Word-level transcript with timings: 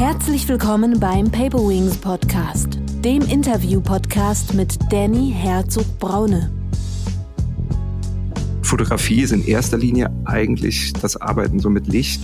Herzlich 0.00 0.48
willkommen 0.48 0.98
beim 0.98 1.30
Paper 1.30 1.58
Wings 1.58 1.98
Podcast, 1.98 2.78
dem 3.04 3.20
Interview-Podcast 3.20 4.54
mit 4.54 4.78
Danny 4.90 5.30
Herzog-Braune. 5.30 6.50
Fotografie 8.62 9.20
ist 9.20 9.32
in 9.32 9.44
erster 9.44 9.76
Linie 9.76 10.10
eigentlich 10.24 10.94
das 10.94 11.18
Arbeiten 11.18 11.58
so 11.58 11.68
mit 11.68 11.86
Licht. 11.86 12.22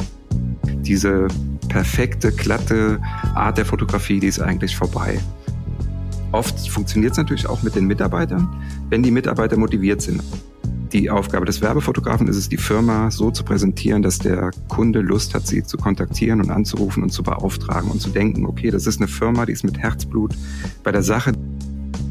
Diese 0.64 1.28
perfekte, 1.68 2.32
glatte 2.32 2.98
Art 3.34 3.58
der 3.58 3.66
Fotografie, 3.66 4.20
die 4.20 4.28
ist 4.28 4.40
eigentlich 4.40 4.74
vorbei. 4.74 5.20
Oft 6.32 6.70
funktioniert 6.70 7.12
es 7.12 7.18
natürlich 7.18 7.46
auch 7.46 7.62
mit 7.62 7.74
den 7.74 7.84
Mitarbeitern, 7.84 8.48
wenn 8.88 9.02
die 9.02 9.10
Mitarbeiter 9.10 9.58
motiviert 9.58 10.00
sind. 10.00 10.22
Die 10.92 11.10
Aufgabe 11.10 11.46
des 11.46 11.60
Werbefotografen 11.62 12.28
ist 12.28 12.36
es, 12.36 12.48
die 12.48 12.56
Firma 12.56 13.10
so 13.10 13.32
zu 13.32 13.42
präsentieren, 13.42 14.02
dass 14.02 14.18
der 14.18 14.52
Kunde 14.68 15.00
Lust 15.00 15.34
hat, 15.34 15.46
sie 15.46 15.64
zu 15.64 15.76
kontaktieren 15.76 16.40
und 16.40 16.50
anzurufen 16.50 17.02
und 17.02 17.10
zu 17.10 17.24
beauftragen 17.24 17.90
und 17.90 18.00
zu 18.00 18.10
denken, 18.10 18.46
okay, 18.46 18.70
das 18.70 18.86
ist 18.86 19.00
eine 19.00 19.08
Firma, 19.08 19.46
die 19.46 19.52
ist 19.52 19.64
mit 19.64 19.78
Herzblut 19.78 20.34
bei 20.84 20.92
der 20.92 21.02
Sache. 21.02 21.32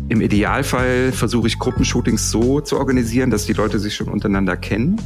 Im 0.10 0.20
Idealfall 0.20 1.14
versuche 1.14 1.48
ich 1.48 1.58
Gruppenshootings 1.58 2.30
so 2.30 2.60
zu 2.60 2.78
organisieren, 2.78 3.30
dass 3.32 3.46
die 3.46 3.54
Leute 3.54 3.80
sich 3.80 3.96
schon 3.96 4.10
untereinander 4.10 4.58
kennen. 4.58 5.00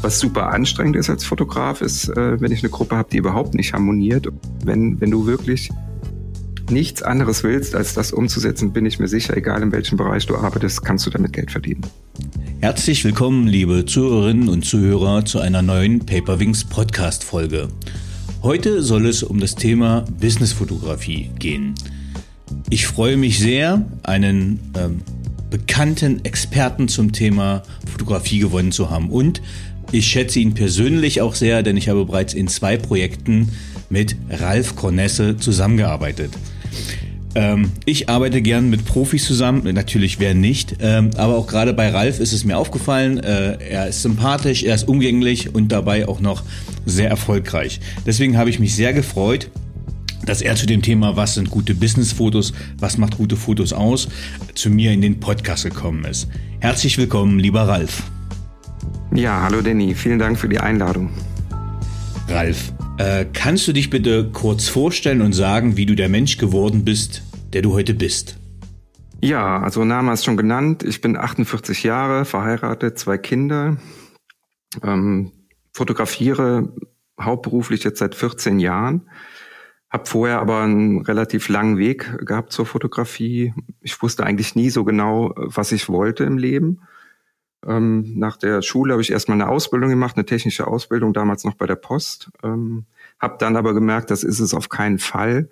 Was 0.00 0.20
super 0.20 0.52
anstrengend 0.52 0.96
ist 0.96 1.10
als 1.10 1.24
Fotograf, 1.24 1.82
ist, 1.82 2.08
äh, 2.08 2.40
wenn 2.40 2.52
ich 2.52 2.62
eine 2.62 2.70
Gruppe 2.70 2.96
habe, 2.96 3.10
die 3.10 3.18
überhaupt 3.18 3.54
nicht 3.54 3.74
harmoniert. 3.74 4.28
Wenn, 4.64 5.00
wenn 5.00 5.10
du 5.10 5.26
wirklich 5.26 5.70
nichts 6.70 7.02
anderes 7.02 7.42
willst, 7.42 7.74
als 7.74 7.94
das 7.94 8.12
umzusetzen, 8.12 8.72
bin 8.72 8.86
ich 8.86 9.00
mir 9.00 9.08
sicher, 9.08 9.36
egal 9.36 9.60
in 9.60 9.72
welchem 9.72 9.98
Bereich 9.98 10.26
du 10.26 10.36
arbeitest, 10.36 10.84
kannst 10.84 11.04
du 11.06 11.10
damit 11.10 11.32
Geld 11.32 11.50
verdienen. 11.50 11.82
Herzlich 12.60 13.04
willkommen, 13.04 13.46
liebe 13.46 13.86
Zuhörerinnen 13.86 14.48
und 14.48 14.64
Zuhörer, 14.64 15.24
zu 15.24 15.40
einer 15.40 15.62
neuen 15.62 16.00
Paperwings 16.00 16.64
Podcast-Folge. 16.64 17.68
Heute 18.42 18.82
soll 18.82 19.06
es 19.06 19.22
um 19.22 19.40
das 19.40 19.54
Thema 19.54 20.04
Businessfotografie 20.20 21.30
gehen. 21.38 21.74
Ich 22.68 22.86
freue 22.86 23.16
mich 23.16 23.38
sehr, 23.38 23.84
einen 24.02 24.60
ähm, 24.78 25.02
bekannten 25.50 26.24
Experten 26.24 26.88
zum 26.88 27.12
Thema 27.12 27.62
Fotografie 27.90 28.38
gewonnen 28.38 28.72
zu 28.72 28.90
haben. 28.90 29.10
Und 29.10 29.42
ich 29.92 30.06
schätze 30.06 30.38
ihn 30.38 30.54
persönlich 30.54 31.20
auch 31.20 31.34
sehr, 31.34 31.62
denn 31.62 31.76
ich 31.76 31.88
habe 31.88 32.04
bereits 32.04 32.32
in 32.32 32.48
zwei 32.48 32.76
Projekten 32.76 33.48
mit 33.88 34.16
Ralf 34.30 34.76
Cornesse 34.76 35.36
zusammengearbeitet. 35.36 36.30
Ähm, 37.34 37.70
ich 37.84 38.08
arbeite 38.08 38.42
gern 38.42 38.70
mit 38.70 38.84
Profis 38.84 39.24
zusammen, 39.24 39.62
natürlich 39.72 40.18
wer 40.18 40.34
nicht, 40.34 40.76
ähm, 40.80 41.10
aber 41.16 41.36
auch 41.36 41.46
gerade 41.46 41.72
bei 41.72 41.88
Ralf 41.90 42.18
ist 42.18 42.32
es 42.32 42.44
mir 42.44 42.58
aufgefallen, 42.58 43.18
äh, 43.18 43.52
er 43.62 43.88
ist 43.88 44.02
sympathisch, 44.02 44.64
er 44.64 44.74
ist 44.74 44.88
umgänglich 44.88 45.54
und 45.54 45.70
dabei 45.70 46.08
auch 46.08 46.20
noch 46.20 46.42
sehr 46.86 47.08
erfolgreich. 47.08 47.80
Deswegen 48.04 48.36
habe 48.36 48.50
ich 48.50 48.58
mich 48.58 48.74
sehr 48.74 48.92
gefreut, 48.92 49.48
dass 50.26 50.42
er 50.42 50.56
zu 50.56 50.66
dem 50.66 50.82
Thema, 50.82 51.16
was 51.16 51.34
sind 51.34 51.50
gute 51.50 51.74
Businessfotos, 51.74 52.52
was 52.78 52.98
macht 52.98 53.16
gute 53.16 53.36
Fotos 53.36 53.72
aus, 53.72 54.08
zu 54.54 54.68
mir 54.68 54.92
in 54.92 55.00
den 55.00 55.20
Podcast 55.20 55.64
gekommen 55.64 56.04
ist. 56.04 56.28
Herzlich 56.58 56.98
willkommen, 56.98 57.38
lieber 57.38 57.62
Ralf. 57.62 58.02
Ja, 59.14 59.42
hallo 59.42 59.60
Danny, 59.60 59.94
vielen 59.94 60.18
Dank 60.18 60.38
für 60.38 60.48
die 60.48 60.58
Einladung. 60.58 61.10
Ralf, 62.28 62.72
äh, 63.00 63.24
kannst 63.32 63.66
du 63.66 63.72
dich 63.72 63.88
bitte 63.88 64.30
kurz 64.30 64.68
vorstellen 64.68 65.22
und 65.22 65.32
sagen, 65.32 65.78
wie 65.78 65.86
du 65.86 65.94
der 65.94 66.10
Mensch 66.10 66.36
geworden 66.36 66.84
bist, 66.84 67.22
der 67.54 67.62
du 67.62 67.72
heute 67.72 67.94
bist? 67.94 68.36
Ja, 69.22 69.60
also 69.60 69.84
Name 69.84 70.12
ist 70.12 70.24
schon 70.24 70.36
genannt. 70.36 70.82
Ich 70.82 71.00
bin 71.00 71.16
48 71.16 71.82
Jahre, 71.82 72.26
verheiratet, 72.26 72.98
zwei 72.98 73.16
Kinder, 73.16 73.78
ähm, 74.82 75.32
fotografiere 75.72 76.74
hauptberuflich 77.18 77.84
jetzt 77.84 78.00
seit 78.00 78.14
14 78.14 78.58
Jahren. 78.58 79.08
Hab 79.88 80.06
vorher 80.06 80.40
aber 80.40 80.60
einen 80.60 81.00
relativ 81.00 81.48
langen 81.48 81.78
Weg 81.78 82.18
gehabt 82.26 82.52
zur 82.52 82.66
Fotografie. 82.66 83.54
Ich 83.80 84.00
wusste 84.02 84.24
eigentlich 84.24 84.54
nie 84.54 84.68
so 84.68 84.84
genau, 84.84 85.32
was 85.36 85.72
ich 85.72 85.88
wollte 85.88 86.24
im 86.24 86.36
Leben. 86.36 86.80
Ähm, 87.66 88.18
nach 88.18 88.36
der 88.36 88.62
Schule 88.62 88.92
habe 88.92 89.02
ich 89.02 89.10
erstmal 89.10 89.40
eine 89.40 89.50
Ausbildung 89.50 89.90
gemacht, 89.90 90.16
eine 90.16 90.26
technische 90.26 90.66
Ausbildung, 90.66 91.12
damals 91.12 91.44
noch 91.44 91.54
bei 91.54 91.66
der 91.66 91.76
Post. 91.76 92.30
Ähm, 92.42 92.86
habe 93.18 93.36
dann 93.38 93.56
aber 93.56 93.74
gemerkt, 93.74 94.10
das 94.10 94.24
ist 94.24 94.40
es 94.40 94.54
auf 94.54 94.68
keinen 94.68 94.98
Fall. 94.98 95.50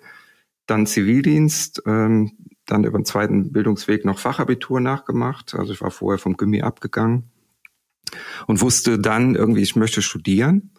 Dann 0.65 0.85
Zivildienst, 0.85 1.83
ähm, 1.85 2.31
dann 2.65 2.83
über 2.83 2.97
den 2.97 3.05
zweiten 3.05 3.51
Bildungsweg 3.51 4.05
noch 4.05 4.19
Fachabitur 4.19 4.79
nachgemacht. 4.79 5.55
Also 5.55 5.73
ich 5.73 5.81
war 5.81 5.91
vorher 5.91 6.19
vom 6.19 6.37
Gimmi 6.37 6.61
abgegangen 6.61 7.29
und 8.47 8.61
wusste 8.61 8.99
dann 8.99 9.35
irgendwie, 9.35 9.61
ich 9.61 9.75
möchte 9.75 10.01
studieren. 10.01 10.71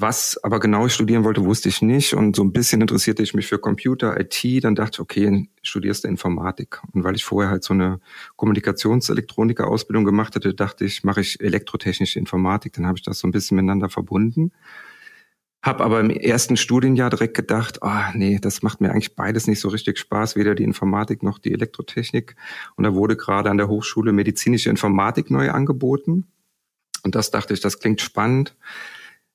Was 0.00 0.38
aber 0.44 0.60
genau 0.60 0.86
ich 0.86 0.94
studieren 0.94 1.24
wollte, 1.24 1.44
wusste 1.44 1.68
ich 1.68 1.82
nicht. 1.82 2.14
Und 2.14 2.36
so 2.36 2.44
ein 2.44 2.52
bisschen 2.52 2.80
interessierte 2.80 3.20
ich 3.24 3.34
mich 3.34 3.48
für 3.48 3.58
Computer, 3.58 4.18
IT. 4.20 4.62
Dann 4.62 4.76
dachte 4.76 4.96
ich, 4.96 5.00
okay, 5.00 5.48
studierst 5.60 6.04
du 6.04 6.08
Informatik. 6.08 6.80
Und 6.92 7.02
weil 7.02 7.16
ich 7.16 7.24
vorher 7.24 7.50
halt 7.50 7.64
so 7.64 7.74
eine 7.74 7.98
Kommunikationselektroniker-Ausbildung 8.36 10.04
gemacht 10.04 10.36
hatte, 10.36 10.54
dachte 10.54 10.84
ich, 10.84 11.02
mache 11.02 11.20
ich 11.20 11.40
elektrotechnische 11.40 12.20
Informatik. 12.20 12.74
Dann 12.74 12.86
habe 12.86 12.96
ich 12.96 13.02
das 13.02 13.18
so 13.18 13.26
ein 13.26 13.32
bisschen 13.32 13.56
miteinander 13.56 13.88
verbunden. 13.88 14.52
Hab 15.62 15.80
aber 15.80 15.98
im 15.98 16.10
ersten 16.10 16.56
Studienjahr 16.56 17.10
direkt 17.10 17.34
gedacht, 17.34 17.82
ah 17.82 18.10
oh, 18.10 18.16
nee, 18.16 18.38
das 18.40 18.62
macht 18.62 18.80
mir 18.80 18.92
eigentlich 18.92 19.16
beides 19.16 19.48
nicht 19.48 19.58
so 19.58 19.68
richtig 19.68 19.98
Spaß, 19.98 20.36
weder 20.36 20.54
die 20.54 20.62
Informatik 20.62 21.24
noch 21.24 21.40
die 21.40 21.52
Elektrotechnik. 21.52 22.36
Und 22.76 22.84
da 22.84 22.94
wurde 22.94 23.16
gerade 23.16 23.50
an 23.50 23.56
der 23.56 23.66
Hochschule 23.66 24.12
medizinische 24.12 24.70
Informatik 24.70 25.28
neu 25.32 25.50
angeboten. 25.50 26.28
Und 27.02 27.16
das 27.16 27.32
dachte 27.32 27.52
ich, 27.52 27.60
das 27.60 27.80
klingt 27.80 28.00
spannend. 28.00 28.54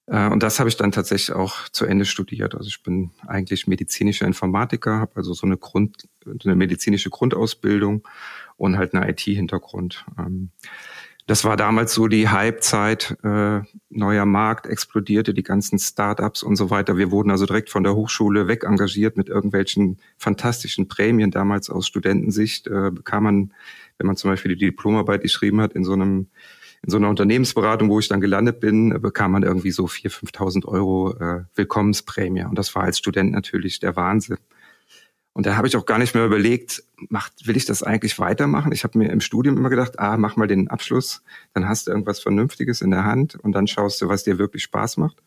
Äh, 0.08 0.30
und 0.30 0.44
das 0.44 0.59
habe 0.59 0.69
ich 0.69 0.78
dann 0.78 0.91
tatsächlich 0.91 1.36
auch 1.36 1.69
zu 1.69 1.86
Ende 1.86 2.06
studiert. 2.06 2.56
Also 2.56 2.68
ich 2.68 2.84
bin 2.84 3.12
eigentlich 3.28 3.68
medizinischer 3.68 4.25
Informatiker, 4.25 5.00
habe 5.00 5.16
also 5.16 5.34
so 5.34 5.46
eine 5.46 5.58
Grund, 5.58 6.08
eine 6.44 6.56
medizinische 6.56 7.09
Grundausbildung 7.09 8.08
und 8.58 8.78
halt 8.78 8.94
eine 8.94 9.09
IT-Hintergrund. 9.09 10.06
Ähm, 10.18 10.52
das 11.25 11.46
war 11.46 11.56
damals 11.56 11.94
so 11.94 12.09
die 12.09 12.30
Hypezeit, 12.30 13.18
äh, 13.24 13.62
neuer 13.90 14.25
Markt 14.25 14.66
explodierte, 14.66 15.34
die 15.34 15.44
ganzen 15.44 15.80
Startups 15.80 16.44
und 16.44 16.58
so 16.58 16.70
weiter. 16.70 16.97
Wir 16.97 17.12
wurden 17.12 17.31
also 17.31 17.46
direkt 17.46 17.70
von 17.70 17.84
der 17.84 17.96
Hochschule 17.96 18.50
weg 18.50 18.66
engagiert 18.66 19.16
mit 19.16 19.30
irgendwelchen 19.30 20.00
fantastischen 20.18 20.90
Prämien. 20.90 21.31
Damals 21.31 21.70
aus 21.70 21.88
Studentensicht 21.88 22.68
äh, 22.68 22.91
bekam 22.91 23.24
man, 23.24 23.53
wenn 23.97 24.08
man 24.08 24.18
zum 24.18 24.31
Beispiel 24.31 24.53
die 24.56 24.66
Diplomarbeit 24.66 25.22
geschrieben 25.22 25.62
hat, 25.62 25.72
in 25.74 25.85
so 25.85 25.94
einem 25.94 26.28
in 26.83 26.89
so 26.89 26.97
einer 26.97 27.09
Unternehmensberatung, 27.09 27.89
wo 27.89 27.99
ich 27.99 28.09
dann 28.09 28.19
gelandet 28.19 28.59
bin, 28.59 29.01
bekam 29.01 29.31
man 29.31 29.44
irgendwie 29.44 29.71
so 29.71 29.85
4.000, 29.85 30.35
5.000 30.35 30.66
Euro 30.66 31.16
äh, 31.17 31.44
Willkommensprämie. 31.55 32.44
Und 32.44 32.57
das 32.57 32.75
war 32.75 32.83
als 32.83 32.97
Student 32.97 33.31
natürlich 33.31 33.79
der 33.79 33.95
Wahnsinn. 33.95 34.38
Und 35.31 35.47
da 35.47 35.55
habe 35.55 35.67
ich 35.67 35.75
auch 35.77 35.85
gar 35.85 35.97
nicht 35.97 36.13
mehr 36.13 36.25
überlegt, 36.25 36.83
macht, 37.09 37.47
will 37.47 37.57
ich 37.57 37.66
das 37.66 37.83
eigentlich 37.83 38.19
weitermachen? 38.19 38.72
Ich 38.72 38.83
habe 38.83 38.99
mir 38.99 39.11
im 39.11 39.22
Studium 39.22 39.57
immer 39.57 39.69
gedacht, 39.69 39.97
ah, 39.97 40.17
mach 40.17 40.35
mal 40.35 40.47
den 40.47 40.67
Abschluss, 40.67 41.23
dann 41.53 41.67
hast 41.67 41.88
du 41.88 41.91
irgendwas 41.91 42.19
Vernünftiges 42.19 42.81
in 42.81 42.91
der 42.91 43.05
Hand 43.05 43.35
und 43.35 43.53
dann 43.53 43.66
schaust 43.66 44.01
du, 44.01 44.09
was 44.09 44.23
dir 44.23 44.38
wirklich 44.38 44.63
Spaß 44.63 44.97
macht. 44.97 45.23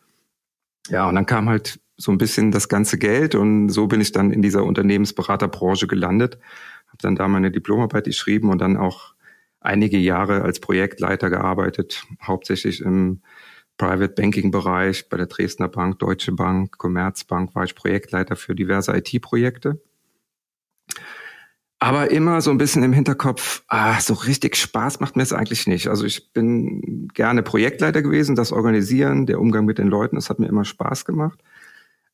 Ja, 0.89 1.09
und 1.09 1.15
dann 1.15 1.25
kam 1.25 1.49
halt 1.49 1.81
so 1.97 2.11
ein 2.11 2.17
bisschen 2.17 2.51
das 2.51 2.69
ganze 2.69 2.97
Geld 2.97 3.35
und 3.35 3.69
so 3.69 3.87
bin 3.87 3.99
ich 3.99 4.13
dann 4.13 4.31
in 4.31 4.41
dieser 4.41 4.63
Unternehmensberaterbranche 4.63 5.87
gelandet, 5.87 6.37
habe 6.87 6.99
dann 7.01 7.15
da 7.15 7.27
meine 7.27 7.51
Diplomarbeit 7.51 8.05
geschrieben 8.05 8.49
und 8.49 8.59
dann 8.59 8.77
auch 8.77 9.16
einige 9.59 9.97
Jahre 9.97 10.41
als 10.41 10.59
Projektleiter 10.59 11.29
gearbeitet, 11.29 12.05
hauptsächlich 12.21 12.81
im 12.81 13.21
Private 13.77 14.13
Banking 14.13 14.51
Bereich 14.51 15.07
bei 15.09 15.17
der 15.17 15.27
Dresdner 15.27 15.67
Bank, 15.67 15.99
Deutsche 15.99 16.31
Bank, 16.31 16.77
Commerzbank 16.77 17.53
war 17.55 17.63
ich 17.63 17.75
Projektleiter 17.75 18.35
für 18.35 18.55
diverse 18.55 18.95
IT-Projekte. 18.95 19.79
Aber 21.79 22.09
immer 22.09 22.41
so 22.41 22.49
ein 22.49 22.57
bisschen 22.57 22.81
im 22.81 22.91
Hinterkopf, 22.93 23.63
ah, 23.67 23.99
so 23.99 24.15
richtig 24.15 24.55
Spaß 24.55 24.99
macht 24.99 25.15
mir 25.15 25.21
es 25.21 25.31
eigentlich 25.31 25.67
nicht. 25.67 25.89
Also 25.89 26.05
ich 26.05 26.33
bin 26.33 27.07
gerne 27.13 27.43
Projektleiter 27.43 28.01
gewesen, 28.01 28.35
das 28.35 28.51
Organisieren, 28.51 29.27
der 29.27 29.39
Umgang 29.39 29.65
mit 29.65 29.77
den 29.77 29.87
Leuten, 29.87 30.15
das 30.15 30.31
hat 30.31 30.39
mir 30.39 30.47
immer 30.47 30.65
Spaß 30.65 31.05
gemacht. 31.05 31.39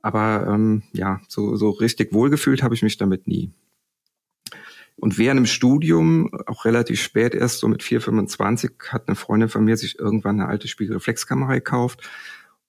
Aber 0.01 0.47
ähm, 0.49 0.83
ja, 0.91 1.21
so, 1.29 1.55
so 1.55 1.69
richtig 1.69 2.13
wohlgefühlt 2.13 2.61
habe 2.61 2.75
ich 2.75 2.83
mich 2.83 2.97
damit 2.97 3.25
nie. 3.25 3.51
Und 4.95 5.17
während 5.17 5.39
dem 5.39 5.45
Studium, 5.45 6.31
auch 6.45 6.65
relativ 6.65 7.01
spät 7.01 7.33
erst, 7.35 7.59
so 7.59 7.67
mit 7.67 7.81
4,25, 7.81 8.89
hat 8.89 9.07
eine 9.07 9.15
Freundin 9.15 9.49
von 9.49 9.65
mir 9.65 9.75
sich 9.75 9.99
irgendwann 9.99 10.39
eine 10.39 10.49
alte 10.49 10.67
Spiegelreflexkamera 10.67 11.55
gekauft. 11.55 12.07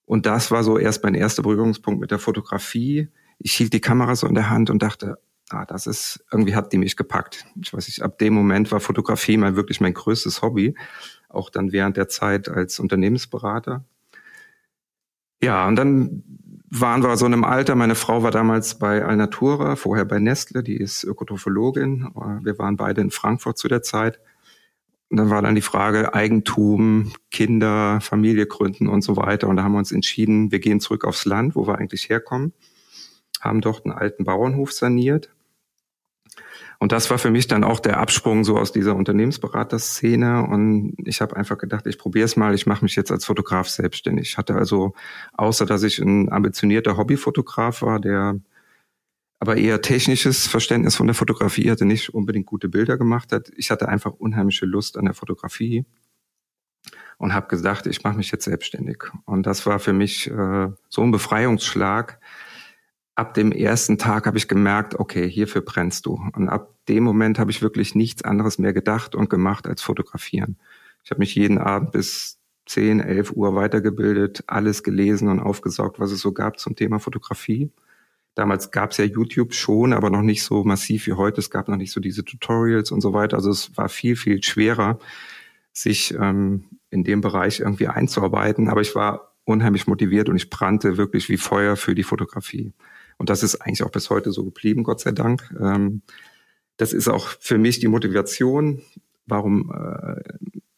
Und 0.05 0.25
das 0.25 0.51
war 0.51 0.63
so 0.63 0.77
erst 0.77 1.03
mein 1.03 1.15
erster 1.15 1.43
Berührungspunkt 1.43 1.99
mit 1.99 2.11
der 2.11 2.19
Fotografie. 2.19 3.09
Ich 3.39 3.53
hielt 3.53 3.73
die 3.73 3.81
Kamera 3.81 4.15
so 4.15 4.27
in 4.27 4.35
der 4.35 4.49
Hand 4.49 4.69
und 4.69 4.81
dachte, 4.81 5.17
ah, 5.49 5.65
das 5.65 5.87
ist, 5.87 6.25
irgendwie 6.31 6.55
hat 6.55 6.73
die 6.73 6.77
mich 6.77 6.95
gepackt. 6.95 7.45
Ich 7.61 7.73
weiß 7.73 7.87
nicht, 7.87 8.01
ab 8.01 8.17
dem 8.17 8.33
Moment 8.33 8.71
war 8.71 8.79
Fotografie 8.79 9.37
mal 9.37 9.55
wirklich 9.55 9.81
mein 9.81 9.93
größtes 9.93 10.41
Hobby. 10.41 10.75
Auch 11.29 11.49
dann 11.49 11.71
während 11.71 11.97
der 11.97 12.07
Zeit 12.07 12.49
als 12.49 12.79
Unternehmensberater. 12.79 13.83
Ja, 15.41 15.67
und 15.67 15.75
dann 15.75 16.23
waren 16.69 17.03
wir 17.03 17.15
so 17.17 17.25
in 17.25 17.33
einem 17.33 17.43
Alter, 17.43 17.75
meine 17.75 17.95
Frau 17.95 18.23
war 18.23 18.31
damals 18.31 18.79
bei 18.79 19.03
Alnatura, 19.03 19.75
vorher 19.75 20.05
bei 20.05 20.19
Nestle, 20.19 20.63
die 20.63 20.77
ist 20.77 21.03
Ökotrophologin. 21.03 22.09
Wir 22.41 22.57
waren 22.57 22.75
beide 22.75 23.01
in 23.01 23.11
Frankfurt 23.11 23.57
zu 23.57 23.67
der 23.67 23.81
Zeit. 23.81 24.19
Und 25.09 25.17
dann 25.17 25.29
war 25.29 25.41
dann 25.41 25.55
die 25.55 25.61
Frage 25.61 26.13
Eigentum, 26.13 27.13
Kinder, 27.29 28.01
Familie 28.01 28.47
gründen 28.47 28.87
und 28.87 29.03
so 29.03 29.15
weiter. 29.15 29.47
Und 29.47 29.57
da 29.57 29.63
haben 29.63 29.73
wir 29.73 29.77
uns 29.77 29.91
entschieden, 29.91 30.51
wir 30.51 30.59
gehen 30.59 30.79
zurück 30.79 31.05
aufs 31.05 31.25
Land, 31.25 31.55
wo 31.55 31.67
wir 31.67 31.77
eigentlich 31.77 32.09
herkommen. 32.09 32.53
haben 33.39 33.61
dort 33.61 33.85
einen 33.85 33.93
alten 33.93 34.25
Bauernhof 34.25 34.73
saniert. 34.73 35.29
Und 36.79 36.91
das 36.91 37.09
war 37.09 37.17
für 37.17 37.31
mich 37.31 37.47
dann 37.47 37.63
auch 37.63 37.79
der 37.79 37.99
Absprung 37.99 38.43
so 38.43 38.57
aus 38.57 38.71
dieser 38.71 38.95
Unternehmensberaterszene. 38.95 40.43
Und 40.43 40.95
ich 41.05 41.21
habe 41.21 41.35
einfach 41.35 41.57
gedacht, 41.57 41.87
ich 41.87 41.97
probiere 41.97 42.25
es 42.25 42.35
mal, 42.35 42.53
ich 42.53 42.65
mache 42.65 42.83
mich 42.83 42.95
jetzt 42.95 43.11
als 43.11 43.25
Fotograf 43.25 43.67
selbstständig. 43.69 44.29
Ich 44.29 44.37
hatte 44.37 44.55
also, 44.55 44.93
außer 45.33 45.65
dass 45.65 45.83
ich 45.83 45.99
ein 45.99 46.31
ambitionierter 46.31 46.97
Hobbyfotograf 46.97 47.81
war, 47.81 47.99
der 47.99 48.39
aber 49.39 49.57
eher 49.57 49.81
technisches 49.81 50.47
Verständnis 50.47 50.95
von 50.95 51.07
der 51.07 51.13
Fotografie 51.13 51.69
hatte, 51.69 51.85
nicht 51.85 52.13
unbedingt 52.13 52.45
gute 52.45 52.69
Bilder 52.69 52.97
gemacht 52.97 53.31
hat. 53.31 53.51
Ich 53.57 53.69
hatte 53.69 53.89
einfach 53.89 54.13
unheimliche 54.13 54.65
Lust 54.65 54.97
an 54.97 55.05
der 55.05 55.13
Fotografie 55.13 55.85
und 57.17 57.33
habe 57.33 57.47
gesagt, 57.47 57.87
ich 57.87 58.03
mache 58.03 58.17
mich 58.17 58.31
jetzt 58.31 58.45
selbstständig. 58.45 59.03
Und 59.25 59.45
das 59.45 59.65
war 59.65 59.79
für 59.79 59.93
mich 59.93 60.29
äh, 60.29 60.69
so 60.89 61.01
ein 61.01 61.11
Befreiungsschlag. 61.11 62.19
Ab 63.15 63.33
dem 63.33 63.51
ersten 63.53 63.97
Tag 63.97 64.27
habe 64.27 64.37
ich 64.37 64.49
gemerkt, 64.49 64.95
okay, 64.99 65.29
hierfür 65.29 65.61
brennst 65.61 66.05
du. 66.05 66.21
Und 66.33 66.49
ab 66.49 66.75
dem 66.89 67.03
Moment 67.03 67.39
habe 67.39 67.49
ich 67.49 67.61
wirklich 67.61 67.95
nichts 67.95 68.23
anderes 68.23 68.59
mehr 68.59 68.73
gedacht 68.73 69.15
und 69.15 69.29
gemacht 69.29 69.67
als 69.67 69.81
fotografieren. 69.81 70.57
Ich 71.03 71.11
habe 71.11 71.19
mich 71.19 71.33
jeden 71.33 71.57
Abend 71.57 71.91
bis 71.91 72.39
10, 72.65 72.99
11 72.99 73.31
Uhr 73.31 73.55
weitergebildet, 73.55 74.43
alles 74.47 74.83
gelesen 74.83 75.29
und 75.29 75.39
aufgesaugt, 75.39 75.99
was 75.99 76.11
es 76.11 76.19
so 76.19 76.33
gab 76.33 76.59
zum 76.59 76.75
Thema 76.75 76.99
Fotografie. 76.99 77.71
Damals 78.33 78.71
gab 78.71 78.91
es 78.91 78.97
ja 78.97 79.05
YouTube 79.05 79.53
schon, 79.53 79.93
aber 79.93 80.09
noch 80.09 80.21
nicht 80.21 80.43
so 80.43 80.65
massiv 80.65 81.07
wie 81.07 81.13
heute. 81.13 81.39
Es 81.39 81.49
gab 81.49 81.69
noch 81.69 81.77
nicht 81.77 81.93
so 81.93 82.01
diese 82.01 82.25
Tutorials 82.25 82.91
und 82.91 82.99
so 82.99 83.13
weiter. 83.13 83.37
Also 83.37 83.49
es 83.49 83.77
war 83.77 83.87
viel, 83.87 84.17
viel 84.17 84.43
schwerer, 84.43 84.99
sich 85.71 86.13
ähm, 86.19 86.65
in 86.89 87.05
dem 87.05 87.21
Bereich 87.21 87.61
irgendwie 87.61 87.87
einzuarbeiten. 87.87 88.67
Aber 88.67 88.81
ich 88.81 88.93
war 88.93 89.35
unheimlich 89.45 89.87
motiviert 89.87 90.27
und 90.27 90.35
ich 90.35 90.49
brannte 90.49 90.97
wirklich 90.97 91.29
wie 91.29 91.37
Feuer 91.37 91.77
für 91.77 91.95
die 91.95 92.03
Fotografie. 92.03 92.73
Und 93.17 93.29
das 93.29 93.43
ist 93.43 93.55
eigentlich 93.55 93.83
auch 93.83 93.91
bis 93.91 94.09
heute 94.09 94.31
so 94.31 94.43
geblieben, 94.43 94.83
Gott 94.83 94.99
sei 94.99 95.11
Dank. 95.11 95.53
Ähm, 95.59 96.01
das 96.77 96.93
ist 96.93 97.07
auch 97.07 97.27
für 97.39 97.57
mich 97.57 97.79
die 97.79 97.87
Motivation. 97.87 98.81
Warum, 99.25 99.71
äh, 99.71 100.21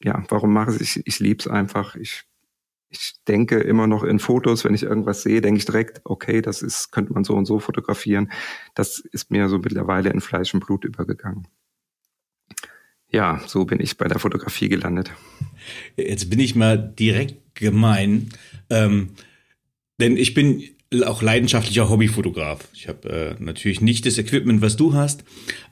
ja, 0.04 0.24
warum 0.30 0.54
mache 0.54 0.76
ich 0.76 0.98
es? 0.98 1.02
Ich, 1.06 1.20
liebe 1.20 1.40
es 1.40 1.48
einfach. 1.48 1.96
Ich, 1.96 2.24
ich 2.90 3.16
denke 3.28 3.60
immer 3.60 3.88
noch 3.88 4.04
in 4.04 4.20
Fotos, 4.20 4.64
wenn 4.64 4.76
ich 4.76 4.84
irgendwas 4.84 5.24
sehe, 5.24 5.42
denke 5.42 5.58
ich 5.58 5.66
direkt, 5.66 6.02
okay, 6.04 6.42
das 6.42 6.62
ist, 6.62 6.92
könnte 6.92 7.14
man 7.14 7.24
so 7.24 7.34
und 7.34 7.46
so 7.46 7.60
fotografieren. 7.60 8.32
Das 8.76 9.00
ist 9.00 9.32
mir 9.32 9.50
so 9.50 9.58
mittlerweile 9.58 10.10
in 10.12 10.22
Fleisch 10.22 10.54
und 10.54 10.66
Blut 10.66 10.86
übergegangen 10.86 11.48
ja, 13.10 13.42
so 13.48 13.66
bin 13.66 13.80
ich 13.80 13.98
bei 13.98 14.08
der 14.08 14.20
Fotografie 14.20 14.70
gelandet. 14.70 15.12
Jetzt 15.96 16.30
bin 16.30 16.40
ich 16.40 16.56
mal 16.56 16.78
direkt 16.78 17.56
gemein, 17.56 18.30
ähm, 18.70 19.12
denn 20.00 20.18
ich 20.18 20.34
bin 20.34 20.64
auch 21.06 21.22
leidenschaftlicher 21.22 21.90
Hobbyfotograf. 21.90 22.68
Ich 22.74 22.88
habe 22.88 23.36
äh, 23.40 23.44
natürlich 23.44 23.82
nicht 23.82 24.06
das 24.06 24.18
Equipment, 24.18 24.62
was 24.62 24.78
du 24.78 24.94
hast. 24.94 25.24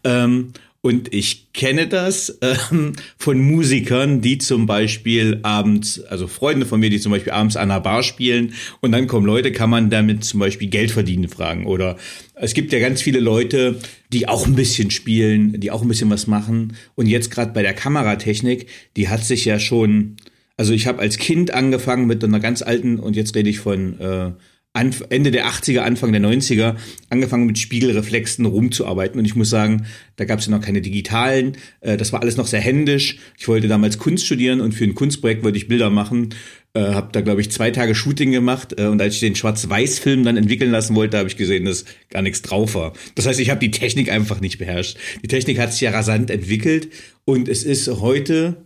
Ähm, 0.03 0.53
und 0.85 1.11
ich 1.15 1.51
kenne 1.51 1.87
das 1.87 2.37
ähm, 2.43 2.93
von 3.17 3.39
Musikern, 3.39 4.21
die 4.21 4.37
zum 4.37 4.67
Beispiel 4.67 5.39
abends, 5.41 5.99
also 5.99 6.27
Freunde 6.27 6.67
von 6.67 6.79
mir, 6.79 6.91
die 6.91 6.99
zum 6.99 7.11
Beispiel 7.11 7.31
abends 7.33 7.55
an 7.55 7.71
einer 7.71 7.79
Bar 7.79 8.03
spielen 8.03 8.53
und 8.81 8.91
dann 8.91 9.07
kommen 9.07 9.25
Leute, 9.25 9.51
kann 9.51 9.71
man 9.71 9.89
damit 9.89 10.23
zum 10.23 10.39
Beispiel 10.39 10.67
Geld 10.67 10.91
verdienen, 10.91 11.27
fragen. 11.27 11.65
Oder 11.65 11.97
es 12.35 12.53
gibt 12.53 12.71
ja 12.71 12.77
ganz 12.77 13.01
viele 13.01 13.19
Leute, 13.19 13.79
die 14.13 14.27
auch 14.27 14.45
ein 14.45 14.53
bisschen 14.53 14.91
spielen, 14.91 15.59
die 15.59 15.71
auch 15.71 15.81
ein 15.81 15.87
bisschen 15.87 16.11
was 16.11 16.27
machen. 16.27 16.75
Und 16.93 17.07
jetzt 17.07 17.31
gerade 17.31 17.51
bei 17.51 17.63
der 17.63 17.73
Kameratechnik, 17.73 18.67
die 18.95 19.09
hat 19.09 19.25
sich 19.25 19.43
ja 19.43 19.57
schon, 19.57 20.17
also 20.55 20.71
ich 20.71 20.85
habe 20.85 20.99
als 20.99 21.17
Kind 21.17 21.51
angefangen 21.51 22.05
mit 22.05 22.23
einer 22.23 22.39
ganz 22.39 22.61
alten, 22.61 22.99
und 22.99 23.15
jetzt 23.15 23.33
rede 23.35 23.49
ich 23.49 23.57
von 23.57 23.99
äh, 23.99 24.31
Ende 24.75 25.31
der 25.31 25.47
80er, 25.47 25.79
Anfang 25.79 26.11
der 26.11 26.21
90er 26.21 26.75
angefangen 27.09 27.45
mit 27.45 27.57
Spiegelreflexen 27.57 28.45
rumzuarbeiten. 28.45 29.19
Und 29.19 29.25
ich 29.25 29.35
muss 29.35 29.49
sagen, 29.49 29.85
da 30.17 30.25
gab 30.25 30.39
es 30.39 30.45
ja 30.45 30.51
noch 30.51 30.61
keine 30.63 30.81
digitalen. 30.81 31.57
Äh, 31.81 31.97
das 31.97 32.13
war 32.13 32.21
alles 32.21 32.37
noch 32.37 32.47
sehr 32.47 32.61
händisch. 32.61 33.17
Ich 33.37 33.47
wollte 33.47 33.67
damals 33.67 33.97
Kunst 33.97 34.25
studieren 34.25 34.61
und 34.61 34.73
für 34.73 34.83
ein 34.83 34.95
Kunstprojekt 34.95 35.43
wollte 35.43 35.57
ich 35.57 35.67
Bilder 35.67 35.89
machen. 35.89 36.29
Äh, 36.73 36.93
habe 36.93 37.09
da, 37.13 37.21
glaube 37.21 37.39
ich, 37.39 37.51
zwei 37.51 37.71
Tage 37.71 37.95
Shooting 37.95 38.31
gemacht. 38.31 38.77
Äh, 38.77 38.87
und 38.87 39.01
als 39.01 39.15
ich 39.15 39.21
den 39.21 39.35
Schwarz-Weiß-Film 39.35 40.25
dann 40.25 40.35
entwickeln 40.35 40.71
lassen 40.71 40.93
wollte, 40.95 41.17
habe 41.17 41.29
ich 41.29 41.37
gesehen, 41.37 41.63
dass 41.63 41.85
gar 42.09 42.21
nichts 42.21 42.41
drauf 42.41 42.75
war. 42.75 42.91
Das 43.15 43.25
heißt, 43.25 43.39
ich 43.39 43.49
habe 43.49 43.61
die 43.61 43.71
Technik 43.71 44.11
einfach 44.11 44.41
nicht 44.41 44.57
beherrscht. 44.57 44.97
Die 45.23 45.29
Technik 45.29 45.57
hat 45.57 45.71
sich 45.71 45.81
ja 45.81 45.91
rasant 45.91 46.29
entwickelt. 46.29 46.89
Und 47.23 47.47
es 47.47 47.63
ist 47.63 47.87
heute 47.87 48.57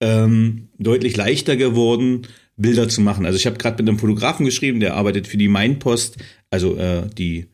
ähm, 0.00 0.68
deutlich 0.78 1.16
leichter 1.16 1.56
geworden, 1.56 2.22
Bilder 2.58 2.88
zu 2.88 3.00
machen. 3.00 3.24
Also 3.24 3.36
ich 3.36 3.46
habe 3.46 3.56
gerade 3.56 3.82
mit 3.82 3.88
einem 3.88 3.98
Fotografen 3.98 4.44
geschrieben, 4.44 4.80
der 4.80 4.94
arbeitet 4.94 5.26
für 5.26 5.38
die 5.38 5.48
Mainpost, 5.48 6.18
also 6.50 6.76
äh, 6.76 7.08
die 7.16 7.46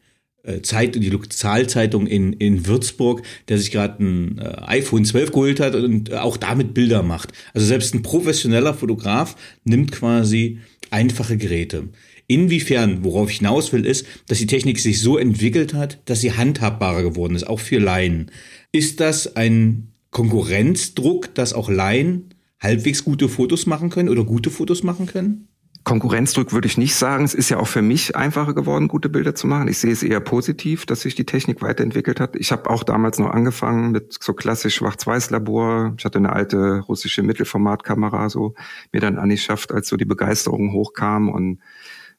äh, 0.42 0.62
Zeit, 0.62 0.94
die 0.94 1.10
Lokalzeitung 1.10 2.06
in, 2.06 2.32
in 2.32 2.66
Würzburg, 2.66 3.22
der 3.48 3.58
sich 3.58 3.70
gerade 3.70 4.02
ein 4.02 4.38
äh, 4.38 4.56
iPhone 4.66 5.04
12 5.04 5.30
geholt 5.30 5.60
hat 5.60 5.74
und 5.74 6.10
äh, 6.10 6.16
auch 6.16 6.36
damit 6.36 6.74
Bilder 6.74 7.02
macht. 7.02 7.32
Also 7.52 7.66
selbst 7.66 7.94
ein 7.94 8.02
professioneller 8.02 8.74
Fotograf 8.74 9.36
nimmt 9.64 9.92
quasi 9.92 10.58
einfache 10.90 11.36
Geräte. 11.36 11.88
Inwiefern, 12.26 13.04
worauf 13.04 13.30
ich 13.30 13.38
hinaus 13.38 13.72
will, 13.72 13.84
ist, 13.84 14.06
dass 14.26 14.38
die 14.38 14.46
Technik 14.46 14.80
sich 14.80 15.00
so 15.00 15.18
entwickelt 15.18 15.74
hat, 15.74 15.98
dass 16.06 16.20
sie 16.20 16.32
handhabbarer 16.32 17.02
geworden 17.02 17.36
ist, 17.36 17.46
auch 17.46 17.60
für 17.60 17.78
Laien. 17.78 18.30
Ist 18.72 19.00
das 19.00 19.36
ein 19.36 19.92
Konkurrenzdruck, 20.10 21.34
dass 21.34 21.52
auch 21.52 21.68
Laien 21.68 22.33
halbwegs 22.64 23.04
gute 23.04 23.28
Fotos 23.28 23.66
machen 23.66 23.90
können 23.90 24.08
oder 24.08 24.24
gute 24.24 24.50
Fotos 24.50 24.82
machen 24.82 25.06
können? 25.06 25.48
Konkurrenzdruck 25.84 26.54
würde 26.54 26.66
ich 26.66 26.78
nicht 26.78 26.94
sagen. 26.94 27.24
Es 27.24 27.34
ist 27.34 27.50
ja 27.50 27.58
auch 27.58 27.66
für 27.66 27.82
mich 27.82 28.16
einfacher 28.16 28.54
geworden, 28.54 28.88
gute 28.88 29.10
Bilder 29.10 29.34
zu 29.34 29.46
machen. 29.46 29.68
Ich 29.68 29.78
sehe 29.78 29.92
es 29.92 30.02
eher 30.02 30.20
positiv, 30.20 30.86
dass 30.86 31.02
sich 31.02 31.14
die 31.14 31.26
Technik 31.26 31.60
weiterentwickelt 31.60 32.20
hat. 32.20 32.36
Ich 32.36 32.52
habe 32.52 32.70
auch 32.70 32.84
damals 32.84 33.18
noch 33.18 33.30
angefangen 33.30 33.90
mit 33.90 34.16
so 34.18 34.32
klassisch 34.32 34.76
Schwarz-Weiß-Labor. 34.76 35.94
Ich 35.98 36.04
hatte 36.06 36.18
eine 36.18 36.32
alte 36.32 36.80
russische 36.80 37.22
Mittelformatkamera 37.22 38.30
so 38.30 38.54
mir 38.92 39.00
dann 39.00 39.18
angeschafft, 39.18 39.72
als 39.72 39.88
so 39.88 39.98
die 39.98 40.06
Begeisterung 40.06 40.72
hochkam 40.72 41.28
und 41.28 41.60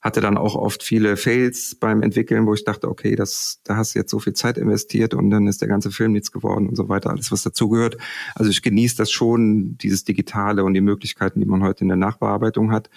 hatte 0.05 0.21
dann 0.21 0.37
auch 0.37 0.53
oft 0.53 0.83
viele 0.83 1.17
Fails 1.17 1.73
beim 1.73 2.03
Entwickeln, 2.03 2.45
wo 2.45 2.53
ich 2.53 2.63
dachte, 2.63 2.87
okay, 2.89 3.15
das, 3.15 3.59
da 3.63 3.75
hast 3.75 3.95
du 3.95 3.99
jetzt 3.99 4.11
so 4.11 4.19
viel 4.19 4.33
Zeit 4.33 4.55
investiert 4.59 5.15
und 5.15 5.31
dann 5.31 5.47
ist 5.47 5.61
der 5.61 5.67
ganze 5.67 5.89
Film 5.89 6.11
nichts 6.11 6.31
geworden 6.31 6.69
und 6.69 6.75
so 6.75 6.89
weiter, 6.89 7.09
alles 7.09 7.31
was 7.31 7.41
dazugehört. 7.41 7.97
Also 8.35 8.51
ich 8.51 8.61
genieße 8.61 8.97
das 8.97 9.09
schon, 9.09 9.79
dieses 9.79 10.03
Digitale 10.03 10.63
und 10.63 10.75
die 10.75 10.81
Möglichkeiten, 10.81 11.39
die 11.39 11.47
man 11.47 11.63
heute 11.63 11.81
in 11.81 11.87
der 11.87 11.97
Nachbearbeitung 11.97 12.71
hat. 12.71 12.91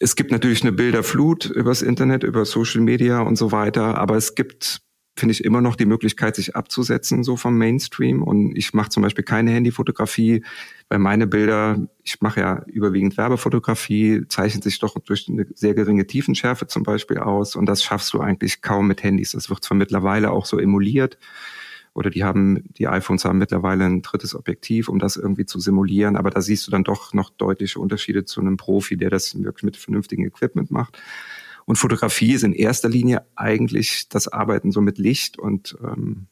Es 0.00 0.16
gibt 0.16 0.32
natürlich 0.32 0.62
eine 0.62 0.72
Bilderflut 0.72 1.44
übers 1.44 1.82
Internet, 1.82 2.24
über 2.24 2.44
Social 2.44 2.80
Media 2.80 3.20
und 3.20 3.36
so 3.36 3.52
weiter, 3.52 3.96
aber 3.96 4.16
es 4.16 4.34
gibt 4.34 4.82
finde 5.20 5.32
ich 5.32 5.44
immer 5.44 5.60
noch 5.60 5.76
die 5.76 5.86
Möglichkeit, 5.86 6.34
sich 6.34 6.56
abzusetzen 6.56 7.22
so 7.22 7.36
vom 7.36 7.56
Mainstream. 7.56 8.22
Und 8.22 8.56
ich 8.56 8.74
mache 8.74 8.88
zum 8.88 9.02
Beispiel 9.02 9.22
keine 9.22 9.52
Handyfotografie, 9.52 10.42
weil 10.88 10.98
meine 10.98 11.26
Bilder, 11.26 11.86
ich 12.02 12.20
mache 12.20 12.40
ja 12.40 12.64
überwiegend 12.66 13.16
Werbefotografie, 13.16 14.22
zeichnen 14.28 14.62
sich 14.62 14.80
doch 14.80 14.98
durch 14.98 15.28
eine 15.28 15.46
sehr 15.54 15.74
geringe 15.74 16.06
Tiefenschärfe 16.06 16.66
zum 16.66 16.82
Beispiel 16.82 17.18
aus. 17.18 17.54
Und 17.54 17.66
das 17.66 17.84
schaffst 17.84 18.12
du 18.12 18.20
eigentlich 18.20 18.62
kaum 18.62 18.88
mit 18.88 19.02
Handys. 19.02 19.32
Das 19.32 19.48
wird 19.50 19.62
zwar 19.62 19.76
mittlerweile 19.76 20.32
auch 20.32 20.46
so 20.46 20.58
emuliert. 20.58 21.18
Oder 21.92 22.10
die 22.10 22.24
haben, 22.24 22.64
die 22.78 22.88
iPhones 22.88 23.24
haben 23.24 23.38
mittlerweile 23.38 23.84
ein 23.84 24.02
drittes 24.02 24.34
Objektiv, 24.34 24.88
um 24.88 24.98
das 24.98 25.16
irgendwie 25.16 25.44
zu 25.44 25.58
simulieren. 25.58 26.16
Aber 26.16 26.30
da 26.30 26.40
siehst 26.40 26.66
du 26.66 26.70
dann 26.70 26.84
doch 26.84 27.12
noch 27.12 27.30
deutliche 27.30 27.78
Unterschiede 27.80 28.24
zu 28.24 28.40
einem 28.40 28.56
Profi, 28.56 28.96
der 28.96 29.10
das 29.10 29.40
wirklich 29.42 29.64
mit 29.64 29.76
vernünftigem 29.76 30.24
Equipment 30.24 30.70
macht. 30.70 30.98
Und 31.70 31.76
Fotografie 31.76 32.32
ist 32.32 32.42
in 32.42 32.52
erster 32.52 32.88
Linie 32.88 33.24
eigentlich 33.36 34.08
das 34.08 34.26
Arbeiten 34.26 34.72
so 34.72 34.80
mit 34.80 34.98
Licht 34.98 35.38
und 35.38 35.78
ähm, 35.80 36.26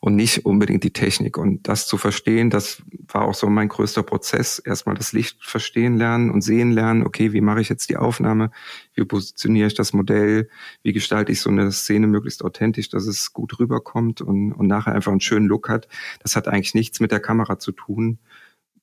und 0.00 0.16
nicht 0.16 0.46
unbedingt 0.46 0.82
die 0.82 0.94
Technik. 0.94 1.36
Und 1.36 1.68
das 1.68 1.86
zu 1.86 1.98
verstehen, 1.98 2.48
das 2.48 2.82
war 3.06 3.26
auch 3.26 3.34
so 3.34 3.50
mein 3.50 3.68
größter 3.68 4.02
Prozess. 4.02 4.58
Erstmal 4.58 4.94
das 4.94 5.12
Licht 5.12 5.44
verstehen 5.44 5.98
lernen 5.98 6.30
und 6.30 6.40
sehen 6.40 6.72
lernen. 6.72 7.06
Okay, 7.06 7.34
wie 7.34 7.42
mache 7.42 7.60
ich 7.60 7.68
jetzt 7.68 7.90
die 7.90 7.98
Aufnahme? 7.98 8.50
Wie 8.94 9.04
positioniere 9.04 9.66
ich 9.66 9.74
das 9.74 9.92
Modell? 9.92 10.48
Wie 10.82 10.94
gestalte 10.94 11.32
ich 11.32 11.42
so 11.42 11.50
eine 11.50 11.70
Szene 11.70 12.06
möglichst 12.06 12.42
authentisch, 12.42 12.88
dass 12.88 13.06
es 13.06 13.34
gut 13.34 13.60
rüberkommt 13.60 14.22
und, 14.22 14.54
und 14.54 14.66
nachher 14.66 14.94
einfach 14.94 15.12
einen 15.12 15.20
schönen 15.20 15.48
Look 15.48 15.68
hat? 15.68 15.86
Das 16.20 16.34
hat 16.34 16.48
eigentlich 16.48 16.74
nichts 16.74 16.98
mit 16.98 17.12
der 17.12 17.20
Kamera 17.20 17.58
zu 17.58 17.72
tun, 17.72 18.18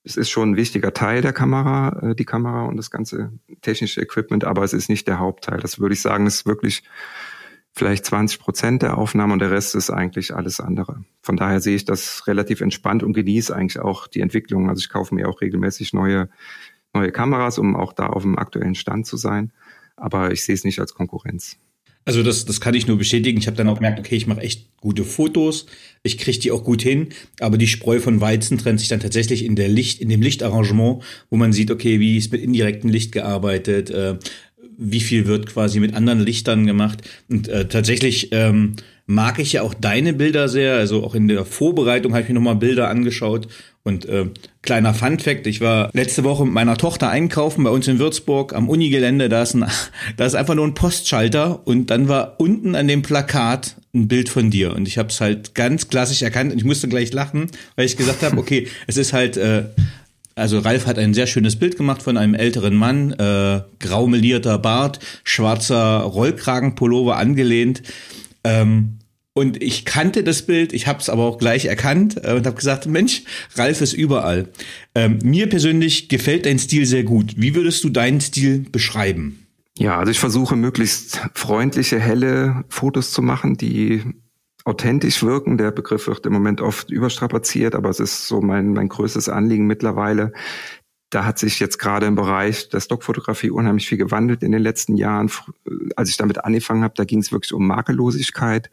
es 0.08 0.16
ist 0.16 0.30
schon 0.30 0.52
ein 0.52 0.56
wichtiger 0.56 0.94
Teil 0.94 1.22
der 1.22 1.34
Kamera, 1.34 2.00
äh, 2.02 2.16
die 2.16 2.26
Kamera 2.26 2.64
und 2.66 2.78
das 2.78 2.92
ganze 2.92 3.32
technische 3.62 4.02
Equipment, 4.02 4.46
aber 4.46 4.64
es 4.64 4.74
ist 4.74 4.90
nicht 4.90 5.08
der 5.08 5.20
Hauptteil. 5.20 5.60
Das 5.60 5.80
würde 5.80 5.94
ich 5.94 6.02
sagen, 6.02 6.26
ist 6.26 6.46
wirklich 6.46 6.84
vielleicht 7.74 8.06
20 8.06 8.40
Prozent 8.40 8.82
der 8.82 8.98
Aufnahme 8.98 9.34
und 9.34 9.40
der 9.40 9.52
Rest 9.52 9.76
ist 9.76 9.90
eigentlich 9.90 10.34
alles 10.34 10.60
andere. 10.60 11.04
Von 11.22 11.36
daher 11.36 11.60
sehe 11.60 11.76
ich 11.76 11.86
das 11.86 12.26
relativ 12.26 12.62
entspannt 12.62 13.04
und 13.04 13.14
genieße 13.14 13.56
eigentlich 13.56 13.80
auch 13.80 14.08
die 14.08 14.22
Entwicklung. 14.22 14.70
Also 14.70 14.80
ich 14.80 14.90
kaufe 14.90 15.14
mir 15.14 15.28
auch 15.28 15.42
regelmäßig 15.42 15.94
neue, 15.94 16.30
neue 16.94 17.12
Kameras, 17.12 17.60
um 17.60 17.76
auch 17.76 17.94
da 17.94 18.08
auf 18.08 18.24
dem 18.24 18.40
aktuellen 18.40 18.76
Stand 18.76 19.06
zu 19.06 19.18
sein. 19.18 19.52
Aber 19.98 20.32
ich 20.32 20.44
sehe 20.44 20.56
es 20.56 20.64
nicht 20.64 20.80
als 20.80 20.94
Konkurrenz. 20.94 21.58
Also 22.08 22.24
das, 22.24 22.46
das 22.46 22.62
kann 22.62 22.74
ich 22.74 22.88
nur 22.88 22.98
bestätigen. 22.98 23.38
Ich 23.38 23.48
habe 23.48 23.58
dann 23.58 23.68
auch 23.68 23.76
gemerkt, 23.76 24.00
okay, 24.00 24.16
ich 24.16 24.28
mache 24.28 24.40
echt 24.40 24.68
gute 24.80 25.04
Fotos, 25.04 25.66
ich 26.04 26.18
kriege 26.18 26.40
die 26.40 26.52
auch 26.52 26.64
gut 26.64 26.82
hin, 26.82 27.10
aber 27.42 27.58
die 27.58 27.68
Spreu 27.68 28.00
von 28.00 28.22
Weizen 28.22 28.58
trennt 28.58 28.80
sich 28.80 28.88
dann 28.88 29.02
tatsächlich 29.02 29.44
in 29.44 29.58
der 29.58 29.68
Licht, 29.68 30.00
in 30.00 30.08
dem 30.08 30.22
Lichtarrangement, 30.22 31.04
wo 31.30 31.36
man 31.36 31.52
sieht, 31.52 31.70
okay, 31.70 32.00
wie 32.00 32.16
ist 32.16 32.32
mit 32.32 32.42
indirektem 32.42 32.90
Licht 32.90 33.12
gearbeitet, 33.12 33.90
äh, 33.90 34.16
wie 34.78 35.00
viel 35.00 35.26
wird 35.26 35.48
quasi 35.48 35.80
mit 35.80 35.94
anderen 35.96 36.20
Lichtern 36.20 36.66
gemacht. 36.66 37.02
Und 37.30 37.48
äh, 37.48 37.68
tatsächlich 37.68 38.30
ähm, 38.32 38.76
mag 39.08 39.40
ich 39.40 39.54
ja 39.54 39.64
auch 39.64 39.74
deine 39.74 40.14
Bilder 40.14 40.48
sehr. 40.48 40.76
Also 40.76 41.04
auch 41.04 41.16
in 41.16 41.28
der 41.28 41.46
Vorbereitung 41.46 42.14
habe 42.14 42.22
ich 42.22 42.30
mir 42.30 42.36
nochmal 42.36 42.56
Bilder 42.56 42.90
angeschaut. 42.90 43.48
Und 43.84 44.06
äh, 44.06 44.26
kleiner 44.62 44.94
Fun 44.94 45.18
Fact, 45.18 45.48
ich 45.48 45.62
war 45.62 45.90
letzte 45.94 46.26
Woche 46.26 46.44
mit 46.44 46.54
meiner 46.54 46.76
Tochter 46.76 47.10
einkaufen 47.10 47.64
bei 47.64 47.70
uns 47.70 47.88
in 47.88 48.00
Würzburg 48.00 48.54
am 48.54 48.70
Unigelände. 48.70 49.30
Da 49.30 49.44
ist, 49.44 49.56
ein, 49.56 49.66
da 50.18 50.26
ist 50.26 50.36
einfach 50.36 50.56
nur 50.56 50.68
ein 50.68 50.74
Postschalter 50.74 51.66
und 51.66 51.90
dann 51.90 52.10
war 52.10 52.36
unten 52.38 52.76
an 52.76 52.88
dem 52.88 53.02
Plakat 53.02 53.78
ein 53.96 54.10
Bild 54.10 54.28
von 54.28 54.52
dir. 54.52 54.76
Und 54.76 54.88
ich 54.88 54.98
habe 54.98 55.10
es 55.10 55.22
halt 55.22 55.56
ganz 55.56 55.88
klassisch 55.88 56.22
erkannt 56.22 56.52
und 56.52 56.58
ich 56.58 56.66
musste 56.66 56.90
gleich 56.90 57.14
lachen, 57.14 57.50
weil 57.78 57.86
ich 57.86 57.96
gesagt 57.96 58.24
habe, 58.24 58.38
okay, 58.38 58.68
es 58.88 58.98
ist 58.98 59.14
halt 59.14 59.38
äh, 59.38 59.64
also 60.38 60.60
Ralf 60.60 60.86
hat 60.86 61.00
ein 61.00 61.14
sehr 61.14 61.28
schönes 61.28 61.56
Bild 61.56 61.78
gemacht 61.78 62.04
von 62.04 62.16
einem 62.16 62.36
älteren 62.36 62.76
Mann, 62.76 63.12
äh, 63.14 63.62
graumelierter 63.80 64.60
Bart, 64.60 65.00
schwarzer 65.24 66.02
Rollkragenpullover 66.02 67.18
angelehnt. 67.18 67.82
Ähm, 68.44 69.00
und 69.34 69.62
ich 69.62 69.86
kannte 69.86 70.24
das 70.24 70.44
Bild, 70.44 70.74
ich 70.74 70.88
habe 70.88 71.00
es 71.00 71.10
aber 71.10 71.24
auch 71.24 71.38
gleich 71.38 71.66
erkannt 71.66 72.20
äh, 72.24 72.34
und 72.34 72.46
habe 72.46 72.56
gesagt, 72.56 72.88
Mensch, 72.88 73.24
Ralf 73.56 73.82
ist 73.82 73.94
überall. 73.94 74.50
Ähm, 74.96 75.20
mir 75.24 75.48
persönlich 75.48 76.10
gefällt 76.10 76.46
dein 76.46 76.60
Stil 76.60 76.86
sehr 76.86 77.04
gut. 77.04 77.34
Wie 77.38 77.54
würdest 77.54 77.84
du 77.84 77.90
deinen 77.90 78.22
Stil 78.22 78.66
beschreiben? 78.72 79.48
Ja, 79.78 80.00
also 80.00 80.12
ich 80.12 80.20
versuche 80.20 80.56
möglichst 80.56 81.22
freundliche, 81.36 82.00
helle 82.00 82.64
Fotos 82.70 83.12
zu 83.12 83.22
machen, 83.22 83.58
die 83.58 84.02
authentisch 84.68 85.24
wirken. 85.24 85.58
Der 85.58 85.72
Begriff 85.72 86.08
wird 86.08 86.26
im 86.26 86.34
Moment 86.34 86.62
oft 86.62 86.92
überstrapaziert, 86.92 87.74
aber 87.74 87.90
es 87.90 88.00
ist 88.00 88.28
so 88.28 88.42
mein, 88.42 88.74
mein 88.74 88.90
größtes 88.90 89.30
Anliegen 89.30 89.66
mittlerweile. 89.66 90.34
Da 91.10 91.24
hat 91.24 91.40
sich 91.40 91.62
jetzt 91.62 91.80
gerade 91.80 92.06
im 92.06 92.16
Bereich 92.16 92.68
der 92.68 92.82
Stockfotografie 92.82 93.50
unheimlich 93.50 93.88
viel 93.88 93.98
gewandelt 93.98 94.44
in 94.44 94.52
den 94.52 94.62
letzten 94.62 94.98
Jahren. 94.98 95.32
Als 95.96 96.10
ich 96.10 96.18
damit 96.18 96.44
angefangen 96.44 96.84
habe, 96.84 96.96
da 96.98 97.06
ging 97.06 97.20
es 97.20 97.32
wirklich 97.32 97.54
um 97.54 97.66
Makellosigkeit. 97.66 98.70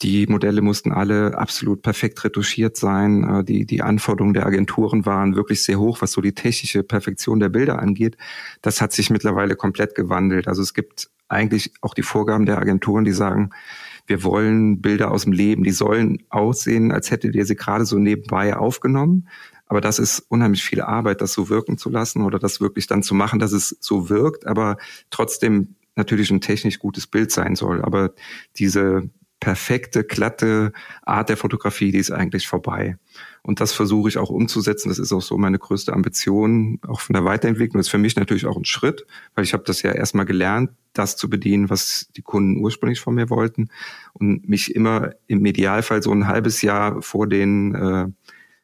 Die 0.00 0.26
Modelle 0.26 0.62
mussten 0.62 0.90
alle 0.90 1.36
absolut 1.36 1.82
perfekt 1.82 2.24
retuschiert 2.24 2.78
sein. 2.78 3.22
Äh, 3.24 3.44
die, 3.44 3.66
die 3.66 3.82
Anforderungen 3.82 4.32
der 4.32 4.46
Agenturen 4.46 5.04
waren 5.04 5.36
wirklich 5.36 5.62
sehr 5.62 5.78
hoch, 5.78 6.00
was 6.00 6.12
so 6.12 6.22
die 6.22 6.32
technische 6.32 6.82
Perfektion 6.82 7.40
der 7.40 7.50
Bilder 7.50 7.78
angeht. 7.78 8.16
Das 8.62 8.80
hat 8.80 8.92
sich 8.92 9.10
mittlerweile 9.10 9.54
komplett 9.54 9.94
gewandelt. 9.94 10.48
Also 10.48 10.62
es 10.62 10.72
gibt 10.72 11.10
eigentlich 11.28 11.74
auch 11.82 11.92
die 11.92 12.02
Vorgaben 12.02 12.46
der 12.46 12.56
Agenturen, 12.56 13.04
die 13.04 13.12
sagen, 13.12 13.50
wir 14.06 14.24
wollen 14.24 14.80
Bilder 14.80 15.10
aus 15.10 15.24
dem 15.24 15.32
Leben, 15.32 15.64
die 15.64 15.70
sollen 15.70 16.22
aussehen, 16.28 16.92
als 16.92 17.10
hättet 17.10 17.34
ihr 17.34 17.46
sie 17.46 17.56
gerade 17.56 17.84
so 17.84 17.98
nebenbei 17.98 18.56
aufgenommen. 18.56 19.28
Aber 19.66 19.80
das 19.80 19.98
ist 19.98 20.24
unheimlich 20.28 20.64
viel 20.64 20.80
Arbeit, 20.80 21.20
das 21.20 21.32
so 21.32 21.48
wirken 21.48 21.78
zu 21.78 21.90
lassen 21.90 22.22
oder 22.22 22.38
das 22.38 22.60
wirklich 22.60 22.88
dann 22.88 23.04
zu 23.04 23.14
machen, 23.14 23.38
dass 23.38 23.52
es 23.52 23.76
so 23.80 24.08
wirkt, 24.08 24.46
aber 24.46 24.78
trotzdem 25.10 25.76
natürlich 25.94 26.30
ein 26.30 26.40
technisch 26.40 26.78
gutes 26.78 27.06
Bild 27.06 27.30
sein 27.30 27.54
soll. 27.54 27.82
Aber 27.82 28.12
diese 28.56 29.10
perfekte, 29.40 30.04
glatte 30.04 30.72
Art 31.02 31.30
der 31.30 31.36
Fotografie, 31.36 31.90
die 31.90 31.98
ist 31.98 32.10
eigentlich 32.10 32.46
vorbei. 32.46 32.96
Und 33.42 33.60
das 33.60 33.72
versuche 33.72 34.08
ich 34.10 34.18
auch 34.18 34.28
umzusetzen. 34.28 34.90
Das 34.90 34.98
ist 34.98 35.12
auch 35.12 35.22
so 35.22 35.38
meine 35.38 35.58
größte 35.58 35.94
Ambition, 35.94 36.78
auch 36.86 37.00
von 37.00 37.14
der 37.14 37.24
Weiterentwicklung. 37.24 37.78
Das 37.78 37.86
ist 37.86 37.90
für 37.90 37.98
mich 37.98 38.16
natürlich 38.16 38.46
auch 38.46 38.56
ein 38.56 38.66
Schritt, 38.66 39.06
weil 39.34 39.44
ich 39.44 39.54
habe 39.54 39.64
das 39.64 39.80
ja 39.80 39.92
erstmal 39.92 40.26
gelernt, 40.26 40.70
das 40.92 41.16
zu 41.16 41.30
bedienen, 41.30 41.70
was 41.70 42.10
die 42.16 42.22
Kunden 42.22 42.60
ursprünglich 42.60 43.00
von 43.00 43.14
mir 43.14 43.30
wollten. 43.30 43.70
Und 44.12 44.46
mich 44.48 44.74
immer 44.74 45.12
im 45.26 45.44
Idealfall 45.44 46.02
so 46.02 46.12
ein 46.12 46.26
halbes 46.26 46.60
Jahr 46.60 47.00
vor 47.00 47.26
den, 47.26 47.74
äh, 47.74 48.06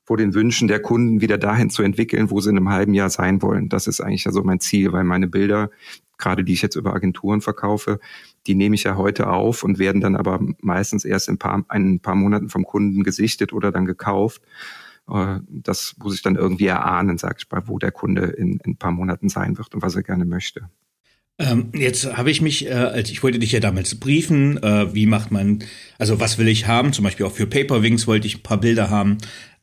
vor 0.06 0.16
den 0.16 0.34
Wünschen 0.34 0.68
der 0.68 0.80
Kunden 0.80 1.20
wieder 1.20 1.36
dahin 1.36 1.68
zu 1.68 1.82
entwickeln, 1.82 2.30
wo 2.30 2.40
sie 2.40 2.50
in 2.50 2.56
einem 2.56 2.70
halben 2.70 2.94
Jahr 2.94 3.10
sein 3.10 3.42
wollen. 3.42 3.68
Das 3.68 3.88
ist 3.88 4.00
eigentlich 4.00 4.26
also 4.26 4.42
mein 4.44 4.60
Ziel, 4.60 4.92
weil 4.92 5.02
meine 5.02 5.26
Bilder, 5.26 5.68
gerade 6.16 6.44
die 6.44 6.52
ich 6.52 6.62
jetzt 6.62 6.76
über 6.76 6.94
Agenturen 6.94 7.40
verkaufe, 7.40 7.98
die 8.46 8.54
nehme 8.54 8.76
ich 8.76 8.84
ja 8.84 8.96
heute 8.96 9.28
auf 9.28 9.64
und 9.64 9.80
werden 9.80 10.00
dann 10.00 10.14
aber 10.14 10.40
meistens 10.60 11.04
erst 11.04 11.28
in 11.28 11.38
paar, 11.38 11.64
ein 11.68 11.98
paar 11.98 12.14
Monaten 12.14 12.48
vom 12.48 12.64
Kunden 12.64 13.02
gesichtet 13.02 13.52
oder 13.52 13.72
dann 13.72 13.84
gekauft. 13.84 14.42
Äh, 15.10 15.40
das 15.48 15.96
muss 15.98 16.14
ich 16.14 16.22
dann 16.22 16.36
irgendwie 16.36 16.66
erahnen, 16.66 17.18
sag 17.18 17.38
ich 17.38 17.50
mal, 17.50 17.66
wo 17.66 17.78
der 17.80 17.90
Kunde 17.90 18.26
in, 18.26 18.60
in 18.64 18.72
ein 18.72 18.76
paar 18.76 18.92
Monaten 18.92 19.28
sein 19.28 19.58
wird 19.58 19.74
und 19.74 19.82
was 19.82 19.96
er 19.96 20.04
gerne 20.04 20.24
möchte. 20.24 20.70
Ähm, 21.38 21.70
jetzt 21.74 22.16
habe 22.16 22.30
ich 22.30 22.40
mich, 22.40 22.66
äh, 22.66 22.72
als 22.72 23.10
ich 23.10 23.22
wollte 23.22 23.38
dich 23.38 23.52
ja 23.52 23.60
damals 23.60 23.94
briefen, 23.96 24.62
äh, 24.62 24.94
wie 24.94 25.06
macht 25.06 25.30
man, 25.32 25.64
also 25.98 26.18
was 26.18 26.38
will 26.38 26.48
ich 26.48 26.66
haben? 26.66 26.94
Zum 26.94 27.04
Beispiel 27.04 27.26
auch 27.26 27.32
für 27.32 27.46
Paperwings 27.46 28.06
wollte 28.06 28.26
ich 28.26 28.38
ein 28.38 28.42
paar 28.42 28.58
Bilder 28.58 28.88
haben. 28.88 29.18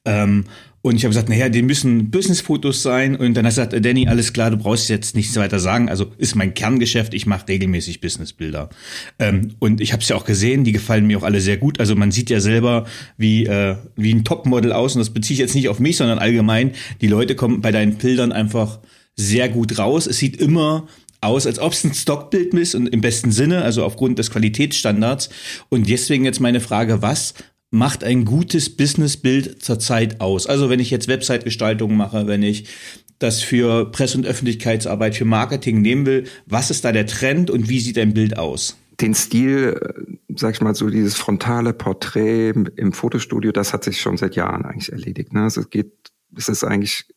Ähm, 0.06 0.46
und 0.86 0.98
ich 0.98 1.06
habe 1.06 1.12
gesagt, 1.12 1.30
naja, 1.30 1.48
die 1.48 1.62
müssen 1.62 2.12
Business-Fotos 2.12 2.84
sein. 2.84 3.16
Und 3.16 3.36
dann 3.36 3.46
hat 3.46 3.58
er 3.58 3.68
gesagt, 3.68 3.86
Danny, 3.86 4.10
alles 4.10 4.34
klar, 4.34 4.52
du 4.52 4.58
brauchst 4.58 4.90
jetzt 4.90 5.16
nichts 5.16 5.34
weiter 5.38 5.60
sagen. 5.60 5.88
Also 5.88 6.12
ist 6.18 6.36
mein 6.36 6.54
Kerngeschäft, 6.54 7.14
ich 7.14 7.26
mache 7.26 7.48
regelmäßig 7.48 8.02
Businessbilder. 8.02 8.70
Ähm, 9.18 9.56
und 9.60 9.80
ich 9.80 9.94
habe 9.94 10.04
es 10.04 10.10
ja 10.10 10.18
auch 10.18 10.26
gesehen, 10.26 10.66
die 10.66 10.74
gefallen 10.74 11.08
mir 11.08 11.18
auch 11.18 11.24
alle 11.24 11.40
sehr 11.40 11.56
gut. 11.56 11.80
Also 11.80 11.96
man 11.96 12.12
sieht 12.12 12.30
ja 12.30 12.42
selber 12.42 12.86
wie, 13.18 13.46
äh, 13.46 13.78
wie 13.96 14.14
ein 14.14 14.26
Topmodel 14.26 14.74
aus. 14.74 14.94
Und 14.96 15.00
das 15.00 15.12
beziehe 15.12 15.36
ich 15.36 15.40
jetzt 15.40 15.56
nicht 15.56 15.70
auf 15.70 15.80
mich, 15.80 15.96
sondern 15.96 16.20
allgemein. 16.20 16.72
Die 17.00 17.08
Leute 17.08 17.36
kommen 17.36 17.62
bei 17.62 17.72
deinen 17.72 17.96
Bildern 17.96 18.34
einfach 18.34 18.80
sehr 19.16 19.48
gut 19.48 19.80
raus. 19.80 20.06
Es 20.06 20.18
sieht 20.18 20.36
immer 20.36 20.88
aus, 21.22 21.48
als 21.48 21.60
ob 21.60 21.72
es 21.72 21.86
ein 21.86 21.94
Stockbild 21.94 22.54
ist 22.56 22.76
und 22.76 22.88
im 22.88 23.00
besten 23.00 23.32
Sinne, 23.32 23.62
also 23.62 23.86
aufgrund 23.86 24.20
des 24.20 24.32
Qualitätsstandards. 24.32 25.30
Und 25.70 25.90
deswegen 25.90 26.26
jetzt 26.26 26.42
meine 26.42 26.60
Frage, 26.60 27.02
was 27.02 27.34
macht 27.74 28.04
ein 28.04 28.24
gutes 28.24 28.78
Businessbild 28.78 29.64
zurzeit 29.64 30.22
aus? 30.22 30.46
Also 30.46 30.70
wenn 30.70 30.80
ich 30.80 30.92
jetzt 30.92 31.08
Website-Gestaltung 31.08 31.98
mache, 31.98 32.28
wenn 32.28 32.44
ich 32.44 32.70
das 33.18 33.42
für 33.42 33.90
Presse- 33.92 34.20
und 34.20 34.28
Öffentlichkeitsarbeit, 34.28 35.16
für 35.16 35.26
Marketing 35.26 35.82
nehmen 35.82 36.06
will, 36.06 36.26
was 36.46 36.70
ist 36.70 36.86
da 36.86 36.92
der 36.92 37.08
Trend 37.08 37.50
und 37.50 37.70
wie 37.70 37.80
sieht 37.80 37.98
ein 37.98 38.14
Bild 38.14 38.38
aus? 38.38 38.78
Den 39.02 39.16
Stil, 39.16 39.80
äh, 39.82 40.36
sag 40.36 40.54
ich 40.54 40.62
mal 40.62 40.76
so, 40.76 40.88
dieses 40.88 41.16
frontale 41.16 41.74
Porträt 41.74 42.54
im 42.76 42.94
Fotostudio, 42.94 43.52
das 43.52 43.74
hat 43.74 43.84
sich 43.84 44.00
schon 44.00 44.18
seit 44.18 44.36
Jahren 44.36 44.66
eigentlich 44.66 44.92
erledigt. 44.92 45.34
Ne? 45.34 45.42
Also 45.42 45.62
es 45.62 45.70
geht, 45.72 45.94
es 46.38 46.50
ist 46.50 46.64
eigentlich 46.64 47.08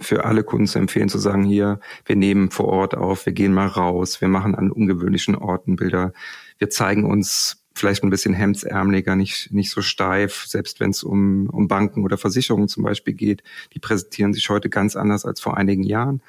für 0.00 0.24
alle 0.24 0.44
Kunden 0.44 0.68
zu 0.68 0.78
empfehlen, 0.78 1.08
zu 1.08 1.18
sagen, 1.18 1.42
hier, 1.42 1.80
wir 2.06 2.14
nehmen 2.14 2.52
vor 2.52 2.66
Ort 2.66 2.94
auf, 2.94 3.26
wir 3.26 3.32
gehen 3.32 3.52
mal 3.52 3.66
raus, 3.66 4.20
wir 4.20 4.28
machen 4.28 4.54
an 4.54 4.70
ungewöhnlichen 4.70 5.34
Orten 5.34 5.74
Bilder, 5.74 6.12
wir 6.58 6.70
zeigen 6.70 7.04
uns 7.04 7.63
vielleicht 7.74 8.04
ein 8.04 8.10
bisschen 8.10 8.34
hemdsärmeliger, 8.34 9.16
nicht, 9.16 9.52
nicht 9.52 9.70
so 9.70 9.82
steif, 9.82 10.44
selbst 10.46 10.80
wenn 10.80 10.90
es 10.90 11.02
um, 11.02 11.48
um 11.50 11.68
Banken 11.68 12.04
oder 12.04 12.16
Versicherungen 12.16 12.68
zum 12.68 12.84
Beispiel 12.84 13.14
geht. 13.14 13.42
Die 13.74 13.80
präsentieren 13.80 14.32
sich 14.32 14.48
heute 14.48 14.70
ganz 14.70 14.96
anders 14.96 15.24
als 15.24 15.40
vor 15.40 15.56
einigen 15.56 15.82
Jahren. 15.82 16.22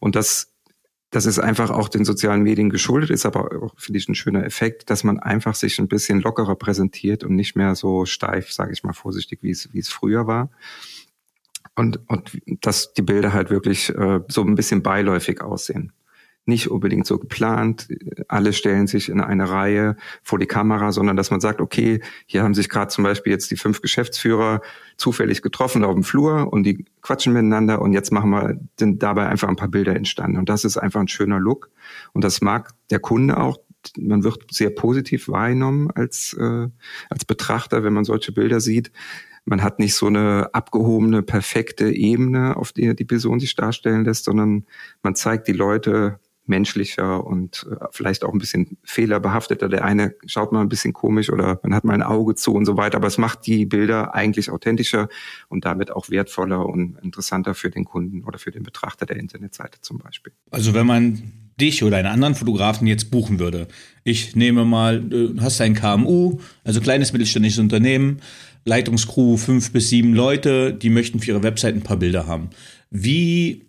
Und 0.00 0.16
das, 0.16 0.52
das 1.10 1.24
ist 1.24 1.38
einfach 1.38 1.70
auch 1.70 1.88
den 1.88 2.04
sozialen 2.04 2.42
Medien 2.42 2.68
geschuldet, 2.68 3.10
ist 3.10 3.24
aber 3.24 3.62
auch, 3.62 3.74
finde 3.78 3.98
ich, 3.98 4.08
ein 4.08 4.14
schöner 4.14 4.44
Effekt, 4.44 4.90
dass 4.90 5.02
man 5.02 5.18
einfach 5.18 5.54
sich 5.54 5.78
ein 5.78 5.88
bisschen 5.88 6.20
lockerer 6.20 6.56
präsentiert 6.56 7.24
und 7.24 7.36
nicht 7.36 7.56
mehr 7.56 7.74
so 7.74 8.04
steif, 8.04 8.52
sage 8.52 8.72
ich 8.72 8.84
mal 8.84 8.92
vorsichtig, 8.92 9.42
wie 9.42 9.50
es, 9.50 9.72
wie 9.72 9.80
es 9.80 9.88
früher 9.88 10.26
war. 10.26 10.50
Und, 11.74 12.00
und 12.08 12.38
dass 12.60 12.92
die 12.92 13.02
Bilder 13.02 13.32
halt 13.32 13.48
wirklich 13.48 13.88
äh, 13.90 14.20
so 14.28 14.42
ein 14.42 14.56
bisschen 14.56 14.82
beiläufig 14.82 15.40
aussehen 15.40 15.92
nicht 16.44 16.70
unbedingt 16.70 17.06
so 17.06 17.18
geplant. 17.18 17.88
Alle 18.28 18.52
stellen 18.52 18.86
sich 18.86 19.08
in 19.08 19.20
eine 19.20 19.48
Reihe 19.48 19.96
vor 20.22 20.38
die 20.38 20.46
Kamera, 20.46 20.90
sondern 20.90 21.16
dass 21.16 21.30
man 21.30 21.40
sagt, 21.40 21.60
okay, 21.60 22.00
hier 22.26 22.42
haben 22.42 22.54
sich 22.54 22.68
gerade 22.68 22.88
zum 22.88 23.04
Beispiel 23.04 23.32
jetzt 23.32 23.50
die 23.50 23.56
fünf 23.56 23.80
Geschäftsführer 23.80 24.60
zufällig 24.96 25.42
getroffen 25.42 25.84
auf 25.84 25.94
dem 25.94 26.02
Flur 26.02 26.52
und 26.52 26.64
die 26.64 26.84
quatschen 27.00 27.32
miteinander 27.32 27.80
und 27.80 27.92
jetzt 27.92 28.12
machen 28.12 28.30
wir 28.30 28.58
sind 28.78 29.02
dabei 29.02 29.28
einfach 29.28 29.48
ein 29.48 29.56
paar 29.56 29.68
Bilder 29.68 29.94
entstanden. 29.94 30.38
Und 30.38 30.48
das 30.48 30.64
ist 30.64 30.76
einfach 30.76 31.00
ein 31.00 31.08
schöner 31.08 31.38
Look. 31.38 31.70
Und 32.12 32.24
das 32.24 32.40
mag 32.40 32.72
der 32.90 32.98
Kunde 32.98 33.38
auch. 33.38 33.58
Man 33.98 34.24
wird 34.24 34.44
sehr 34.50 34.70
positiv 34.70 35.28
wahrgenommen 35.28 35.90
als, 35.92 36.34
äh, 36.34 36.68
als 37.08 37.24
Betrachter, 37.24 37.84
wenn 37.84 37.92
man 37.92 38.04
solche 38.04 38.32
Bilder 38.32 38.60
sieht. 38.60 38.92
Man 39.44 39.62
hat 39.62 39.80
nicht 39.80 39.96
so 39.96 40.06
eine 40.06 40.50
abgehobene, 40.52 41.22
perfekte 41.22 41.90
Ebene, 41.90 42.56
auf 42.56 42.72
der 42.72 42.94
die 42.94 43.04
Person 43.04 43.40
sich 43.40 43.56
darstellen 43.56 44.04
lässt, 44.04 44.24
sondern 44.24 44.66
man 45.02 45.16
zeigt 45.16 45.48
die 45.48 45.52
Leute 45.52 46.20
menschlicher 46.46 47.24
und 47.24 47.66
äh, 47.70 47.84
vielleicht 47.90 48.24
auch 48.24 48.32
ein 48.32 48.38
bisschen 48.38 48.76
fehlerbehafteter. 48.84 49.68
Der 49.68 49.84
eine 49.84 50.14
schaut 50.26 50.52
mal 50.52 50.60
ein 50.60 50.68
bisschen 50.68 50.92
komisch 50.92 51.30
oder 51.30 51.60
man 51.62 51.74
hat 51.74 51.84
mal 51.84 51.94
ein 51.94 52.02
Auge 52.02 52.34
zu 52.34 52.52
und 52.54 52.64
so 52.64 52.76
weiter, 52.76 52.96
aber 52.96 53.06
es 53.06 53.18
macht 53.18 53.46
die 53.46 53.64
Bilder 53.64 54.14
eigentlich 54.14 54.50
authentischer 54.50 55.08
und 55.48 55.64
damit 55.64 55.90
auch 55.90 56.10
wertvoller 56.10 56.66
und 56.66 56.98
interessanter 57.02 57.54
für 57.54 57.70
den 57.70 57.84
Kunden 57.84 58.24
oder 58.24 58.38
für 58.38 58.50
den 58.50 58.62
Betrachter 58.62 59.06
der 59.06 59.16
Internetseite 59.16 59.80
zum 59.80 59.98
Beispiel. 59.98 60.32
Also 60.50 60.74
wenn 60.74 60.86
man 60.86 61.32
dich 61.60 61.84
oder 61.84 61.98
einen 61.98 62.08
anderen 62.08 62.34
Fotografen 62.34 62.86
jetzt 62.86 63.10
buchen 63.10 63.38
würde, 63.38 63.68
ich 64.02 64.34
nehme 64.34 64.64
mal, 64.64 65.00
du 65.00 65.40
hast 65.40 65.60
ein 65.60 65.74
KMU, 65.74 66.40
also 66.64 66.80
kleines 66.80 67.12
mittelständisches 67.12 67.60
Unternehmen, 67.60 68.20
Leitungscrew 68.64 69.36
fünf 69.36 69.72
bis 69.72 69.88
sieben 69.88 70.14
Leute, 70.14 70.72
die 70.72 70.90
möchten 70.90 71.20
für 71.20 71.32
ihre 71.32 71.42
Website 71.42 71.74
ein 71.74 71.82
paar 71.82 71.96
Bilder 71.96 72.26
haben. 72.26 72.50
Wie 72.90 73.62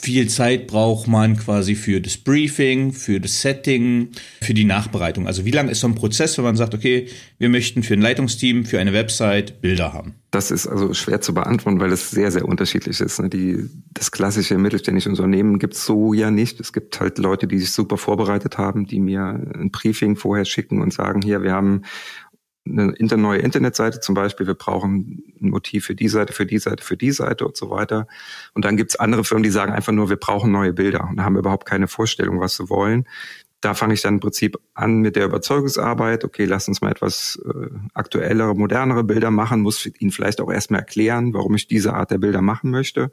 viel 0.00 0.28
Zeit 0.28 0.66
braucht 0.66 1.08
man 1.08 1.36
quasi 1.36 1.74
für 1.74 2.00
das 2.00 2.16
Briefing, 2.16 2.92
für 2.92 3.20
das 3.20 3.42
Setting, 3.42 4.08
für 4.40 4.54
die 4.54 4.64
Nachbereitung? 4.64 5.26
Also 5.26 5.44
wie 5.44 5.50
lang 5.50 5.68
ist 5.68 5.80
so 5.80 5.88
ein 5.88 5.94
Prozess, 5.94 6.38
wenn 6.38 6.44
man 6.44 6.56
sagt, 6.56 6.74
okay, 6.74 7.08
wir 7.38 7.50
möchten 7.50 7.82
für 7.82 7.94
ein 7.94 8.00
Leitungsteam, 8.00 8.64
für 8.64 8.80
eine 8.80 8.94
Website 8.94 9.60
Bilder 9.60 9.92
haben? 9.92 10.14
Das 10.30 10.50
ist 10.50 10.66
also 10.66 10.94
schwer 10.94 11.20
zu 11.20 11.34
beantworten, 11.34 11.80
weil 11.80 11.92
es 11.92 12.10
sehr, 12.10 12.30
sehr 12.30 12.46
unterschiedlich 12.46 13.00
ist. 13.00 13.20
Ne? 13.20 13.28
Die, 13.28 13.68
das 13.92 14.10
klassische 14.10 14.56
mittelständische 14.56 15.10
Unternehmen 15.10 15.58
gibt 15.58 15.74
es 15.74 15.84
so 15.84 16.14
ja 16.14 16.30
nicht. 16.30 16.60
Es 16.60 16.72
gibt 16.72 16.98
halt 16.98 17.18
Leute, 17.18 17.46
die 17.46 17.58
sich 17.58 17.72
super 17.72 17.98
vorbereitet 17.98 18.56
haben, 18.56 18.86
die 18.86 19.00
mir 19.00 19.40
ein 19.54 19.70
Briefing 19.70 20.16
vorher 20.16 20.46
schicken 20.46 20.80
und 20.80 20.94
sagen, 20.94 21.20
hier, 21.20 21.42
wir 21.42 21.52
haben 21.52 21.82
eine 22.78 23.16
neue 23.16 23.40
Internetseite 23.40 24.00
zum 24.00 24.14
Beispiel, 24.14 24.46
wir 24.46 24.54
brauchen 24.54 25.22
ein 25.40 25.50
Motiv 25.50 25.86
für 25.86 25.94
die 25.94 26.08
Seite, 26.08 26.32
für 26.32 26.46
die 26.46 26.58
Seite, 26.58 26.84
für 26.84 26.96
die 26.96 27.12
Seite 27.12 27.46
und 27.46 27.56
so 27.56 27.70
weiter. 27.70 28.06
Und 28.54 28.64
dann 28.64 28.76
gibt's 28.76 28.96
andere 28.96 29.24
Firmen, 29.24 29.42
die 29.42 29.50
sagen 29.50 29.72
einfach 29.72 29.92
nur, 29.92 30.08
wir 30.08 30.16
brauchen 30.16 30.52
neue 30.52 30.72
Bilder 30.72 31.08
und 31.08 31.22
haben 31.22 31.36
überhaupt 31.36 31.66
keine 31.66 31.88
Vorstellung, 31.88 32.40
was 32.40 32.56
sie 32.56 32.68
wollen. 32.68 33.06
Da 33.60 33.74
fange 33.74 33.92
ich 33.92 34.00
dann 34.00 34.14
im 34.14 34.20
Prinzip 34.20 34.56
an 34.72 35.00
mit 35.00 35.16
der 35.16 35.26
Überzeugungsarbeit. 35.26 36.24
Okay, 36.24 36.46
lass 36.46 36.66
uns 36.66 36.80
mal 36.80 36.90
etwas 36.90 37.38
äh, 37.44 37.68
aktuellere, 37.92 38.54
modernere 38.54 39.04
Bilder 39.04 39.30
machen, 39.30 39.60
muss 39.60 39.84
Ihnen 39.98 40.12
vielleicht 40.12 40.40
auch 40.40 40.50
erstmal 40.50 40.80
erklären, 40.80 41.34
warum 41.34 41.54
ich 41.54 41.68
diese 41.68 41.92
Art 41.92 42.10
der 42.10 42.18
Bilder 42.18 42.40
machen 42.40 42.70
möchte. 42.70 43.10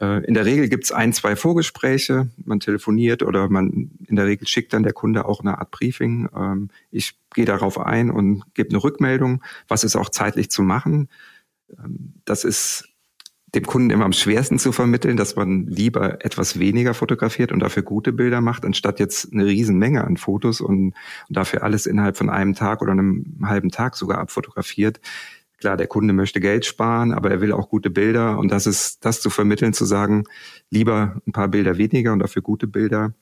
Äh, 0.00 0.24
in 0.24 0.34
der 0.34 0.44
Regel 0.44 0.68
gibt 0.68 0.84
es 0.84 0.92
ein, 0.92 1.12
zwei 1.12 1.36
Vorgespräche, 1.36 2.30
man 2.44 2.60
telefoniert 2.60 3.22
oder 3.22 3.48
man 3.48 3.90
in 4.06 4.16
der 4.16 4.26
Regel 4.26 4.46
schickt 4.46 4.72
dann 4.72 4.82
der 4.82 4.92
Kunde 4.92 5.26
auch 5.26 5.40
eine 5.40 5.58
Art 5.58 5.70
Briefing. 5.70 6.28
Ähm, 6.34 6.70
ich 6.90 7.18
gehe 7.34 7.44
darauf 7.44 7.78
ein 7.78 8.10
und 8.10 8.42
gebe 8.54 8.70
eine 8.70 8.82
Rückmeldung, 8.82 9.42
was 9.68 9.84
ist 9.84 9.96
auch 9.96 10.08
zeitlich 10.08 10.50
zu 10.50 10.62
machen. 10.62 11.08
Ähm, 11.78 12.14
das 12.24 12.44
ist 12.44 12.88
dem 13.54 13.66
Kunden 13.66 13.90
immer 13.90 14.06
am 14.06 14.14
schwersten 14.14 14.58
zu 14.58 14.72
vermitteln, 14.72 15.18
dass 15.18 15.36
man 15.36 15.66
lieber 15.66 16.24
etwas 16.24 16.58
weniger 16.58 16.94
fotografiert 16.94 17.52
und 17.52 17.60
dafür 17.60 17.82
gute 17.82 18.10
Bilder 18.10 18.40
macht, 18.40 18.64
anstatt 18.64 18.98
jetzt 18.98 19.30
eine 19.30 19.44
Riesenmenge 19.44 20.04
an 20.04 20.16
Fotos 20.16 20.62
und, 20.62 20.94
und 21.28 21.36
dafür 21.36 21.62
alles 21.62 21.84
innerhalb 21.84 22.16
von 22.16 22.30
einem 22.30 22.54
Tag 22.54 22.80
oder 22.80 22.92
einem 22.92 23.40
halben 23.44 23.70
Tag 23.70 23.96
sogar 23.96 24.18
abfotografiert 24.18 25.00
Klar, 25.62 25.76
der 25.76 25.86
Kunde 25.86 26.12
möchte 26.12 26.40
Geld 26.40 26.66
sparen, 26.66 27.12
aber 27.12 27.30
er 27.30 27.40
will 27.40 27.52
auch 27.52 27.68
gute 27.68 27.88
Bilder 27.88 28.36
und 28.36 28.50
das 28.50 28.66
ist 28.66 29.04
das 29.04 29.20
zu 29.20 29.30
vermitteln, 29.30 29.72
zu 29.72 29.84
sagen, 29.84 30.24
lieber 30.70 31.22
ein 31.24 31.30
paar 31.30 31.46
Bilder 31.46 31.78
weniger 31.78 32.12
und 32.12 32.18
dafür 32.18 32.42
gute 32.42 32.66
Bilder, 32.66 33.14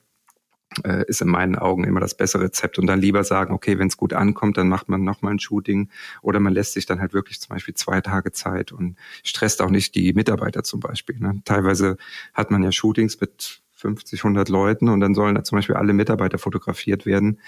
äh, 0.82 1.04
ist 1.06 1.20
in 1.20 1.28
meinen 1.28 1.54
Augen 1.54 1.84
immer 1.84 2.00
das 2.00 2.16
bessere 2.16 2.44
Rezept 2.44 2.78
und 2.78 2.86
dann 2.86 2.98
lieber 2.98 3.24
sagen, 3.24 3.52
okay, 3.52 3.78
wenn 3.78 3.88
es 3.88 3.98
gut 3.98 4.14
ankommt, 4.14 4.56
dann 4.56 4.70
macht 4.70 4.88
man 4.88 5.04
nochmal 5.04 5.34
ein 5.34 5.38
Shooting 5.38 5.90
oder 6.22 6.40
man 6.40 6.54
lässt 6.54 6.72
sich 6.72 6.86
dann 6.86 6.98
halt 6.98 7.12
wirklich 7.12 7.42
zum 7.42 7.50
Beispiel 7.50 7.74
zwei 7.74 8.00
Tage 8.00 8.32
Zeit 8.32 8.72
und 8.72 8.96
stresst 9.22 9.60
auch 9.60 9.68
nicht 9.68 9.94
die 9.94 10.14
Mitarbeiter 10.14 10.62
zum 10.62 10.80
Beispiel. 10.80 11.18
Ne? 11.18 11.42
Teilweise 11.44 11.98
hat 12.32 12.50
man 12.50 12.62
ja 12.62 12.72
Shootings 12.72 13.20
mit 13.20 13.60
50, 13.72 14.24
100 14.24 14.48
Leuten 14.48 14.88
und 14.88 15.00
dann 15.00 15.14
sollen 15.14 15.34
da 15.34 15.44
zum 15.44 15.56
Beispiel 15.56 15.76
alle 15.76 15.92
Mitarbeiter 15.92 16.38
fotografiert 16.38 17.04
werden 17.04 17.38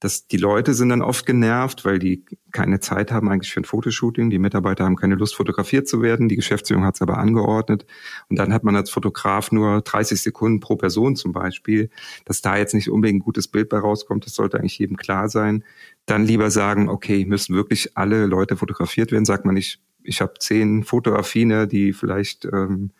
dass 0.00 0.26
die 0.26 0.38
Leute 0.38 0.72
sind 0.72 0.88
dann 0.88 1.02
oft 1.02 1.26
genervt, 1.26 1.84
weil 1.84 1.98
die 1.98 2.24
keine 2.52 2.80
Zeit 2.80 3.12
haben 3.12 3.28
eigentlich 3.28 3.52
für 3.52 3.60
ein 3.60 3.64
Fotoshooting. 3.64 4.30
Die 4.30 4.38
Mitarbeiter 4.38 4.84
haben 4.84 4.96
keine 4.96 5.14
Lust, 5.14 5.36
fotografiert 5.36 5.86
zu 5.86 6.00
werden. 6.00 6.28
Die 6.28 6.36
Geschäftsführung 6.36 6.84
hat 6.84 6.94
es 6.94 7.02
aber 7.02 7.18
angeordnet. 7.18 7.84
Und 8.28 8.38
dann 8.38 8.52
hat 8.52 8.64
man 8.64 8.74
als 8.76 8.88
Fotograf 8.88 9.52
nur 9.52 9.82
30 9.82 10.20
Sekunden 10.20 10.60
pro 10.60 10.76
Person 10.76 11.16
zum 11.16 11.32
Beispiel. 11.32 11.90
Dass 12.24 12.40
da 12.40 12.56
jetzt 12.56 12.72
nicht 12.72 12.90
unbedingt 12.90 13.18
ein 13.18 13.24
gutes 13.24 13.46
Bild 13.46 13.68
bei 13.68 13.78
rauskommt, 13.78 14.24
das 14.24 14.34
sollte 14.34 14.58
eigentlich 14.58 14.78
jedem 14.78 14.96
klar 14.96 15.28
sein. 15.28 15.64
Dann 16.06 16.24
lieber 16.24 16.50
sagen, 16.50 16.88
okay, 16.88 17.26
müssen 17.26 17.54
wirklich 17.54 17.96
alle 17.98 18.24
Leute 18.24 18.56
fotografiert 18.56 19.12
werden. 19.12 19.26
Sagt 19.26 19.44
man 19.44 19.54
nicht, 19.54 19.80
ich 20.02 20.22
habe 20.22 20.34
zehn 20.38 20.82
Fotoaffine, 20.82 21.68
die 21.68 21.92
vielleicht 21.92 22.46
ähm, 22.46 22.92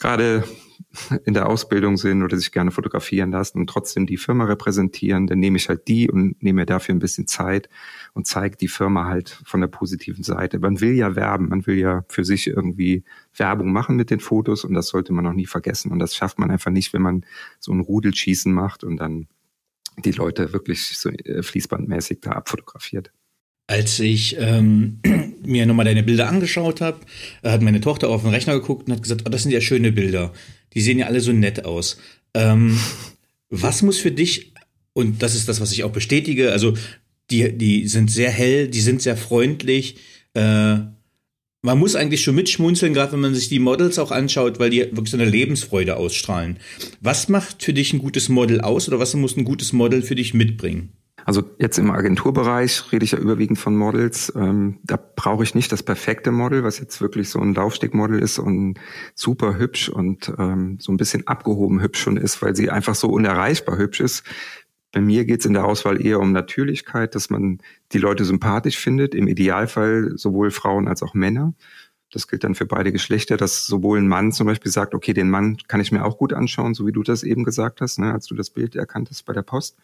gerade 0.00 0.44
in 1.24 1.34
der 1.34 1.48
Ausbildung 1.48 1.96
sind 1.96 2.22
oder 2.22 2.36
sich 2.36 2.50
gerne 2.50 2.72
fotografieren 2.72 3.30
lassen 3.30 3.58
und 3.58 3.68
trotzdem 3.68 4.06
die 4.06 4.16
Firma 4.16 4.44
repräsentieren, 4.44 5.28
dann 5.28 5.38
nehme 5.38 5.56
ich 5.56 5.68
halt 5.68 5.86
die 5.86 6.10
und 6.10 6.42
nehme 6.42 6.62
mir 6.62 6.66
dafür 6.66 6.94
ein 6.94 6.98
bisschen 6.98 7.28
Zeit 7.28 7.68
und 8.12 8.26
zeige 8.26 8.56
die 8.56 8.66
Firma 8.66 9.04
halt 9.04 9.40
von 9.44 9.60
der 9.60 9.68
positiven 9.68 10.24
Seite. 10.24 10.58
Man 10.58 10.80
will 10.80 10.92
ja 10.92 11.14
werben, 11.14 11.48
man 11.48 11.66
will 11.66 11.78
ja 11.78 12.04
für 12.08 12.24
sich 12.24 12.48
irgendwie 12.48 13.04
Werbung 13.36 13.72
machen 13.72 13.94
mit 13.94 14.10
den 14.10 14.20
Fotos 14.20 14.64
und 14.64 14.74
das 14.74 14.88
sollte 14.88 15.12
man 15.12 15.26
auch 15.26 15.32
nie 15.32 15.46
vergessen. 15.46 15.92
Und 15.92 16.00
das 16.00 16.16
schafft 16.16 16.40
man 16.40 16.50
einfach 16.50 16.72
nicht, 16.72 16.92
wenn 16.92 17.02
man 17.02 17.24
so 17.60 17.72
ein 17.72 17.80
Rudelschießen 17.80 18.52
macht 18.52 18.82
und 18.82 18.96
dann 18.96 19.28
die 19.98 20.12
Leute 20.12 20.52
wirklich 20.52 20.98
so 20.98 21.10
äh, 21.10 21.42
fließbandmäßig 21.42 22.20
da 22.20 22.32
abfotografiert. 22.32 23.12
Als 23.70 24.00
ich 24.00 24.36
ähm, 24.36 24.98
mir 25.44 25.64
nochmal 25.64 25.84
deine 25.84 26.02
Bilder 26.02 26.28
angeschaut 26.28 26.80
habe, 26.80 26.98
hat 27.44 27.62
meine 27.62 27.80
Tochter 27.80 28.08
auf 28.08 28.22
den 28.22 28.32
Rechner 28.32 28.54
geguckt 28.54 28.88
und 28.88 28.94
hat 28.94 29.02
gesagt, 29.02 29.22
oh, 29.24 29.30
das 29.30 29.44
sind 29.44 29.52
ja 29.52 29.60
schöne 29.60 29.92
Bilder. 29.92 30.32
Die 30.74 30.80
sehen 30.80 30.98
ja 30.98 31.06
alle 31.06 31.20
so 31.20 31.32
nett 31.32 31.64
aus. 31.64 31.96
Ähm, 32.34 32.76
was 33.48 33.82
muss 33.82 33.98
für 33.98 34.10
dich, 34.10 34.54
und 34.92 35.22
das 35.22 35.36
ist 35.36 35.48
das, 35.48 35.60
was 35.60 35.70
ich 35.70 35.84
auch 35.84 35.92
bestätige, 35.92 36.50
also 36.50 36.74
die, 37.30 37.56
die 37.56 37.86
sind 37.86 38.10
sehr 38.10 38.32
hell, 38.32 38.66
die 38.66 38.80
sind 38.80 39.02
sehr 39.02 39.16
freundlich. 39.16 39.98
Äh, 40.34 40.78
man 41.62 41.78
muss 41.78 41.94
eigentlich 41.94 42.24
schon 42.24 42.34
mitschmunzeln, 42.34 42.92
gerade 42.92 43.12
wenn 43.12 43.20
man 43.20 43.36
sich 43.36 43.48
die 43.50 43.60
Models 43.60 44.00
auch 44.00 44.10
anschaut, 44.10 44.58
weil 44.58 44.70
die 44.70 44.80
wirklich 44.80 45.12
so 45.12 45.16
eine 45.16 45.30
Lebensfreude 45.30 45.94
ausstrahlen. 45.96 46.58
Was 47.00 47.28
macht 47.28 47.62
für 47.62 47.72
dich 47.72 47.92
ein 47.92 48.00
gutes 48.00 48.28
Model 48.28 48.62
aus 48.62 48.88
oder 48.88 48.98
was 48.98 49.14
muss 49.14 49.36
ein 49.36 49.44
gutes 49.44 49.72
Model 49.72 50.02
für 50.02 50.16
dich 50.16 50.34
mitbringen? 50.34 50.88
Also 51.24 51.42
jetzt 51.58 51.78
im 51.78 51.90
Agenturbereich 51.90 52.92
rede 52.92 53.04
ich 53.04 53.12
ja 53.12 53.18
überwiegend 53.18 53.58
von 53.58 53.76
Models. 53.76 54.32
Ähm, 54.36 54.78
da 54.84 54.96
brauche 54.96 55.44
ich 55.44 55.54
nicht 55.54 55.70
das 55.72 55.82
perfekte 55.82 56.30
Model, 56.30 56.64
was 56.64 56.78
jetzt 56.78 57.00
wirklich 57.00 57.28
so 57.28 57.40
ein 57.40 57.54
Laufstegmodel 57.54 58.20
ist 58.20 58.38
und 58.38 58.78
super 59.14 59.58
hübsch 59.58 59.88
und 59.88 60.32
ähm, 60.38 60.78
so 60.80 60.92
ein 60.92 60.96
bisschen 60.96 61.26
abgehoben 61.26 61.80
hübsch 61.80 62.00
schon 62.00 62.16
ist, 62.16 62.42
weil 62.42 62.56
sie 62.56 62.70
einfach 62.70 62.94
so 62.94 63.08
unerreichbar 63.08 63.78
hübsch 63.78 64.00
ist. 64.00 64.24
Bei 64.92 65.00
mir 65.00 65.24
geht 65.24 65.40
es 65.40 65.46
in 65.46 65.52
der 65.52 65.66
Auswahl 65.66 66.04
eher 66.04 66.18
um 66.18 66.32
Natürlichkeit, 66.32 67.14
dass 67.14 67.30
man 67.30 67.58
die 67.92 67.98
Leute 67.98 68.24
sympathisch 68.24 68.78
findet, 68.78 69.14
im 69.14 69.28
Idealfall 69.28 70.12
sowohl 70.16 70.50
Frauen 70.50 70.88
als 70.88 71.02
auch 71.02 71.14
Männer. 71.14 71.54
Das 72.12 72.26
gilt 72.26 72.42
dann 72.42 72.56
für 72.56 72.66
beide 72.66 72.90
Geschlechter, 72.90 73.36
dass 73.36 73.66
sowohl 73.66 73.98
ein 73.98 74.08
Mann 74.08 74.32
zum 74.32 74.48
Beispiel 74.48 74.72
sagt, 74.72 74.94
okay, 74.94 75.12
den 75.12 75.30
Mann 75.30 75.58
kann 75.68 75.80
ich 75.80 75.92
mir 75.92 76.04
auch 76.04 76.18
gut 76.18 76.32
anschauen, 76.32 76.74
so 76.74 76.86
wie 76.86 76.92
du 76.92 77.04
das 77.04 77.22
eben 77.22 77.44
gesagt 77.44 77.80
hast, 77.80 78.00
ne, 78.00 78.12
als 78.12 78.26
du 78.26 78.34
das 78.34 78.50
Bild 78.50 78.74
erkannt 78.74 79.10
hast 79.10 79.22
bei 79.26 79.32
der 79.32 79.42
Post 79.42 79.76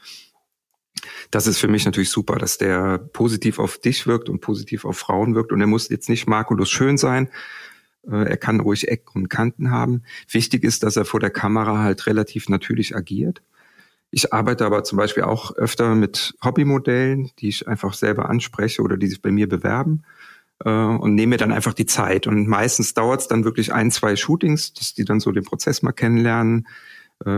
das 1.31 1.47
ist 1.47 1.59
für 1.59 1.69
mich 1.69 1.85
natürlich 1.85 2.11
super, 2.11 2.37
dass 2.37 2.59
der 2.59 2.99
positiv 2.99 3.59
auf 3.59 3.79
dich 3.79 4.07
wirkt 4.07 4.29
und 4.29 4.41
positiv 4.41 4.85
auf 4.85 4.99
Frauen 4.99 5.35
wirkt. 5.35 5.53
Und 5.53 5.61
er 5.61 5.67
muss 5.67 5.89
jetzt 5.89 6.09
nicht 6.09 6.27
makellos 6.27 6.71
schön 6.71 6.99
sein. 6.99 7.29
Äh, 8.11 8.29
er 8.29 8.37
kann 8.37 8.61
ruhig 8.61 8.89
Ecken 8.89 9.23
und 9.23 9.29
Kanten 9.29 9.71
haben. 9.71 10.03
Wichtig 10.31 10.65
ist, 10.65 10.83
dass 10.83 10.97
er 10.97 11.05
vor 11.05 11.21
der 11.21 11.31
Kamera 11.31 11.79
halt 11.79 12.07
relativ 12.07 12.49
natürlich 12.49 12.95
agiert. 12.95 13.43
Ich 14.11 14.33
arbeite 14.33 14.65
aber 14.65 14.85
zum 14.85 14.99
Beispiel 14.99 15.25
auch 15.25 15.55
öfter 15.57 15.95
mit 15.95 16.35
Hobbymodellen, 16.43 17.31
die 17.39 17.49
ich 17.49 17.67
einfach 17.67 17.93
selber 17.93 18.31
anspreche 18.31 18.83
oder 18.83 18.97
die 18.97 19.09
sich 19.09 19.21
bei 19.21 19.31
mir 19.31 19.49
bewerben 19.49 20.05
äh, 20.65 20.71
und 20.71 21.15
nehme 21.15 21.31
mir 21.31 21.37
dann 21.39 21.53
einfach 21.53 21.75
die 21.75 21.87
Zeit. 21.87 22.27
Und 22.27 22.47
meistens 22.47 22.95
dauert 22.95 23.23
es 23.23 23.29
dann 23.29 23.45
wirklich 23.45 23.73
ein, 23.73 23.91
zwei 23.91 24.17
Shootings, 24.17 24.73
dass 24.75 24.95
die 24.95 25.05
dann 25.05 25.21
so 25.21 25.33
den 25.33 25.45
Prozess 25.45 25.83
mal 25.83 25.93
kennenlernen, 25.93 26.67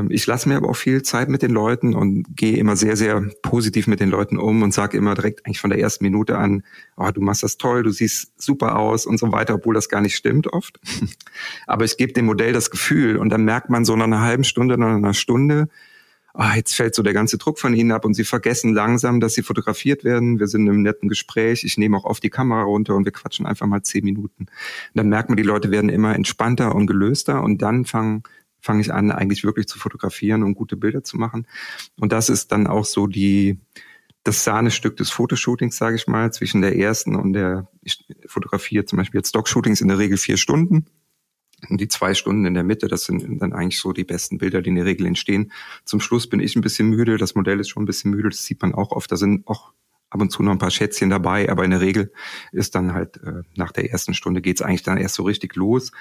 ich 0.08 0.26
lasse 0.26 0.48
mir 0.48 0.56
aber 0.56 0.70
auch 0.70 0.76
viel 0.76 1.02
Zeit 1.02 1.28
mit 1.28 1.40
den 1.40 1.52
Leuten 1.52 1.94
und 1.94 2.24
gehe 2.36 2.56
immer 2.56 2.74
sehr, 2.74 2.96
sehr 2.96 3.22
positiv 3.42 3.86
mit 3.86 4.00
den 4.00 4.10
Leuten 4.10 4.36
um 4.36 4.62
und 4.62 4.74
sage 4.74 4.98
immer 4.98 5.14
direkt 5.14 5.46
eigentlich 5.46 5.60
von 5.60 5.70
der 5.70 5.78
ersten 5.78 6.04
Minute 6.04 6.36
an, 6.36 6.64
oh, 6.96 7.10
du 7.12 7.20
machst 7.20 7.44
das 7.44 7.58
toll, 7.58 7.84
du 7.84 7.90
siehst 7.90 8.42
super 8.42 8.76
aus 8.76 9.06
und 9.06 9.18
so 9.18 9.30
weiter, 9.30 9.54
obwohl 9.54 9.74
das 9.74 9.88
gar 9.88 10.00
nicht 10.00 10.16
stimmt 10.16 10.52
oft. 10.52 10.80
aber 11.68 11.84
ich 11.84 11.96
gebe 11.96 12.12
dem 12.12 12.26
Modell 12.26 12.52
das 12.52 12.70
Gefühl 12.70 13.18
und 13.18 13.28
dann 13.28 13.44
merkt 13.44 13.70
man 13.70 13.84
so 13.84 13.94
nach 13.94 14.06
einer 14.06 14.20
halben 14.20 14.42
Stunde, 14.42 14.76
nach 14.76 14.96
einer 14.96 15.14
Stunde, 15.14 15.68
oh, 16.34 16.54
jetzt 16.56 16.74
fällt 16.74 16.96
so 16.96 17.04
der 17.04 17.14
ganze 17.14 17.38
Druck 17.38 17.60
von 17.60 17.72
ihnen 17.72 17.92
ab 17.92 18.04
und 18.04 18.14
sie 18.14 18.24
vergessen 18.24 18.74
langsam, 18.74 19.20
dass 19.20 19.34
sie 19.34 19.42
fotografiert 19.42 20.02
werden. 20.02 20.40
Wir 20.40 20.48
sind 20.48 20.66
im 20.66 20.82
netten 20.82 21.08
Gespräch. 21.08 21.62
Ich 21.64 21.78
nehme 21.78 21.96
auch 21.96 22.04
oft 22.04 22.22
die 22.22 22.30
Kamera 22.30 22.62
runter 22.62 22.96
und 22.96 23.04
wir 23.04 23.12
quatschen 23.12 23.46
einfach 23.46 23.66
mal 23.66 23.82
zehn 23.82 24.04
Minuten. 24.04 24.42
Und 24.42 24.48
dann 24.94 25.08
merkt 25.08 25.30
man, 25.30 25.36
die 25.36 25.44
Leute 25.44 25.70
werden 25.70 25.88
immer 25.88 26.14
entspannter 26.14 26.74
und 26.74 26.86
gelöster 26.86 27.42
und 27.42 27.62
dann 27.62 27.84
fangen 27.84 28.22
fange 28.60 28.80
ich 28.80 28.92
an, 28.92 29.10
eigentlich 29.10 29.44
wirklich 29.44 29.66
zu 29.66 29.78
fotografieren 29.78 30.42
und 30.42 30.54
gute 30.54 30.76
Bilder 30.76 31.04
zu 31.04 31.16
machen. 31.16 31.46
Und 31.98 32.12
das 32.12 32.28
ist 32.28 32.52
dann 32.52 32.66
auch 32.66 32.84
so 32.84 33.06
die, 33.06 33.58
das 34.24 34.44
Sahnestück 34.44 34.96
des 34.96 35.10
Fotoshootings, 35.10 35.76
sage 35.76 35.96
ich 35.96 36.06
mal, 36.06 36.32
zwischen 36.32 36.60
der 36.60 36.76
ersten 36.76 37.14
und 37.14 37.32
der, 37.32 37.68
ich 37.82 38.04
fotografiere 38.26 38.84
zum 38.84 38.98
Beispiel 38.98 39.18
jetzt 39.18 39.30
Stock-Shootings 39.30 39.80
in 39.80 39.88
der 39.88 39.98
Regel 39.98 40.18
vier 40.18 40.36
Stunden. 40.36 40.86
Und 41.68 41.80
die 41.80 41.88
zwei 41.88 42.14
Stunden 42.14 42.44
in 42.46 42.54
der 42.54 42.62
Mitte, 42.62 42.86
das 42.86 43.04
sind 43.04 43.42
dann 43.42 43.52
eigentlich 43.52 43.80
so 43.80 43.92
die 43.92 44.04
besten 44.04 44.38
Bilder, 44.38 44.62
die 44.62 44.68
in 44.68 44.76
der 44.76 44.84
Regel 44.84 45.06
entstehen. 45.06 45.50
Zum 45.84 46.00
Schluss 46.00 46.28
bin 46.28 46.38
ich 46.38 46.54
ein 46.54 46.60
bisschen 46.60 46.88
müde, 46.88 47.16
das 47.16 47.34
Modell 47.34 47.58
ist 47.58 47.68
schon 47.68 47.82
ein 47.82 47.86
bisschen 47.86 48.12
müde, 48.12 48.28
das 48.28 48.44
sieht 48.44 48.62
man 48.62 48.74
auch 48.74 48.92
oft. 48.92 49.10
Da 49.10 49.16
sind 49.16 49.46
auch 49.48 49.72
ab 50.10 50.20
und 50.20 50.30
zu 50.30 50.42
noch 50.42 50.52
ein 50.52 50.58
paar 50.58 50.70
Schätzchen 50.70 51.10
dabei, 51.10 51.50
aber 51.50 51.64
in 51.64 51.70
der 51.70 51.80
Regel 51.80 52.12
ist 52.52 52.74
dann 52.74 52.94
halt 52.94 53.16
äh, 53.18 53.42
nach 53.56 53.72
der 53.72 53.90
ersten 53.90 54.14
Stunde 54.14 54.40
geht's 54.40 54.62
eigentlich 54.62 54.82
dann 54.82 54.98
erst 54.98 55.16
so 55.16 55.24
richtig 55.24 55.56
los. 55.56 55.92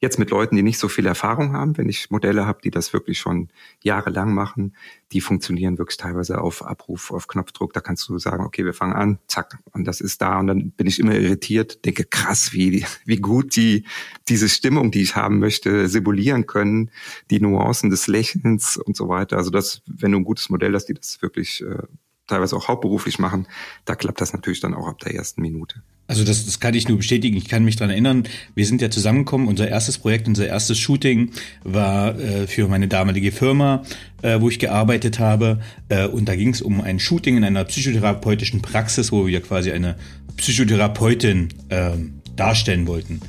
Jetzt 0.00 0.18
mit 0.18 0.30
Leuten, 0.30 0.56
die 0.56 0.62
nicht 0.62 0.78
so 0.78 0.88
viel 0.88 1.06
Erfahrung 1.06 1.52
haben, 1.52 1.76
wenn 1.78 1.88
ich 1.88 2.10
Modelle 2.10 2.46
habe, 2.46 2.60
die 2.62 2.70
das 2.70 2.92
wirklich 2.92 3.18
schon 3.18 3.48
jahrelang 3.82 4.34
machen, 4.34 4.76
die 5.12 5.20
funktionieren 5.20 5.78
wirklich 5.78 5.96
teilweise 5.96 6.40
auf 6.40 6.64
Abruf, 6.64 7.10
auf 7.10 7.26
Knopfdruck. 7.26 7.72
Da 7.72 7.80
kannst 7.80 8.08
du 8.08 8.18
sagen, 8.18 8.44
okay, 8.44 8.64
wir 8.64 8.74
fangen 8.74 8.92
an, 8.92 9.18
zack, 9.28 9.58
und 9.72 9.84
das 9.84 10.00
ist 10.00 10.20
da. 10.20 10.38
Und 10.38 10.48
dann 10.48 10.70
bin 10.72 10.86
ich 10.86 10.98
immer 10.98 11.14
irritiert, 11.14 11.84
denke, 11.84 12.04
krass, 12.04 12.52
wie, 12.52 12.84
wie 13.04 13.16
gut 13.16 13.56
die 13.56 13.84
diese 14.28 14.48
Stimmung, 14.48 14.90
die 14.90 15.02
ich 15.02 15.16
haben 15.16 15.38
möchte, 15.38 15.88
simulieren 15.88 16.46
können, 16.46 16.90
die 17.30 17.40
Nuancen 17.40 17.90
des 17.90 18.06
Lächelns 18.06 18.76
und 18.76 18.96
so 18.96 19.08
weiter. 19.08 19.36
Also 19.36 19.50
das, 19.50 19.82
wenn 19.86 20.12
du 20.12 20.18
ein 20.18 20.24
gutes 20.24 20.50
Modell 20.50 20.74
hast, 20.74 20.86
die 20.86 20.94
das 20.94 21.22
wirklich 21.22 21.62
äh, 21.62 21.82
teilweise 22.26 22.56
auch 22.56 22.68
hauptberuflich 22.68 23.18
machen, 23.18 23.46
da 23.84 23.94
klappt 23.94 24.20
das 24.20 24.32
natürlich 24.32 24.60
dann 24.60 24.74
auch 24.74 24.88
ab 24.88 24.98
der 24.98 25.14
ersten 25.14 25.40
Minute. 25.42 25.82
Also 26.06 26.22
das, 26.22 26.44
das 26.44 26.60
kann 26.60 26.74
ich 26.74 26.86
nur 26.86 26.98
bestätigen. 26.98 27.36
Ich 27.36 27.48
kann 27.48 27.64
mich 27.64 27.76
dran 27.76 27.88
erinnern, 27.88 28.24
wir 28.54 28.66
sind 28.66 28.82
ja 28.82 28.90
zusammengekommen. 28.90 29.48
Unser 29.48 29.68
erstes 29.68 29.98
Projekt, 29.98 30.28
unser 30.28 30.46
erstes 30.46 30.78
Shooting 30.78 31.30
war 31.62 32.18
äh, 32.18 32.46
für 32.46 32.68
meine 32.68 32.88
damalige 32.88 33.32
Firma, 33.32 33.82
äh, 34.20 34.38
wo 34.40 34.50
ich 34.50 34.58
gearbeitet 34.58 35.18
habe. 35.18 35.60
Äh, 35.88 36.06
und 36.06 36.28
da 36.28 36.36
ging 36.36 36.50
es 36.50 36.60
um 36.60 36.82
ein 36.82 36.98
Shooting 36.98 37.38
in 37.38 37.44
einer 37.44 37.64
psychotherapeutischen 37.64 38.60
Praxis, 38.60 39.12
wo 39.12 39.26
wir 39.26 39.40
quasi 39.40 39.72
eine 39.72 39.96
Psychotherapeutin 40.36 41.48
äh, 41.70 41.92
darstellen 42.36 42.86
wollten. 42.86 43.20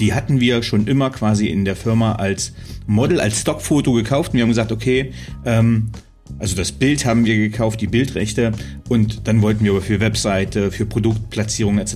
Die 0.00 0.14
hatten 0.14 0.40
wir 0.40 0.62
schon 0.62 0.86
immer 0.86 1.10
quasi 1.10 1.48
in 1.48 1.66
der 1.66 1.76
Firma 1.76 2.14
als 2.14 2.54
Model, 2.86 3.20
als 3.20 3.42
Stockfoto 3.42 3.92
gekauft. 3.92 4.32
Und 4.32 4.38
wir 4.38 4.42
haben 4.42 4.48
gesagt, 4.48 4.72
okay, 4.72 5.12
ähm, 5.44 5.90
also 6.38 6.56
das 6.56 6.72
Bild 6.72 7.04
haben 7.04 7.24
wir 7.24 7.36
gekauft, 7.36 7.80
die 7.80 7.86
Bildrechte 7.86 8.52
und 8.88 9.26
dann 9.28 9.42
wollten 9.42 9.64
wir 9.64 9.72
aber 9.72 9.82
für 9.82 10.00
Webseite, 10.00 10.70
für 10.70 10.86
Produktplatzierung 10.86 11.78
etc. 11.78 11.94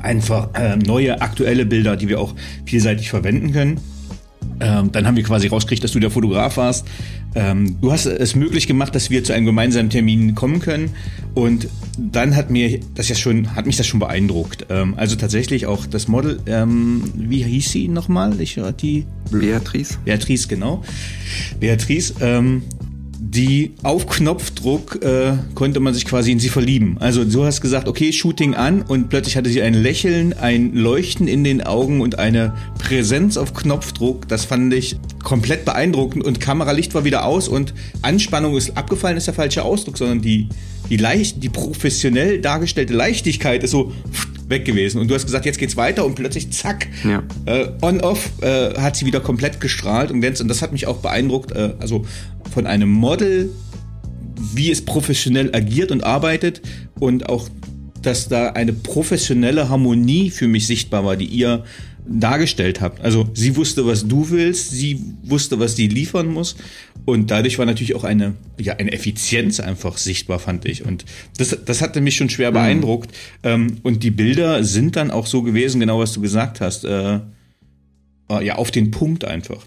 einfach 0.00 0.48
äh, 0.54 0.76
neue 0.76 1.20
aktuelle 1.20 1.66
Bilder, 1.66 1.96
die 1.96 2.08
wir 2.08 2.20
auch 2.20 2.34
vielseitig 2.66 3.10
verwenden 3.10 3.52
können. 3.52 3.80
Ähm, 4.60 4.90
dann 4.92 5.06
haben 5.06 5.16
wir 5.16 5.22
quasi 5.22 5.48
rausgekriegt, 5.48 5.84
dass 5.84 5.92
du 5.92 6.00
der 6.00 6.10
Fotograf 6.10 6.56
warst. 6.56 6.86
Ähm, 7.34 7.80
du 7.80 7.92
hast 7.92 8.06
es 8.06 8.34
möglich 8.34 8.66
gemacht, 8.66 8.94
dass 8.94 9.10
wir 9.10 9.22
zu 9.22 9.32
einem 9.32 9.46
gemeinsamen 9.46 9.90
Termin 9.90 10.34
kommen 10.34 10.60
können. 10.60 10.90
Und 11.34 11.68
dann 11.98 12.34
hat 12.34 12.50
mir 12.50 12.80
das 12.94 13.08
ja 13.08 13.14
schon, 13.14 13.54
hat 13.54 13.66
mich 13.66 13.76
das 13.76 13.86
schon 13.86 14.00
beeindruckt. 14.00 14.66
Ähm, 14.70 14.94
also 14.96 15.16
tatsächlich 15.16 15.66
auch 15.66 15.86
das 15.86 16.08
Model, 16.08 16.40
ähm, 16.46 17.04
wie 17.14 17.42
hieß 17.42 17.70
sie 17.70 17.88
nochmal? 17.88 18.40
Ich 18.40 18.60
die 18.80 19.06
Beatrice. 19.30 19.98
Beatrice, 20.04 20.48
genau. 20.48 20.82
Beatrice, 21.60 22.14
ähm, 22.20 22.62
die 23.20 23.74
auf 23.82 24.06
Knopfdruck 24.06 25.02
äh, 25.02 25.32
konnte 25.54 25.80
man 25.80 25.92
sich 25.92 26.04
quasi 26.04 26.32
in 26.32 26.38
sie 26.38 26.48
verlieben. 26.48 26.96
Also 27.00 27.24
du 27.24 27.44
hast 27.44 27.60
gesagt, 27.60 27.88
okay, 27.88 28.12
Shooting 28.12 28.54
an 28.54 28.82
und 28.82 29.08
plötzlich 29.08 29.36
hatte 29.36 29.50
sie 29.50 29.60
ein 29.60 29.74
Lächeln, 29.74 30.34
ein 30.34 30.74
Leuchten 30.74 31.26
in 31.26 31.42
den 31.42 31.62
Augen 31.62 32.00
und 32.00 32.18
eine 32.18 32.54
Präsenz 32.78 33.36
auf 33.36 33.54
Knopfdruck. 33.54 34.28
Das 34.28 34.44
fand 34.44 34.72
ich 34.72 34.96
komplett 35.22 35.64
beeindruckend 35.64 36.24
und 36.24 36.40
Kameralicht 36.40 36.94
war 36.94 37.04
wieder 37.04 37.24
aus 37.24 37.48
und 37.48 37.74
Anspannung 38.02 38.56
ist 38.56 38.76
abgefallen, 38.76 39.16
ist 39.16 39.26
der 39.26 39.34
falsche 39.34 39.64
Ausdruck, 39.64 39.98
sondern 39.98 40.20
die 40.20 40.48
die 40.90 40.96
leicht, 40.96 41.42
die 41.42 41.48
professionell 41.48 42.40
dargestellte 42.40 42.94
Leichtigkeit 42.94 43.62
ist 43.62 43.72
so 43.72 43.92
weg 44.48 44.64
gewesen. 44.64 45.00
Und 45.00 45.08
du 45.08 45.14
hast 45.14 45.24
gesagt, 45.24 45.46
jetzt 45.46 45.58
geht's 45.58 45.76
weiter 45.76 46.04
und 46.04 46.14
plötzlich 46.14 46.50
zack, 46.50 46.88
ja. 47.04 47.22
äh, 47.46 47.68
on-off 47.82 48.30
äh, 48.40 48.74
hat 48.74 48.96
sie 48.96 49.06
wieder 49.06 49.20
komplett 49.20 49.60
gestrahlt 49.60 50.10
und. 50.10 50.40
Und 50.40 50.48
das 50.48 50.62
hat 50.62 50.72
mich 50.72 50.86
auch 50.86 50.98
beeindruckt. 50.98 51.52
Äh, 51.52 51.74
also 51.78 52.04
von 52.50 52.66
einem 52.66 52.90
Model, 52.90 53.50
wie 54.54 54.70
es 54.70 54.84
professionell 54.84 55.54
agiert 55.54 55.90
und 55.90 56.04
arbeitet 56.04 56.62
und 56.98 57.28
auch, 57.28 57.48
dass 58.02 58.28
da 58.28 58.50
eine 58.50 58.72
professionelle 58.72 59.68
Harmonie 59.68 60.30
für 60.30 60.48
mich 60.48 60.66
sichtbar 60.66 61.04
war, 61.04 61.16
die 61.16 61.26
ihr 61.26 61.64
dargestellt 62.08 62.80
habt. 62.80 63.00
Also 63.02 63.28
sie 63.34 63.56
wusste, 63.56 63.86
was 63.86 64.08
du 64.08 64.30
willst, 64.30 64.70
sie 64.70 65.00
wusste, 65.22 65.58
was 65.60 65.76
sie 65.76 65.88
liefern 65.88 66.28
muss 66.28 66.56
und 67.04 67.30
dadurch 67.30 67.58
war 67.58 67.66
natürlich 67.66 67.94
auch 67.94 68.04
eine, 68.04 68.34
ja, 68.58 68.74
eine 68.74 68.92
Effizienz 68.92 69.60
einfach 69.60 69.98
sichtbar, 69.98 70.38
fand 70.38 70.64
ich. 70.66 70.84
Und 70.84 71.04
das, 71.36 71.56
das 71.64 71.80
hatte 71.80 72.00
mich 72.00 72.16
schon 72.16 72.30
schwer 72.30 72.50
mhm. 72.50 72.54
beeindruckt. 72.54 73.10
Mhm. 73.44 73.78
und 73.82 74.02
die 74.02 74.10
Bilder 74.10 74.64
sind 74.64 74.96
dann 74.96 75.10
auch 75.10 75.26
so 75.26 75.42
gewesen, 75.42 75.80
genau 75.80 76.00
was 76.00 76.12
du 76.12 76.20
gesagt 76.20 76.60
hast, 76.60 76.84
äh, 76.84 77.20
äh, 78.30 78.44
ja, 78.44 78.56
auf 78.56 78.70
den 78.70 78.90
Punkt 78.90 79.24
einfach. 79.24 79.64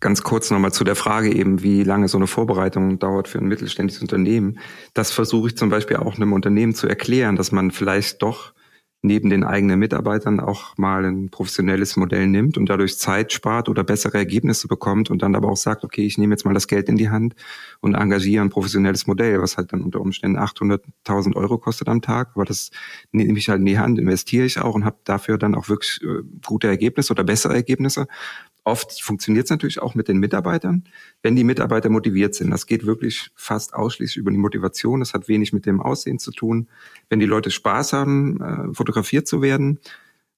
Ganz 0.00 0.22
kurz 0.22 0.50
nochmal 0.50 0.72
zu 0.72 0.84
der 0.84 0.96
Frage 0.96 1.34
eben, 1.34 1.62
wie 1.62 1.82
lange 1.82 2.08
so 2.08 2.18
eine 2.18 2.26
Vorbereitung 2.26 2.98
dauert 2.98 3.28
für 3.28 3.38
ein 3.38 3.46
mittelständisches 3.46 4.02
Unternehmen. 4.02 4.58
Das 4.92 5.10
versuche 5.10 5.48
ich 5.48 5.56
zum 5.56 5.70
Beispiel 5.70 5.96
auch 5.96 6.16
einem 6.16 6.32
Unternehmen 6.34 6.74
zu 6.74 6.86
erklären, 6.86 7.36
dass 7.36 7.52
man 7.52 7.70
vielleicht 7.70 8.20
doch 8.20 8.52
neben 9.04 9.28
den 9.28 9.44
eigenen 9.44 9.78
Mitarbeitern 9.78 10.40
auch 10.40 10.78
mal 10.78 11.04
ein 11.04 11.28
professionelles 11.28 11.96
Modell 11.96 12.26
nimmt 12.26 12.56
und 12.56 12.70
dadurch 12.70 12.98
Zeit 12.98 13.34
spart 13.34 13.68
oder 13.68 13.84
bessere 13.84 14.16
Ergebnisse 14.16 14.66
bekommt 14.66 15.10
und 15.10 15.20
dann 15.20 15.34
aber 15.34 15.50
auch 15.50 15.58
sagt, 15.58 15.84
okay, 15.84 16.06
ich 16.06 16.16
nehme 16.16 16.32
jetzt 16.32 16.46
mal 16.46 16.54
das 16.54 16.68
Geld 16.68 16.88
in 16.88 16.96
die 16.96 17.10
Hand 17.10 17.34
und 17.80 17.94
engagiere 17.94 18.42
ein 18.42 18.48
professionelles 18.48 19.06
Modell, 19.06 19.42
was 19.42 19.58
halt 19.58 19.74
dann 19.74 19.82
unter 19.82 20.00
Umständen 20.00 20.38
800.000 20.38 21.36
Euro 21.36 21.58
kostet 21.58 21.88
am 21.88 22.00
Tag, 22.00 22.30
aber 22.34 22.46
das 22.46 22.70
nehme 23.12 23.38
ich 23.38 23.50
halt 23.50 23.60
in 23.60 23.66
die 23.66 23.78
Hand, 23.78 23.98
investiere 23.98 24.46
ich 24.46 24.58
auch 24.58 24.74
und 24.74 24.86
habe 24.86 24.96
dafür 25.04 25.36
dann 25.36 25.54
auch 25.54 25.68
wirklich 25.68 26.00
äh, 26.02 26.22
gute 26.44 26.68
Ergebnisse 26.68 27.12
oder 27.12 27.24
bessere 27.24 27.54
Ergebnisse, 27.54 28.06
Oft 28.64 29.02
funktioniert 29.02 29.44
es 29.44 29.50
natürlich 29.50 29.80
auch 29.80 29.94
mit 29.94 30.08
den 30.08 30.16
Mitarbeitern, 30.16 30.84
wenn 31.22 31.36
die 31.36 31.44
Mitarbeiter 31.44 31.90
motiviert 31.90 32.34
sind. 32.34 32.50
Das 32.50 32.66
geht 32.66 32.86
wirklich 32.86 33.30
fast 33.34 33.74
ausschließlich 33.74 34.16
über 34.16 34.30
die 34.30 34.38
Motivation. 34.38 35.00
Das 35.00 35.12
hat 35.12 35.28
wenig 35.28 35.52
mit 35.52 35.66
dem 35.66 35.82
Aussehen 35.82 36.18
zu 36.18 36.32
tun. 36.32 36.68
Wenn 37.10 37.20
die 37.20 37.26
Leute 37.26 37.50
Spaß 37.50 37.92
haben, 37.92 38.40
äh, 38.40 38.74
fotografiert 38.74 39.28
zu 39.28 39.42
werden, 39.42 39.80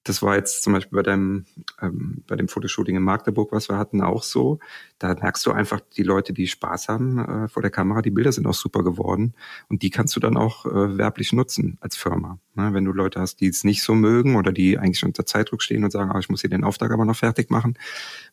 das 0.03 0.21
war 0.21 0.35
jetzt 0.35 0.63
zum 0.63 0.73
Beispiel 0.73 0.97
bei 0.97 1.03
deinem, 1.03 1.45
ähm, 1.81 2.23
bei 2.27 2.35
dem 2.35 2.47
Fotoshooting 2.47 2.95
in 2.95 3.03
Magdeburg, 3.03 3.51
was 3.51 3.69
wir 3.69 3.77
hatten, 3.77 4.01
auch 4.01 4.23
so. 4.23 4.59
Da 4.99 5.13
merkst 5.13 5.45
du 5.45 5.51
einfach 5.51 5.79
die 5.95 6.03
Leute, 6.03 6.33
die 6.33 6.47
Spaß 6.47 6.87
haben 6.87 7.19
äh, 7.19 7.47
vor 7.47 7.61
der 7.61 7.71
Kamera. 7.71 8.01
Die 8.01 8.09
Bilder 8.09 8.31
sind 8.31 8.47
auch 8.47 8.53
super 8.53 8.83
geworden 8.83 9.33
und 9.69 9.83
die 9.83 9.89
kannst 9.89 10.15
du 10.15 10.19
dann 10.19 10.37
auch 10.37 10.65
äh, 10.65 10.97
werblich 10.97 11.33
nutzen 11.33 11.77
als 11.81 11.95
Firma. 11.95 12.39
Ne? 12.55 12.73
Wenn 12.73 12.85
du 12.85 12.91
Leute 12.91 13.19
hast, 13.19 13.39
die 13.39 13.47
es 13.47 13.63
nicht 13.63 13.83
so 13.83 13.93
mögen 13.93 14.35
oder 14.35 14.51
die 14.51 14.77
eigentlich 14.77 15.03
unter 15.03 15.25
Zeitdruck 15.25 15.61
stehen 15.61 15.83
und 15.83 15.91
sagen, 15.91 16.11
ah, 16.11 16.19
ich 16.19 16.29
muss 16.29 16.41
hier 16.41 16.49
den 16.49 16.63
Auftrag 16.63 16.91
aber 16.91 17.05
noch 17.05 17.15
fertig 17.15 17.51
machen. 17.51 17.77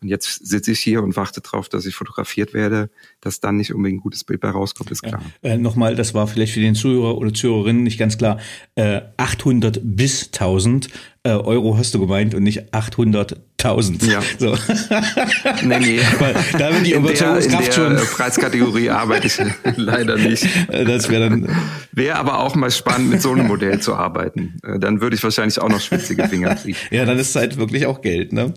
Und 0.01 0.09
jetzt 0.09 0.47
sitze 0.47 0.73
ich 0.73 0.81
hier 0.81 1.03
und 1.03 1.17
warte 1.17 1.43
darauf, 1.43 1.69
dass 1.69 1.85
ich 1.85 1.95
fotografiert 1.95 2.55
werde, 2.55 2.91
dass 3.21 3.41
dann 3.41 3.57
nicht 3.57 3.75
unbedingt 3.75 4.01
ein 4.01 4.03
gutes 4.03 4.25
Bild 4.25 4.41
bei 4.41 4.51
rauskommt, 4.51 4.91
ist 4.91 5.03
klar. 5.03 5.23
Ja, 5.43 5.51
äh, 5.51 5.59
Nochmal, 5.59 5.97
das 5.97 6.15
war 6.15 6.27
vielleicht 6.27 6.55
für 6.55 6.61
den 6.61 6.75
Zuhörer 6.75 7.19
oder 7.19 7.33
Zuhörerinnen 7.33 7.83
nicht 7.83 7.99
ganz 7.99 8.17
klar. 8.17 8.39
Äh, 8.75 9.03
800 9.19 9.81
bis 9.83 10.27
1000 10.33 10.89
äh, 11.25 11.31
Euro 11.31 11.77
hast 11.77 11.95
du 11.95 12.01
gemeint 12.01 12.35
und 12.35 12.43
nicht 12.43 12.73
800.000. 13.65 14.11
Ja. 14.11 14.21
So. 14.39 14.57
nee, 15.67 15.79
nee. 15.79 16.01
Weil 16.19 16.35
da 16.59 16.71
bin 16.71 16.85
die 16.85 16.93
Überzeugungskraft 16.93 17.75
schon. 17.75 17.97
Preiskategorie 17.97 18.91
arbeite 18.91 19.27
ich 19.27 19.39
leider 19.77 20.17
nicht. 20.17 20.47
Das 20.69 21.09
wäre 21.09 21.31
dann. 21.31 21.49
Wäre 21.93 22.17
aber 22.17 22.41
auch 22.41 22.55
mal 22.55 22.71
spannend, 22.71 23.11
mit 23.11 23.23
so 23.23 23.33
einem 23.33 23.47
Modell 23.47 23.81
zu 23.81 23.95
arbeiten. 23.95 24.55
Äh, 24.65 24.79
dann 24.79 25.01
würde 25.01 25.17
ich 25.17 25.23
wahrscheinlich 25.23 25.61
auch 25.61 25.69
noch 25.69 25.81
schwitzige 25.81 26.29
Finger 26.29 26.55
kriegen. 26.57 26.77
Ja, 26.91 27.05
dann 27.05 27.19
ist 27.19 27.35
halt 27.37 27.57
wirklich 27.57 27.87
auch 27.87 28.01
Geld, 28.01 28.33
ne? 28.33 28.53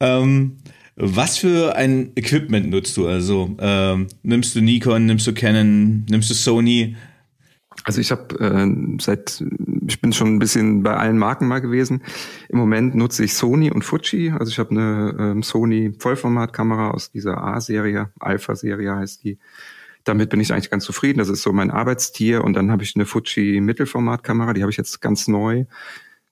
Ähm, 0.00 0.56
was 0.96 1.38
für 1.38 1.76
ein 1.76 2.12
Equipment 2.14 2.68
nutzt 2.68 2.96
du? 2.96 3.06
Also 3.06 3.56
ähm, 3.58 4.08
nimmst 4.22 4.54
du 4.54 4.60
Nikon, 4.60 5.06
nimmst 5.06 5.26
du 5.26 5.32
Canon, 5.32 6.04
nimmst 6.10 6.28
du 6.30 6.34
Sony? 6.34 6.96
Also 7.84 8.00
ich 8.00 8.10
habe 8.10 8.38
äh, 8.38 8.98
seit, 9.00 9.42
ich 9.88 10.00
bin 10.00 10.12
schon 10.12 10.34
ein 10.34 10.38
bisschen 10.38 10.82
bei 10.82 10.96
allen 10.96 11.18
Marken 11.18 11.48
mal 11.48 11.60
gewesen. 11.60 12.02
Im 12.48 12.58
Moment 12.58 12.94
nutze 12.94 13.24
ich 13.24 13.34
Sony 13.34 13.70
und 13.70 13.84
Fuji. 13.84 14.32
Also 14.32 14.50
ich 14.50 14.58
habe 14.58 14.70
eine 14.70 15.16
ähm, 15.18 15.42
Sony 15.42 15.94
Vollformatkamera 15.98 16.90
aus 16.90 17.10
dieser 17.10 17.42
A-Serie, 17.42 18.10
Alpha-Serie 18.18 18.96
heißt 18.96 19.24
die. 19.24 19.38
Damit 20.04 20.30
bin 20.30 20.40
ich 20.40 20.52
eigentlich 20.52 20.70
ganz 20.70 20.84
zufrieden. 20.84 21.18
Das 21.18 21.28
ist 21.28 21.42
so 21.42 21.52
mein 21.52 21.70
Arbeitstier. 21.70 22.42
Und 22.42 22.54
dann 22.54 22.70
habe 22.70 22.82
ich 22.82 22.96
eine 22.96 23.06
Fuji 23.06 23.60
Mittelformatkamera, 23.60 24.54
die 24.54 24.62
habe 24.62 24.70
ich 24.70 24.78
jetzt 24.78 25.00
ganz 25.00 25.28
neu. 25.28 25.64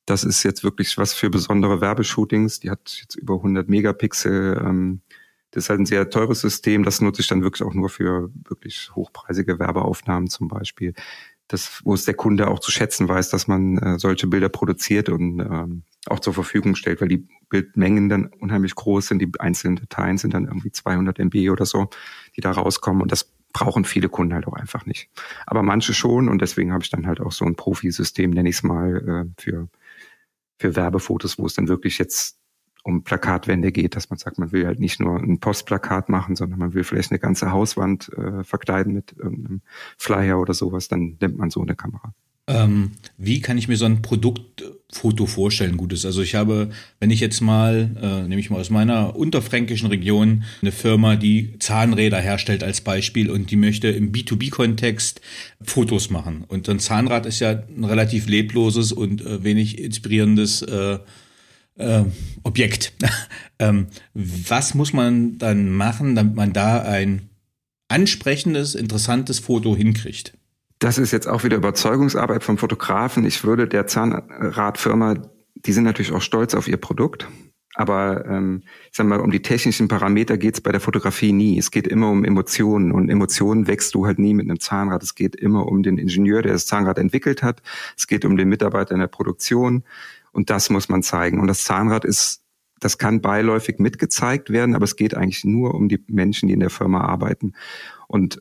Das 0.06 0.24
ist 0.24 0.42
jetzt 0.42 0.64
wirklich 0.64 0.96
was 0.96 1.12
für 1.12 1.28
besondere 1.28 1.80
Werbeshootings. 1.82 2.60
Die 2.60 2.70
hat 2.70 2.98
jetzt 3.00 3.16
über 3.16 3.34
100 3.34 3.68
Megapixel. 3.68 4.62
Ähm, 4.64 5.02
das 5.50 5.64
ist 5.64 5.70
halt 5.70 5.80
ein 5.80 5.86
sehr 5.86 6.08
teures 6.08 6.40
System. 6.40 6.82
Das 6.82 7.00
nutze 7.00 7.20
ich 7.20 7.26
dann 7.26 7.42
wirklich 7.42 7.62
auch 7.62 7.74
nur 7.74 7.88
für 7.88 8.30
wirklich 8.48 8.90
hochpreisige 8.94 9.58
Werbeaufnahmen 9.58 10.28
zum 10.28 10.48
Beispiel 10.48 10.94
das, 11.48 11.80
wo 11.84 11.94
es 11.94 12.04
der 12.04 12.14
Kunde 12.14 12.48
auch 12.48 12.58
zu 12.58 12.70
schätzen 12.70 13.08
weiß, 13.08 13.30
dass 13.30 13.48
man 13.48 13.78
äh, 13.78 13.98
solche 13.98 14.26
Bilder 14.26 14.48
produziert 14.50 15.08
und 15.08 15.40
ähm, 15.40 15.82
auch 16.06 16.20
zur 16.20 16.34
Verfügung 16.34 16.76
stellt, 16.76 17.00
weil 17.00 17.08
die 17.08 17.26
Bildmengen 17.48 18.08
dann 18.08 18.26
unheimlich 18.26 18.74
groß 18.74 19.08
sind. 19.08 19.20
Die 19.20 19.30
einzelnen 19.38 19.76
Dateien 19.76 20.18
sind 20.18 20.34
dann 20.34 20.44
irgendwie 20.44 20.70
200 20.70 21.18
MB 21.18 21.50
oder 21.50 21.64
so, 21.64 21.88
die 22.36 22.42
da 22.42 22.52
rauskommen 22.52 23.02
und 23.02 23.12
das 23.12 23.32
brauchen 23.52 23.84
viele 23.84 24.08
Kunden 24.08 24.34
halt 24.34 24.46
auch 24.46 24.52
einfach 24.52 24.84
nicht. 24.86 25.08
Aber 25.46 25.62
manche 25.62 25.94
schon 25.94 26.28
und 26.28 26.42
deswegen 26.42 26.72
habe 26.72 26.84
ich 26.84 26.90
dann 26.90 27.06
halt 27.06 27.20
auch 27.20 27.32
so 27.32 27.46
ein 27.46 27.56
Profisystem, 27.56 28.30
nenne 28.30 28.50
ich 28.50 28.56
es 28.56 28.62
mal, 28.62 29.26
äh, 29.38 29.42
für, 29.42 29.68
für 30.58 30.76
Werbefotos, 30.76 31.38
wo 31.38 31.46
es 31.46 31.54
dann 31.54 31.68
wirklich 31.68 31.98
jetzt 31.98 32.37
um 32.88 33.02
Plakatwände 33.04 33.70
geht, 33.70 33.94
dass 33.94 34.08
man 34.08 34.18
sagt, 34.18 34.38
man 34.38 34.50
will 34.50 34.66
halt 34.66 34.80
nicht 34.80 34.98
nur 34.98 35.16
ein 35.20 35.38
Postplakat 35.38 36.08
machen, 36.08 36.36
sondern 36.36 36.58
man 36.58 36.72
will 36.72 36.84
vielleicht 36.84 37.12
eine 37.12 37.18
ganze 37.18 37.52
Hauswand 37.52 38.10
äh, 38.16 38.42
verkleiden 38.42 38.94
mit 38.94 39.14
irgendeinem 39.16 39.60
Flyer 39.98 40.40
oder 40.40 40.54
sowas, 40.54 40.88
dann 40.88 41.18
nimmt 41.20 41.36
man 41.36 41.50
so 41.50 41.60
eine 41.60 41.76
Kamera. 41.76 42.14
Ähm, 42.46 42.92
wie 43.18 43.42
kann 43.42 43.58
ich 43.58 43.68
mir 43.68 43.76
so 43.76 43.84
ein 43.84 44.00
Produktfoto 44.00 45.26
vorstellen, 45.26 45.76
gutes? 45.76 46.06
Also 46.06 46.22
ich 46.22 46.34
habe, 46.34 46.70
wenn 46.98 47.10
ich 47.10 47.20
jetzt 47.20 47.42
mal, 47.42 47.94
äh, 48.00 48.26
nehme 48.26 48.40
ich 48.40 48.48
mal 48.48 48.58
aus 48.58 48.70
meiner 48.70 49.14
unterfränkischen 49.16 49.88
Region, 49.88 50.44
eine 50.62 50.72
Firma, 50.72 51.16
die 51.16 51.58
Zahnräder 51.58 52.18
herstellt 52.18 52.64
als 52.64 52.80
Beispiel 52.80 53.30
und 53.30 53.50
die 53.50 53.56
möchte 53.56 53.88
im 53.88 54.12
B2B-Kontext 54.12 55.20
Fotos 55.60 56.08
machen. 56.08 56.44
Und 56.48 56.70
ein 56.70 56.78
Zahnrad 56.78 57.26
ist 57.26 57.40
ja 57.40 57.50
ein 57.50 57.84
relativ 57.84 58.28
lebloses 58.28 58.92
und 58.92 59.20
äh, 59.20 59.44
wenig 59.44 59.78
inspirierendes 59.78 60.62
äh, 60.62 61.00
äh, 61.78 62.04
Objekt. 62.42 62.92
ähm, 63.58 63.88
was 64.14 64.74
muss 64.74 64.92
man 64.92 65.38
dann 65.38 65.70
machen, 65.72 66.14
damit 66.14 66.34
man 66.34 66.52
da 66.52 66.82
ein 66.82 67.28
ansprechendes, 67.88 68.74
interessantes 68.74 69.38
Foto 69.38 69.74
hinkriegt? 69.74 70.34
Das 70.78 70.98
ist 70.98 71.12
jetzt 71.12 71.26
auch 71.26 71.42
wieder 71.42 71.56
Überzeugungsarbeit 71.56 72.44
vom 72.44 72.58
Fotografen. 72.58 73.24
Ich 73.24 73.42
würde 73.42 73.66
der 73.66 73.86
Zahnradfirma, 73.86 75.16
die 75.54 75.72
sind 75.72 75.84
natürlich 75.84 76.12
auch 76.12 76.22
stolz 76.22 76.54
auf 76.54 76.68
ihr 76.68 76.76
Produkt. 76.76 77.26
Aber 77.78 78.26
ähm, 78.26 78.62
ich 78.90 78.96
sag 78.96 79.06
mal, 79.06 79.20
um 79.20 79.30
die 79.30 79.40
technischen 79.40 79.86
Parameter 79.86 80.36
geht 80.36 80.54
es 80.54 80.60
bei 80.60 80.72
der 80.72 80.80
Fotografie 80.80 81.32
nie. 81.32 81.58
Es 81.58 81.70
geht 81.70 81.86
immer 81.86 82.10
um 82.10 82.24
Emotionen 82.24 82.90
und 82.90 83.08
Emotionen 83.08 83.68
wächst 83.68 83.94
du 83.94 84.04
halt 84.04 84.18
nie 84.18 84.34
mit 84.34 84.46
einem 84.46 84.58
Zahnrad. 84.58 85.00
Es 85.04 85.14
geht 85.14 85.36
immer 85.36 85.66
um 85.66 85.84
den 85.84 85.96
Ingenieur, 85.96 86.42
der 86.42 86.54
das 86.54 86.66
Zahnrad 86.66 86.98
entwickelt 86.98 87.44
hat. 87.44 87.62
Es 87.96 88.08
geht 88.08 88.24
um 88.24 88.36
den 88.36 88.48
Mitarbeiter 88.48 88.94
in 88.94 89.00
der 89.00 89.06
Produktion 89.06 89.84
und 90.38 90.50
das 90.50 90.70
muss 90.70 90.88
man 90.88 91.02
zeigen. 91.02 91.40
Und 91.40 91.48
das 91.48 91.64
Zahnrad 91.64 92.04
ist, 92.04 92.44
das 92.78 92.96
kann 92.96 93.20
beiläufig 93.20 93.80
mitgezeigt 93.80 94.50
werden, 94.50 94.76
aber 94.76 94.84
es 94.84 94.94
geht 94.94 95.16
eigentlich 95.16 95.42
nur 95.42 95.74
um 95.74 95.88
die 95.88 96.00
Menschen, 96.06 96.46
die 96.46 96.54
in 96.54 96.60
der 96.60 96.70
Firma 96.70 97.00
arbeiten. 97.00 97.54
Und 98.06 98.40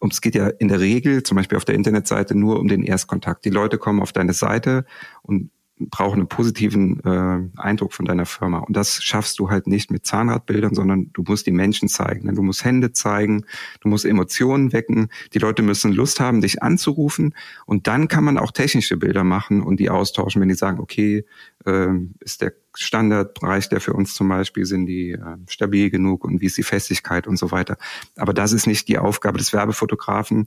um 0.00 0.08
es 0.10 0.20
geht 0.20 0.34
ja 0.34 0.48
in 0.48 0.66
der 0.66 0.80
Regel, 0.80 1.22
zum 1.22 1.36
Beispiel 1.36 1.56
auf 1.56 1.64
der 1.64 1.76
Internetseite, 1.76 2.34
nur 2.34 2.58
um 2.58 2.66
den 2.66 2.82
Erstkontakt. 2.82 3.44
Die 3.44 3.50
Leute 3.50 3.78
kommen 3.78 4.02
auf 4.02 4.12
deine 4.12 4.32
Seite 4.32 4.86
und 5.22 5.52
brauchen 5.78 6.20
einen 6.20 6.28
positiven 6.28 7.00
äh, 7.04 7.60
Eindruck 7.60 7.92
von 7.92 8.06
deiner 8.06 8.24
Firma. 8.24 8.58
Und 8.58 8.76
das 8.76 9.02
schaffst 9.02 9.38
du 9.38 9.50
halt 9.50 9.66
nicht 9.66 9.90
mit 9.90 10.06
Zahnradbildern, 10.06 10.74
sondern 10.74 11.10
du 11.12 11.22
musst 11.26 11.46
die 11.46 11.52
Menschen 11.52 11.88
zeigen. 11.88 12.34
Du 12.34 12.42
musst 12.42 12.64
Hände 12.64 12.92
zeigen, 12.92 13.44
du 13.80 13.88
musst 13.88 14.06
Emotionen 14.06 14.72
wecken. 14.72 15.08
Die 15.34 15.38
Leute 15.38 15.62
müssen 15.62 15.92
Lust 15.92 16.18
haben, 16.18 16.40
dich 16.40 16.62
anzurufen. 16.62 17.34
Und 17.66 17.86
dann 17.86 18.08
kann 18.08 18.24
man 18.24 18.38
auch 18.38 18.52
technische 18.52 18.96
Bilder 18.96 19.22
machen 19.22 19.62
und 19.62 19.78
die 19.78 19.90
austauschen, 19.90 20.40
wenn 20.40 20.48
die 20.48 20.54
sagen, 20.54 20.80
okay, 20.80 21.26
äh, 21.66 21.88
ist 22.20 22.40
der 22.40 22.52
Standardbereich, 22.74 23.68
der 23.68 23.80
für 23.80 23.92
uns 23.92 24.14
zum 24.14 24.28
Beispiel 24.28 24.64
sind 24.64 24.86
die 24.86 25.12
äh, 25.12 25.36
stabil 25.48 25.90
genug 25.90 26.24
und 26.24 26.40
wie 26.40 26.46
ist 26.46 26.58
die 26.58 26.62
Festigkeit 26.62 27.26
und 27.26 27.36
so 27.38 27.50
weiter. 27.50 27.76
Aber 28.16 28.32
das 28.34 28.52
ist 28.52 28.66
nicht 28.66 28.88
die 28.88 28.98
Aufgabe 28.98 29.38
des 29.38 29.52
Werbefotografen 29.52 30.46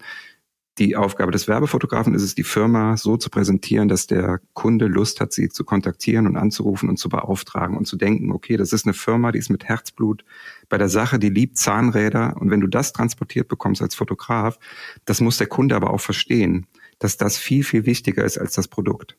die 0.79 0.95
Aufgabe 0.95 1.31
des 1.31 1.47
Werbefotografen 1.47 2.15
ist 2.15 2.23
es, 2.23 2.35
die 2.35 2.43
Firma 2.43 2.95
so 2.95 3.17
zu 3.17 3.29
präsentieren, 3.29 3.89
dass 3.89 4.07
der 4.07 4.39
Kunde 4.53 4.87
Lust 4.87 5.19
hat, 5.19 5.33
sie 5.33 5.49
zu 5.49 5.65
kontaktieren 5.65 6.25
und 6.25 6.37
anzurufen 6.37 6.87
und 6.87 6.97
zu 6.97 7.09
beauftragen 7.09 7.77
und 7.77 7.85
zu 7.85 7.97
denken, 7.97 8.31
okay, 8.31 8.55
das 8.55 8.71
ist 8.71 8.85
eine 8.85 8.93
Firma, 8.93 9.33
die 9.33 9.39
ist 9.39 9.49
mit 9.49 9.65
Herzblut 9.65 10.23
bei 10.69 10.77
der 10.77 10.89
Sache, 10.89 11.19
die 11.19 11.29
liebt 11.29 11.57
Zahnräder. 11.57 12.37
Und 12.39 12.49
wenn 12.49 12.61
du 12.61 12.67
das 12.67 12.93
transportiert 12.93 13.49
bekommst 13.49 13.81
als 13.81 13.93
Fotograf, 13.93 14.57
das 15.03 15.19
muss 15.19 15.37
der 15.37 15.47
Kunde 15.47 15.75
aber 15.75 15.91
auch 15.91 16.01
verstehen, 16.01 16.65
dass 16.97 17.17
das 17.17 17.37
viel, 17.37 17.63
viel 17.63 17.85
wichtiger 17.85 18.23
ist 18.23 18.37
als 18.37 18.53
das 18.53 18.69
Produkt. 18.69 19.17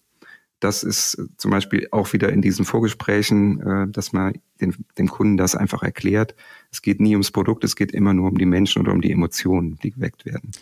Das 0.61 0.83
ist 0.83 1.18
zum 1.38 1.51
Beispiel 1.51 1.88
auch 1.90 2.12
wieder 2.12 2.31
in 2.31 2.42
diesen 2.42 2.66
Vorgesprächen, 2.66 3.61
äh, 3.61 3.88
dass 3.88 4.12
man 4.12 4.35
den, 4.61 4.75
dem 4.99 5.09
Kunden 5.09 5.38
das 5.38 5.55
einfach 5.55 5.83
erklärt. 5.83 6.35
Es 6.70 6.83
geht 6.83 7.01
nie 7.01 7.14
ums 7.14 7.31
Produkt, 7.31 7.64
es 7.64 7.77
geht 7.77 7.92
immer 7.92 8.12
nur 8.12 8.29
um 8.29 8.37
die 8.37 8.46
Menschen 8.46 8.83
oder 8.83 8.92
um 8.92 9.01
die 9.01 9.11
Emotionen, 9.11 9.79
die 9.83 9.90
geweckt 9.90 10.27
werden. 10.27 10.53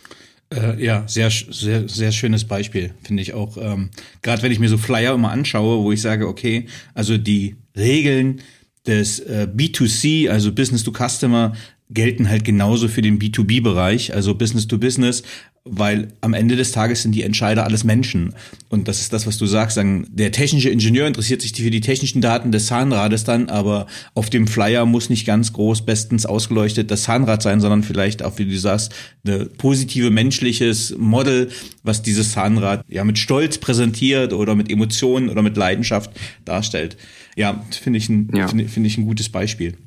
Äh, 0.53 0.83
ja, 0.83 1.07
sehr, 1.07 1.29
sehr, 1.29 1.87
sehr 1.87 2.11
schönes 2.11 2.45
Beispiel, 2.45 2.91
finde 3.03 3.21
ich 3.21 3.33
auch. 3.33 3.57
Ähm, 3.57 3.91
Gerade 4.23 4.41
wenn 4.41 4.51
ich 4.51 4.59
mir 4.59 4.69
so 4.69 4.77
Flyer 4.77 5.13
immer 5.13 5.31
anschaue, 5.31 5.83
wo 5.83 5.91
ich 5.91 6.01
sage, 6.01 6.27
okay, 6.27 6.65
also 6.95 7.17
die 7.17 7.55
Regeln 7.77 8.41
des 8.87 9.19
äh, 9.19 9.47
B2C, 9.53 10.29
also 10.29 10.51
Business 10.51 10.83
to 10.83 10.91
Customer, 10.91 11.53
gelten 11.91 12.29
halt 12.29 12.43
genauso 12.45 12.87
für 12.87 13.01
den 13.01 13.19
B2B-Bereich, 13.19 14.13
also 14.13 14.35
Business 14.35 14.67
to 14.67 14.77
Business, 14.77 15.23
weil 15.65 16.09
am 16.21 16.33
Ende 16.33 16.55
des 16.55 16.71
Tages 16.71 17.03
sind 17.03 17.13
die 17.13 17.23
Entscheider 17.23 17.63
alles 17.63 17.83
Menschen. 17.83 18.33
Und 18.69 18.87
das 18.87 19.01
ist 19.01 19.13
das, 19.13 19.27
was 19.27 19.37
du 19.37 19.45
sagst. 19.45 19.75
Sagen, 19.75 20.07
der 20.09 20.31
technische 20.31 20.69
Ingenieur 20.69 21.07
interessiert 21.07 21.41
sich 21.41 21.53
für 21.53 21.69
die 21.69 21.81
technischen 21.81 22.21
Daten 22.21 22.51
des 22.51 22.67
Zahnrades 22.67 23.23
dann, 23.23 23.49
aber 23.49 23.87
auf 24.13 24.29
dem 24.29 24.47
Flyer 24.47 24.85
muss 24.85 25.09
nicht 25.09 25.25
ganz 25.25 25.53
groß, 25.53 25.85
bestens 25.85 26.25
ausgeleuchtet 26.25 26.89
das 26.91 27.03
Zahnrad 27.03 27.41
sein, 27.41 27.61
sondern 27.61 27.83
vielleicht 27.83 28.23
auch, 28.23 28.37
wie 28.37 28.45
du 28.45 28.57
sagst, 28.57 28.93
eine 29.25 29.45
positive 29.45 30.09
menschliches 30.09 30.95
Model, 30.97 31.49
was 31.83 32.01
dieses 32.01 32.31
Zahnrad 32.31 32.83
ja 32.87 33.03
mit 33.03 33.19
Stolz 33.19 33.57
präsentiert 33.57 34.33
oder 34.33 34.55
mit 34.55 34.71
Emotionen 34.71 35.29
oder 35.29 35.41
mit 35.41 35.57
Leidenschaft 35.57 36.11
darstellt. 36.45 36.97
Ja, 37.35 37.63
finde 37.69 37.99
ich, 37.99 38.09
ein, 38.09 38.29
ja. 38.33 38.47
finde 38.47 38.67
find 38.67 38.85
ich 38.85 38.97
ein 38.97 39.05
gutes 39.05 39.29
Beispiel. 39.29 39.77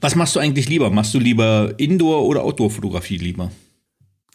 Was 0.00 0.14
machst 0.14 0.36
du 0.36 0.40
eigentlich 0.40 0.68
lieber? 0.68 0.90
Machst 0.90 1.14
du 1.14 1.18
lieber 1.18 1.74
Indoor- 1.78 2.24
oder 2.26 2.44
Outdoor-Fotografie 2.44 3.18
lieber? 3.18 3.50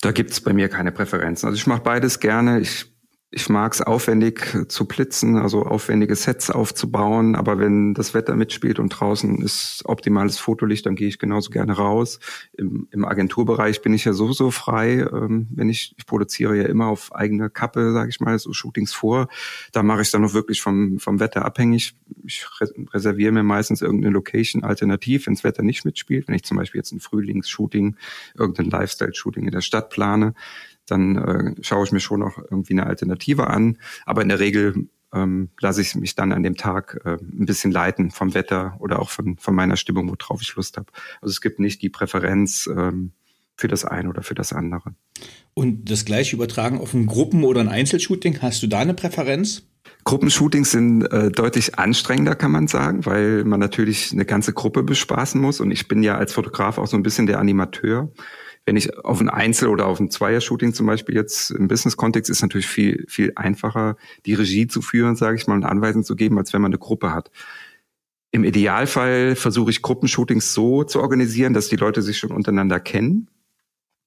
Da 0.01 0.12
gibt's 0.12 0.41
bei 0.41 0.53
mir 0.53 0.69
keine 0.69 0.91
Präferenzen. 0.91 1.47
Also 1.47 1.57
ich 1.57 1.67
mache 1.67 1.81
beides 1.81 2.19
gerne. 2.19 2.59
Ich 2.59 2.85
ich 3.31 3.47
mag 3.47 3.73
es 3.73 3.81
aufwendig 3.81 4.57
zu 4.69 4.85
blitzen, 4.85 5.38
also 5.38 5.63
aufwendige 5.63 6.15
Sets 6.15 6.49
aufzubauen, 6.49 7.35
aber 7.35 7.59
wenn 7.59 7.93
das 7.93 8.13
Wetter 8.13 8.35
mitspielt 8.35 8.79
und 8.79 8.89
draußen 8.89 9.41
ist 9.43 9.83
optimales 9.85 10.39
Fotolicht, 10.39 10.85
dann 10.85 10.95
gehe 10.95 11.07
ich 11.07 11.19
genauso 11.19 11.51
gerne 11.51 11.73
raus. 11.73 12.19
Im, 12.53 12.88
im 12.89 13.05
Agenturbereich 13.05 13.81
bin 13.81 13.93
ich 13.93 14.05
ja 14.05 14.13
sowieso 14.13 14.49
frei, 14.49 15.07
ähm, 15.12 15.47
wenn 15.51 15.69
ich, 15.69 15.93
ich 15.97 16.05
produziere 16.07 16.57
ja 16.57 16.65
immer 16.65 16.88
auf 16.88 17.13
eigene 17.13 17.51
Kappe, 17.51 17.91
sage 17.91 18.09
ich 18.09 18.19
mal, 18.19 18.39
so 18.39 18.51
Shootings 18.51 18.93
vor. 18.93 19.27
Da 19.73 19.83
mache 19.83 20.01
ich 20.01 20.09
dann 20.09 20.23
noch 20.23 20.33
wirklich 20.33 20.62
vom, 20.62 20.97
vom 20.97 21.19
Wetter 21.19 21.45
abhängig. 21.45 21.95
Ich 22.29 22.45
reserviere 22.93 23.31
mir 23.31 23.43
meistens 23.43 23.81
irgendeine 23.81 24.13
Location 24.13 24.63
alternativ, 24.63 25.25
wenn 25.25 25.33
das 25.33 25.43
Wetter 25.43 25.63
nicht 25.63 25.83
mitspielt. 25.83 26.27
Wenn 26.27 26.35
ich 26.35 26.43
zum 26.43 26.57
Beispiel 26.57 26.79
jetzt 26.79 26.91
ein 26.91 26.99
Frühlingsshooting, 26.99 27.95
irgendein 28.37 28.69
Lifestyle-Shooting 28.69 29.45
in 29.45 29.51
der 29.51 29.61
Stadt 29.61 29.89
plane, 29.89 30.33
dann 30.85 31.15
äh, 31.15 31.55
schaue 31.61 31.85
ich 31.85 31.91
mir 31.91 31.99
schon 31.99 32.19
noch 32.19 32.37
irgendwie 32.37 32.73
eine 32.73 32.85
Alternative 32.85 33.47
an. 33.47 33.77
Aber 34.05 34.21
in 34.21 34.29
der 34.29 34.39
Regel 34.39 34.89
ähm, 35.13 35.49
lasse 35.59 35.81
ich 35.81 35.95
mich 35.95 36.15
dann 36.15 36.31
an 36.31 36.43
dem 36.43 36.55
Tag 36.55 37.01
äh, 37.03 37.17
ein 37.21 37.45
bisschen 37.45 37.71
leiten 37.71 38.11
vom 38.11 38.33
Wetter 38.33 38.77
oder 38.79 38.99
auch 38.99 39.09
von, 39.09 39.37
von 39.37 39.55
meiner 39.55 39.75
Stimmung, 39.75 40.09
worauf 40.09 40.41
ich 40.41 40.55
Lust 40.55 40.77
habe. 40.77 40.91
Also 41.21 41.31
es 41.31 41.41
gibt 41.41 41.59
nicht 41.59 41.81
die 41.81 41.89
Präferenz 41.89 42.69
ähm, 42.71 43.11
für 43.55 43.67
das 43.67 43.85
eine 43.85 44.09
oder 44.09 44.23
für 44.23 44.35
das 44.35 44.53
andere. 44.53 44.93
Und 45.53 45.89
das 45.89 46.05
gleiche 46.05 46.35
übertragen 46.35 46.79
auf 46.79 46.93
ein 46.93 47.07
Gruppen- 47.07 47.43
oder 47.43 47.59
ein 47.59 47.67
Einzelshooting, 47.67 48.41
hast 48.41 48.63
du 48.63 48.67
da 48.67 48.79
eine 48.79 48.93
Präferenz? 48.93 49.68
Gruppenshootings 50.03 50.71
sind 50.71 51.03
äh, 51.03 51.29
deutlich 51.29 51.77
anstrengender, 51.77 52.35
kann 52.35 52.51
man 52.51 52.67
sagen, 52.67 53.05
weil 53.05 53.43
man 53.43 53.59
natürlich 53.59 54.11
eine 54.11 54.25
ganze 54.25 54.53
Gruppe 54.53 54.83
bespaßen 54.83 55.39
muss. 55.39 55.59
Und 55.59 55.71
ich 55.71 55.87
bin 55.87 56.03
ja 56.03 56.15
als 56.15 56.33
Fotograf 56.33 56.77
auch 56.77 56.87
so 56.87 56.97
ein 56.97 57.03
bisschen 57.03 57.27
der 57.27 57.39
Animateur 57.39 58.11
wenn 58.69 58.75
ich 58.75 58.95
auf 59.03 59.19
ein 59.19 59.29
Einzel- 59.29 59.69
oder 59.69 59.87
auf 59.87 59.99
ein 59.99 60.11
Zweier-Shooting 60.11 60.73
zum 60.73 60.85
Beispiel 60.85 61.15
jetzt 61.15 61.49
im 61.49 61.67
Business-Kontext 61.67 62.29
ist 62.29 62.43
natürlich 62.43 62.67
viel, 62.67 63.03
viel 63.07 63.33
einfacher, 63.35 63.95
die 64.27 64.35
Regie 64.35 64.67
zu 64.67 64.83
führen, 64.83 65.15
sage 65.15 65.37
ich 65.37 65.47
mal, 65.47 65.55
und 65.55 65.65
Anweisungen 65.65 66.03
zu 66.03 66.15
geben, 66.15 66.37
als 66.37 66.53
wenn 66.53 66.61
man 66.61 66.69
eine 66.69 66.77
Gruppe 66.77 67.11
hat. 67.11 67.31
Im 68.29 68.43
Idealfall 68.43 69.35
versuche 69.35 69.71
ich 69.71 69.81
Gruppenshootings 69.81 70.53
so 70.53 70.83
zu 70.83 71.01
organisieren, 71.01 71.55
dass 71.55 71.67
die 71.67 71.77
Leute 71.77 72.03
sich 72.03 72.19
schon 72.19 72.31
untereinander 72.31 72.79
kennen. 72.79 73.29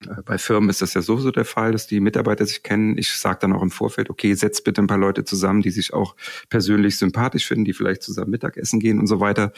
Äh, 0.06 0.22
bei 0.24 0.38
Firmen 0.38 0.70
ist 0.70 0.82
das 0.82 0.94
ja 0.94 1.02
sowieso 1.02 1.30
der 1.30 1.44
Fall, 1.44 1.72
dass 1.72 1.86
die 1.86 2.00
Mitarbeiter 2.00 2.46
sich 2.46 2.62
kennen. 2.62 2.98
Ich 2.98 3.12
sage 3.12 3.38
dann 3.40 3.52
auch 3.52 3.62
im 3.62 3.70
Vorfeld, 3.70 4.10
okay, 4.10 4.34
setzt 4.34 4.64
bitte 4.64 4.82
ein 4.82 4.86
paar 4.86 4.98
Leute 4.98 5.24
zusammen, 5.24 5.62
die 5.62 5.70
sich 5.70 5.92
auch 5.92 6.16
persönlich 6.48 6.98
sympathisch 6.98 7.46
finden, 7.46 7.64
die 7.64 7.72
vielleicht 7.72 8.02
zusammen 8.02 8.30
Mittagessen 8.30 8.80
gehen 8.80 8.98
und 8.98 9.06
so 9.06 9.20
weiter. 9.20 9.52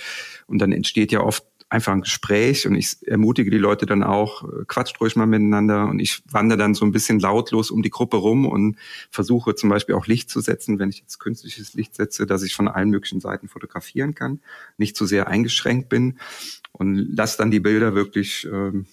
Und 0.46 0.58
dann 0.58 0.72
entsteht 0.72 1.12
ja 1.12 1.20
oft 1.20 1.44
einfach 1.74 1.92
ein 1.92 2.02
Gespräch 2.02 2.66
und 2.66 2.74
ich 2.76 2.96
ermutige 3.06 3.50
die 3.50 3.58
Leute 3.58 3.84
dann 3.84 4.02
auch, 4.02 4.44
äh, 4.44 4.64
quatscht 4.66 5.00
ruhig 5.00 5.16
mal 5.16 5.26
miteinander 5.26 5.88
und 5.88 5.98
ich 5.98 6.22
wandere 6.30 6.58
dann 6.58 6.74
so 6.74 6.84
ein 6.84 6.92
bisschen 6.92 7.18
lautlos 7.18 7.70
um 7.70 7.82
die 7.82 7.90
Gruppe 7.90 8.16
rum 8.16 8.46
und 8.46 8.76
versuche 9.10 9.54
zum 9.54 9.70
Beispiel 9.70 9.94
auch 9.94 10.06
Licht 10.06 10.30
zu 10.30 10.40
setzen, 10.40 10.78
wenn 10.78 10.90
ich 10.90 11.00
jetzt 11.00 11.18
künstliches 11.18 11.74
Licht 11.74 11.94
setze, 11.96 12.26
dass 12.26 12.42
ich 12.42 12.54
von 12.54 12.68
allen 12.68 12.90
möglichen 12.90 13.20
Seiten 13.20 13.48
fotografieren 13.48 14.14
kann, 14.14 14.40
nicht 14.76 14.96
zu 14.96 15.04
sehr 15.06 15.26
eingeschränkt 15.26 15.88
bin 15.88 16.18
und 16.72 17.16
lasse 17.16 17.38
dann 17.38 17.50
die 17.50 17.60
Bilder 17.60 17.94
wirklich 17.94 18.46
ähm, 18.50 18.86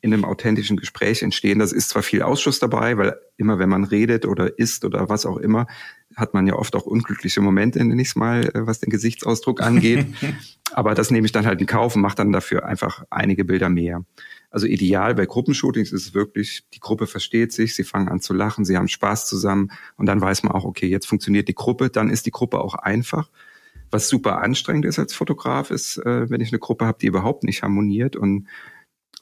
in 0.00 0.12
einem 0.12 0.24
authentischen 0.24 0.76
Gespräch 0.76 1.22
entstehen. 1.22 1.58
Das 1.58 1.72
ist 1.72 1.90
zwar 1.90 2.02
viel 2.02 2.22
Ausschuss 2.22 2.58
dabei, 2.58 2.96
weil 2.96 3.16
immer 3.36 3.58
wenn 3.58 3.68
man 3.68 3.84
redet 3.84 4.26
oder 4.26 4.58
isst 4.58 4.84
oder 4.84 5.08
was 5.08 5.26
auch 5.26 5.36
immer, 5.36 5.66
hat 6.14 6.34
man 6.34 6.46
ja 6.46 6.54
oft 6.54 6.74
auch 6.76 6.86
unglückliche 6.86 7.40
Momente, 7.40 7.84
nenne 7.84 8.00
ich 8.00 8.16
mal, 8.16 8.44
äh, 8.54 8.66
was 8.66 8.80
den 8.80 8.90
Gesichtsausdruck 8.90 9.62
angeht. 9.62 10.06
Aber 10.72 10.94
das 10.94 11.10
nehme 11.10 11.26
ich 11.26 11.32
dann 11.32 11.46
halt 11.46 11.60
in 11.60 11.66
Kauf 11.66 11.94
und 11.94 12.02
mache 12.02 12.16
dann 12.16 12.32
dafür 12.32 12.66
einfach 12.66 13.04
einige 13.10 13.44
Bilder 13.44 13.68
mehr. 13.68 14.04
Also 14.50 14.66
ideal 14.66 15.14
bei 15.14 15.26
Gruppenshootings 15.26 15.92
ist 15.92 16.08
es 16.08 16.14
wirklich, 16.14 16.64
die 16.74 16.80
Gruppe 16.80 17.06
versteht 17.06 17.52
sich, 17.52 17.74
sie 17.74 17.84
fangen 17.84 18.08
an 18.08 18.20
zu 18.20 18.32
lachen, 18.32 18.64
sie 18.64 18.76
haben 18.76 18.88
Spaß 18.88 19.26
zusammen 19.26 19.70
und 19.96 20.06
dann 20.06 20.20
weiß 20.20 20.42
man 20.42 20.52
auch, 20.52 20.64
okay, 20.64 20.86
jetzt 20.86 21.06
funktioniert 21.06 21.48
die 21.48 21.54
Gruppe, 21.54 21.90
dann 21.90 22.10
ist 22.10 22.26
die 22.26 22.30
Gruppe 22.30 22.60
auch 22.60 22.74
einfach. 22.74 23.28
Was 23.90 24.08
super 24.08 24.42
anstrengend 24.42 24.84
ist 24.84 24.98
als 24.98 25.14
Fotograf, 25.14 25.70
ist, 25.70 25.98
äh, 25.98 26.28
wenn 26.30 26.40
ich 26.40 26.50
eine 26.50 26.58
Gruppe 26.58 26.86
habe, 26.86 26.98
die 27.00 27.06
überhaupt 27.06 27.44
nicht 27.44 27.62
harmoniert 27.62 28.16
und 28.16 28.46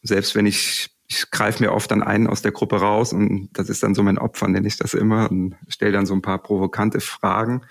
selbst 0.05 0.35
wenn 0.35 0.47
ich, 0.47 0.91
ich 1.09 1.31
greife 1.31 1.63
mir 1.63 1.73
oft 1.73 1.91
dann 1.91 2.03
einen 2.03 2.29
aus 2.29 2.43
der 2.43 2.53
Gruppe 2.53 2.77
raus 2.77 3.13
und 3.13 3.49
das 3.55 3.69
ist 3.69 3.83
dann 3.83 3.95
so 3.95 4.03
mein 4.03 4.19
Opfer, 4.19 4.47
nenne 4.47 4.69
ich 4.69 4.77
das 4.77 4.95
immer 4.95 5.31
und 5.31 5.57
stelle 5.69 5.93
dann 5.93 6.07
so 6.07 6.15
ein 6.15 6.23
paar 6.23 6.39
provokante 6.39 7.01
Fragen 7.01 7.63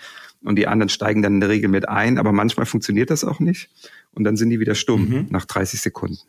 und 0.43 0.57
die 0.57 0.67
anderen 0.67 0.89
steigen 0.89 1.21
dann 1.21 1.35
in 1.35 1.39
der 1.39 1.49
Regel 1.49 1.69
mit 1.69 1.87
ein, 1.87 2.17
aber 2.17 2.33
manchmal 2.33 2.65
funktioniert 2.65 3.09
das 3.09 3.23
auch 3.23 3.39
nicht 3.39 3.69
und 4.13 4.23
dann 4.25 4.35
sind 4.35 4.49
die 4.49 4.59
wieder 4.59 4.75
stumm 4.75 5.09
mhm. 5.09 5.27
nach 5.29 5.45
30 5.45 5.79
Sekunden. 5.79 6.19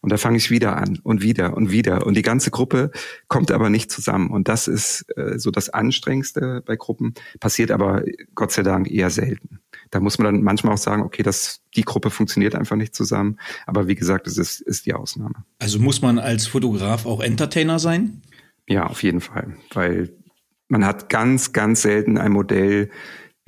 Und 0.00 0.12
da 0.12 0.16
fange 0.16 0.36
ich 0.36 0.50
wieder 0.50 0.76
an 0.76 0.98
und 1.02 1.22
wieder 1.22 1.56
und 1.56 1.70
wieder. 1.70 2.06
Und 2.06 2.14
die 2.16 2.22
ganze 2.22 2.50
Gruppe 2.50 2.90
kommt 3.28 3.50
aber 3.50 3.70
nicht 3.70 3.90
zusammen. 3.90 4.30
Und 4.30 4.48
das 4.48 4.68
ist 4.68 5.06
äh, 5.16 5.38
so 5.38 5.50
das 5.50 5.68
Anstrengendste 5.70 6.62
bei 6.64 6.76
Gruppen. 6.76 7.14
Passiert 7.40 7.70
aber 7.70 8.02
Gott 8.34 8.52
sei 8.52 8.62
Dank 8.62 8.90
eher 8.90 9.10
selten. 9.10 9.60
Da 9.90 10.00
muss 10.00 10.18
man 10.18 10.32
dann 10.32 10.42
manchmal 10.42 10.74
auch 10.74 10.78
sagen, 10.78 11.02
okay, 11.02 11.22
das, 11.22 11.62
die 11.74 11.82
Gruppe 11.82 12.10
funktioniert 12.10 12.54
einfach 12.54 12.76
nicht 12.76 12.94
zusammen. 12.94 13.38
Aber 13.66 13.88
wie 13.88 13.94
gesagt, 13.96 14.26
es 14.26 14.38
ist, 14.38 14.60
ist 14.60 14.86
die 14.86 14.94
Ausnahme. 14.94 15.44
Also 15.58 15.78
muss 15.78 16.00
man 16.00 16.18
als 16.18 16.46
Fotograf 16.46 17.06
auch 17.06 17.20
Entertainer 17.20 17.78
sein? 17.78 18.22
Ja, 18.68 18.86
auf 18.86 19.02
jeden 19.02 19.20
Fall. 19.20 19.56
Weil 19.72 20.10
man 20.68 20.84
hat 20.84 21.08
ganz, 21.08 21.52
ganz 21.52 21.82
selten 21.82 22.18
ein 22.18 22.32
Modell, 22.32 22.90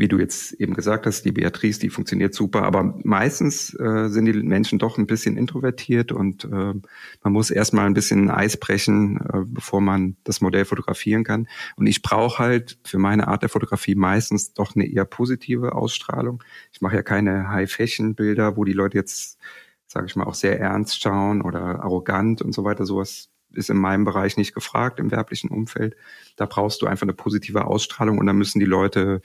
wie 0.03 0.09
du 0.09 0.19
jetzt 0.19 0.55
eben 0.55 0.75
gesagt 0.75 1.07
hast, 1.07 1.23
die 1.23 1.31
Beatrice, 1.31 1.79
die 1.79 1.89
funktioniert 1.89 2.35
super, 2.35 2.65
aber 2.65 2.99
meistens 3.05 3.73
äh, 3.79 4.09
sind 4.09 4.25
die 4.25 4.33
Menschen 4.33 4.81
doch 4.81 4.99
ein 4.99 5.07
bisschen 5.07 5.37
introvertiert 5.37 6.11
und 6.11 6.43
äh, 6.45 6.49
man 6.49 7.33
muss 7.33 7.53
erstmal 7.53 7.87
ein 7.87 7.95
bisschen 7.95 8.29
Eis 8.29 8.57
brechen, 8.57 9.19
äh, 9.19 9.45
bevor 9.47 9.81
man 9.81 10.17
das 10.25 10.41
Modell 10.41 10.65
fotografieren 10.65 11.23
kann. 11.23 11.47
Und 11.77 11.87
ich 11.87 12.03
brauche 12.03 12.41
halt 12.41 12.81
für 12.85 12.99
meine 12.99 13.29
Art 13.29 13.43
der 13.43 13.49
Fotografie 13.49 13.95
meistens 13.95 14.53
doch 14.55 14.75
eine 14.75 14.87
eher 14.87 15.05
positive 15.05 15.73
Ausstrahlung. 15.73 16.43
Ich 16.73 16.81
mache 16.81 16.97
ja 16.97 17.03
keine 17.03 17.51
High-Fashion-Bilder, 17.51 18.57
wo 18.57 18.65
die 18.65 18.73
Leute 18.73 18.99
jetzt, 18.99 19.39
sage 19.87 20.07
ich 20.07 20.17
mal, 20.17 20.25
auch 20.25 20.35
sehr 20.35 20.59
ernst 20.59 21.01
schauen 21.01 21.43
oder 21.43 21.81
arrogant 21.81 22.43
und 22.43 22.53
so 22.53 22.65
weiter. 22.65 22.87
Sowas 22.87 23.29
ist 23.55 23.71
in 23.71 23.77
meinem 23.77 24.05
Bereich 24.05 24.37
nicht 24.37 24.53
gefragt 24.53 24.99
im 24.99 25.13
werblichen 25.13 25.51
Umfeld. 25.51 25.95
Da 26.35 26.47
brauchst 26.47 26.83
du 26.83 26.87
einfach 26.87 27.05
eine 27.05 27.13
positive 27.13 27.67
Ausstrahlung 27.67 28.19
und 28.19 28.27
da 28.27 28.33
müssen 28.33 28.59
die 28.59 28.65
Leute 28.65 29.23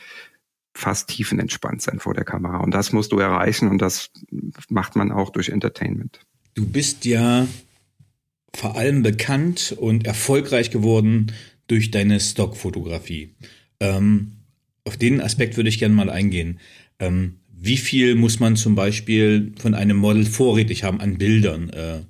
fast 0.77 1.09
tiefenentspannt 1.09 1.81
sein 1.81 1.99
vor 1.99 2.13
der 2.13 2.23
Kamera. 2.23 2.57
Und 2.57 2.71
das 2.71 2.93
musst 2.93 3.11
du 3.11 3.19
erreichen 3.19 3.69
und 3.69 3.79
das 3.81 4.11
macht 4.69 4.95
man 4.95 5.11
auch 5.11 5.31
durch 5.31 5.49
Entertainment. 5.49 6.19
Du 6.53 6.65
bist 6.65 7.05
ja 7.05 7.47
vor 8.53 8.77
allem 8.77 9.03
bekannt 9.03 9.75
und 9.77 10.05
erfolgreich 10.05 10.71
geworden 10.71 11.33
durch 11.67 11.91
deine 11.91 12.19
Stockfotografie. 12.19 13.35
Ähm, 13.79 14.33
auf 14.85 14.97
den 14.97 15.19
Aspekt 15.19 15.57
würde 15.57 15.69
ich 15.69 15.79
gerne 15.79 15.95
mal 15.95 16.09
eingehen. 16.09 16.59
Ähm, 16.99 17.39
wie 17.51 17.77
viel 17.77 18.15
muss 18.15 18.39
man 18.39 18.55
zum 18.55 18.75
Beispiel 18.75 19.53
von 19.59 19.73
einem 19.73 19.97
Model 19.97 20.25
vorrätig 20.25 20.83
haben 20.83 21.01
an 21.01 21.17
Bildern? 21.17 21.69
Äh, 21.71 22.01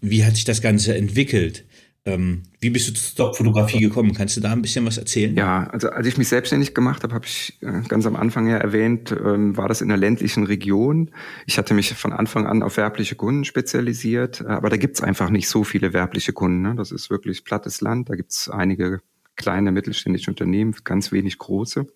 wie 0.00 0.24
hat 0.24 0.36
sich 0.36 0.44
das 0.44 0.60
Ganze 0.60 0.94
entwickelt? 0.94 1.64
Ähm, 2.06 2.42
wie 2.60 2.68
bist 2.68 2.88
du 2.88 2.92
zur 2.92 3.02
Stockfotografie 3.02 3.80
gekommen? 3.80 4.12
Kannst 4.12 4.36
du 4.36 4.42
da 4.42 4.52
ein 4.52 4.60
bisschen 4.60 4.84
was 4.84 4.98
erzählen? 4.98 5.34
Ja, 5.36 5.68
also 5.68 5.88
als 5.88 6.06
ich 6.06 6.18
mich 6.18 6.28
selbstständig 6.28 6.74
gemacht 6.74 7.02
habe, 7.02 7.14
habe 7.14 7.24
ich 7.24 7.56
äh, 7.62 7.80
ganz 7.88 8.04
am 8.04 8.14
Anfang 8.14 8.46
ja 8.46 8.58
erwähnt, 8.58 9.10
ähm, 9.10 9.56
war 9.56 9.68
das 9.68 9.80
in 9.80 9.88
der 9.88 9.96
ländlichen 9.96 10.44
Region. 10.44 11.10
Ich 11.46 11.56
hatte 11.56 11.72
mich 11.72 11.94
von 11.94 12.12
Anfang 12.12 12.46
an 12.46 12.62
auf 12.62 12.76
werbliche 12.76 13.14
Kunden 13.14 13.44
spezialisiert, 13.44 14.42
äh, 14.42 14.48
aber 14.48 14.68
da 14.68 14.76
gibt's 14.76 15.02
einfach 15.02 15.30
nicht 15.30 15.48
so 15.48 15.64
viele 15.64 15.94
werbliche 15.94 16.34
Kunden. 16.34 16.60
Ne? 16.60 16.74
Das 16.76 16.92
ist 16.92 17.08
wirklich 17.08 17.42
plattes 17.42 17.80
Land. 17.80 18.10
Da 18.10 18.16
gibt's 18.16 18.50
einige 18.50 19.00
kleine 19.36 19.72
mittelständische 19.72 20.30
Unternehmen, 20.30 20.74
ganz 20.84 21.10
wenig 21.10 21.38
große. 21.38 21.86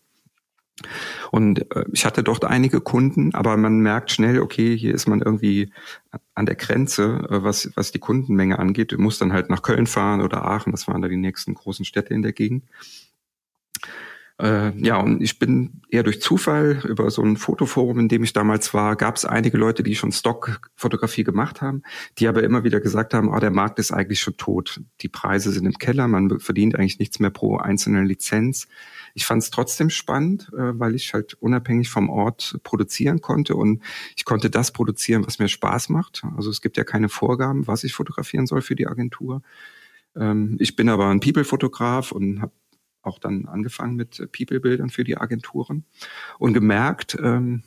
Und 1.31 1.75
äh, 1.75 1.85
ich 1.93 2.05
hatte 2.05 2.23
dort 2.23 2.45
einige 2.45 2.81
Kunden, 2.81 3.35
aber 3.35 3.57
man 3.57 3.81
merkt 3.81 4.11
schnell, 4.11 4.41
okay, 4.41 4.77
hier 4.77 4.95
ist 4.95 5.09
man 5.09 5.21
irgendwie 5.21 5.73
an 6.35 6.47
der 6.47 6.55
Grenze, 6.55 7.27
äh, 7.31 7.43
was, 7.43 7.71
was 7.75 7.93
die 7.93 7.99
Kundenmenge 7.99 8.59
angeht. 8.59 8.93
Du 8.93 8.99
musst 8.99 9.21
dann 9.21 9.33
halt 9.33 9.51
nach 9.51 9.63
Köln 9.63 9.87
fahren 9.87 10.21
oder 10.21 10.45
Aachen, 10.45 10.73
das 10.73 10.89
waren 10.89 11.03
da 11.03 11.09
die 11.09 11.17
nächsten 11.17 11.55
großen 11.55 11.85
Städte 11.85 12.15
in 12.15 12.23
der 12.23 12.33
Gegend. 12.33 12.65
Äh, 14.41 14.71
ja, 14.79 14.99
und 14.99 15.21
ich 15.21 15.41
bin 15.41 15.83
eher 15.91 16.05
durch 16.05 16.21
Zufall 16.21 16.81
über 16.85 17.11
so 17.11 17.23
ein 17.23 17.37
Fotoforum, 17.37 17.99
in 17.99 18.09
dem 18.09 18.23
ich 18.23 18.33
damals 18.33 18.73
war, 18.73 18.95
gab 18.95 19.17
es 19.17 19.25
einige 19.25 19.59
Leute, 19.59 19.83
die 19.83 19.97
schon 19.97 20.13
Stockfotografie 20.13 21.25
gemacht 21.25 21.61
haben, 21.61 21.83
die 22.19 22.29
aber 22.29 22.45
immer 22.45 22.63
wieder 22.63 22.79
gesagt 22.79 23.15
haben, 23.15 23.35
oh, 23.35 23.41
der 23.41 23.51
Markt 23.51 23.81
ist 23.81 23.91
eigentlich 23.91 24.21
schon 24.21 24.37
tot. 24.37 24.81
Die 25.01 25.09
Preise 25.09 25.51
sind 25.51 25.67
im 25.67 25.79
Keller, 25.79 26.07
man 26.07 26.39
verdient 26.39 26.77
eigentlich 26.77 27.01
nichts 27.01 27.19
mehr 27.19 27.31
pro 27.31 27.57
einzelne 27.57 28.05
Lizenz. 28.05 28.69
Ich 29.19 29.27
fand 29.27 29.43
es 29.43 29.51
trotzdem 29.51 29.91
spannend, 29.91 30.49
äh, 30.53 30.79
weil 30.79 30.95
ich 30.95 31.13
halt 31.13 31.35
unabhängig 31.35 31.91
vom 31.91 32.09
Ort 32.09 32.61
produzieren 32.63 33.21
konnte 33.21 33.57
und 33.57 33.83
ich 34.15 34.25
konnte 34.25 34.49
das 34.49 34.71
produzieren, 34.71 35.27
was 35.27 35.41
mir 35.41 35.49
Spaß 35.49 35.89
macht. 35.89 36.23
Also 36.37 36.51
es 36.51 36.61
gibt 36.61 36.77
ja 36.77 36.85
keine 36.85 37.09
Vorgaben, 37.09 37.67
was 37.67 37.83
ich 37.83 37.95
fotografieren 37.95 38.47
soll 38.47 38.63
für 38.63 38.77
die 38.77 38.87
Agentur. 38.87 39.43
Ähm, 40.15 40.57
ich 40.61 40.77
bin 40.77 40.89
aber 40.89 41.09
ein 41.09 41.19
People-Fotograf 41.19 42.13
und 42.13 42.41
habe 42.41 42.53
auch 43.03 43.19
dann 43.19 43.47
angefangen 43.47 43.97
mit 43.97 44.29
People-Bildern 44.31 44.89
für 44.89 45.03
die 45.03 45.17
Agenturen 45.17 45.85
und 46.39 46.53
gemerkt, 46.53 47.19
ähm, 47.21 47.65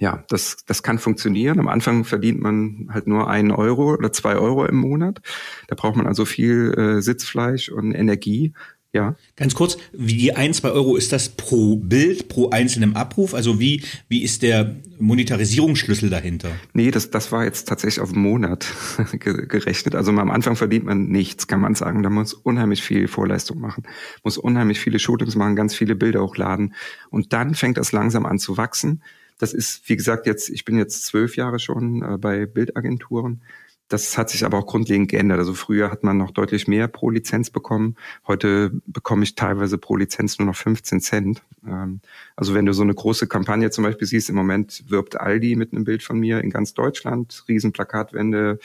ja, 0.00 0.24
das, 0.28 0.64
das 0.66 0.82
kann 0.82 0.98
funktionieren. 0.98 1.60
Am 1.60 1.68
Anfang 1.68 2.02
verdient 2.04 2.40
man 2.40 2.88
halt 2.92 3.06
nur 3.06 3.30
einen 3.30 3.52
Euro 3.52 3.94
oder 3.94 4.12
zwei 4.12 4.34
Euro 4.34 4.66
im 4.66 4.74
Monat. 4.74 5.20
Da 5.68 5.76
braucht 5.76 5.94
man 5.94 6.08
also 6.08 6.24
viel 6.24 6.74
äh, 6.76 7.00
Sitzfleisch 7.00 7.68
und 7.68 7.92
Energie. 7.92 8.54
Ja. 8.94 9.16
Ganz 9.34 9.56
kurz, 9.56 9.76
wie 9.92 10.16
die 10.16 10.36
ein, 10.36 10.54
zwei 10.54 10.70
Euro 10.70 10.94
ist 10.94 11.10
das 11.10 11.28
pro 11.28 11.74
Bild, 11.74 12.28
pro 12.28 12.50
einzelnem 12.50 12.94
Abruf? 12.94 13.34
Also 13.34 13.58
wie, 13.58 13.82
wie 14.08 14.22
ist 14.22 14.42
der 14.42 14.76
Monetarisierungsschlüssel 15.00 16.10
dahinter? 16.10 16.52
Nee, 16.74 16.92
das, 16.92 17.10
das 17.10 17.32
war 17.32 17.44
jetzt 17.44 17.66
tatsächlich 17.66 18.00
auf 18.00 18.12
einen 18.12 18.22
Monat 18.22 18.72
gerechnet. 19.18 19.96
Also 19.96 20.12
am 20.12 20.30
Anfang 20.30 20.54
verdient 20.54 20.84
man 20.84 21.08
nichts, 21.08 21.48
kann 21.48 21.60
man 21.60 21.74
sagen. 21.74 22.04
Da 22.04 22.08
muss 22.08 22.34
unheimlich 22.34 22.84
viel 22.84 23.08
Vorleistung 23.08 23.60
machen, 23.60 23.82
muss 24.22 24.38
unheimlich 24.38 24.78
viele 24.78 25.00
Shootings 25.00 25.34
machen, 25.34 25.56
ganz 25.56 25.74
viele 25.74 25.96
Bilder 25.96 26.22
hochladen. 26.22 26.74
Und 27.10 27.32
dann 27.32 27.56
fängt 27.56 27.78
das 27.78 27.90
langsam 27.90 28.24
an 28.24 28.38
zu 28.38 28.56
wachsen. 28.56 29.02
Das 29.38 29.52
ist, 29.52 29.88
wie 29.88 29.96
gesagt, 29.96 30.26
jetzt, 30.26 30.48
ich 30.48 30.64
bin 30.64 30.78
jetzt 30.78 31.04
zwölf 31.04 31.34
Jahre 31.34 31.58
schon 31.58 32.02
äh, 32.02 32.16
bei 32.16 32.46
Bildagenturen. 32.46 33.42
Das 33.88 34.16
hat 34.16 34.30
sich 34.30 34.44
aber 34.44 34.58
auch 34.58 34.66
grundlegend 34.66 35.10
geändert. 35.10 35.38
Also 35.38 35.52
früher 35.52 35.90
hat 35.90 36.04
man 36.04 36.16
noch 36.16 36.30
deutlich 36.30 36.66
mehr 36.66 36.88
pro 36.88 37.10
Lizenz 37.10 37.50
bekommen. 37.50 37.96
Heute 38.26 38.72
bekomme 38.86 39.24
ich 39.24 39.34
teilweise 39.34 39.76
pro 39.76 39.96
Lizenz 39.96 40.38
nur 40.38 40.46
noch 40.46 40.56
15 40.56 41.00
Cent. 41.00 41.42
Ähm, 41.66 42.00
also 42.34 42.54
wenn 42.54 42.64
du 42.64 42.72
so 42.72 42.82
eine 42.82 42.94
große 42.94 43.26
Kampagne 43.26 43.70
zum 43.70 43.84
Beispiel 43.84 44.06
siehst, 44.06 44.30
im 44.30 44.36
Moment 44.36 44.84
wirbt 44.88 45.20
Aldi 45.20 45.56
mit 45.56 45.72
einem 45.72 45.84
Bild 45.84 46.02
von 46.02 46.18
mir 46.18 46.40
in 46.40 46.50
ganz 46.50 46.72
Deutschland, 46.72 47.44
Riesenplakatwände. 47.46 48.58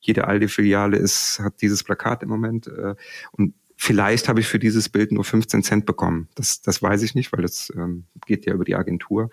Jede 0.00 0.26
Aldi-Filiale 0.26 0.98
ist, 0.98 1.40
hat 1.40 1.62
dieses 1.62 1.82
Plakat 1.82 2.22
im 2.22 2.28
Moment. 2.28 2.66
Äh, 2.66 2.94
und 3.32 3.54
vielleicht 3.76 4.28
habe 4.28 4.40
ich 4.40 4.46
für 4.46 4.58
dieses 4.58 4.90
Bild 4.90 5.10
nur 5.10 5.24
15 5.24 5.62
Cent 5.62 5.86
bekommen. 5.86 6.28
Das, 6.34 6.60
das 6.60 6.82
weiß 6.82 7.02
ich 7.02 7.14
nicht, 7.14 7.32
weil 7.32 7.42
das 7.42 7.72
ähm, 7.74 8.04
geht 8.26 8.44
ja 8.44 8.52
über 8.52 8.64
die 8.64 8.74
Agentur. 8.74 9.30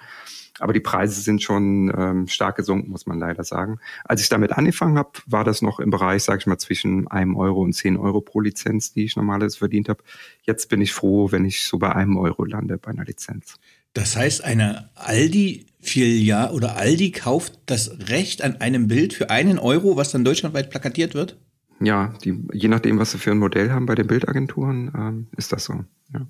Aber 0.60 0.74
die 0.74 0.80
Preise 0.80 1.20
sind 1.22 1.42
schon 1.42 1.92
ähm, 1.98 2.28
stark 2.28 2.58
gesunken, 2.58 2.92
muss 2.92 3.06
man 3.06 3.20
leider 3.20 3.44
sagen. 3.44 3.80
Als 4.06 4.22
ich 4.22 4.30
damit 4.30 4.54
angefangen 4.54 4.98
habe, 4.98 5.12
war 5.26 5.44
das 5.44 5.62
noch 5.62 5.80
im 5.80 5.90
Bereich, 5.90 6.24
sage 6.24 6.40
ich 6.40 6.48
mal, 6.48 6.58
zwischen 6.58 7.08
einem 7.08 7.36
Euro 7.36 7.62
und 7.62 7.74
zehn 7.74 7.98
Euro 7.98 8.22
pro 8.22 8.40
Lizenz, 8.40 8.94
die 8.94 9.06
ich 9.06 9.16
normalerweise 9.16 9.58
verdient 9.58 9.90
habe. 9.90 10.04
Jetzt 10.44 10.70
bin 10.70 10.82
ich 10.82 10.94
froh, 10.94 11.32
wenn 11.32 11.46
ich 11.46 11.64
so 11.64 11.80
bei 11.80 11.94
einem 11.94 12.18
Euro 12.18 12.46
lande 12.46 12.78
bei 12.78 12.92
einer 12.92 13.06
Lizenz. 13.06 13.56
Das 13.94 14.16
heißt, 14.16 14.44
eine 14.44 14.90
Aldi-Filiale 14.96 16.54
oder 16.54 16.76
Aldi 16.78 17.12
kauft 17.12 17.60
das 17.68 18.10
Recht 18.10 18.42
an 18.44 18.60
einem 18.60 18.88
Bild 18.88 19.14
für 19.14 19.30
einen 19.30 19.60
Euro, 19.60 19.98
was 19.98 20.12
dann 20.12 20.26
deutschlandweit 20.26 20.70
plakatiert 20.70 21.14
wird? 21.14 21.38
Ja, 21.80 22.14
die, 22.24 22.44
je 22.54 22.70
nachdem, 22.70 22.98
was 23.00 23.12
sie 23.12 23.18
für 23.18 23.32
ein 23.32 23.40
Modell 23.40 23.72
haben 23.72 23.86
bei 23.86 23.96
den 23.96 24.08
Bildagenturen, 24.08 24.92
ähm, 24.96 25.28
ist 25.36 25.52
das 25.52 25.66
so. 25.66 25.84
Ja. 26.14 26.28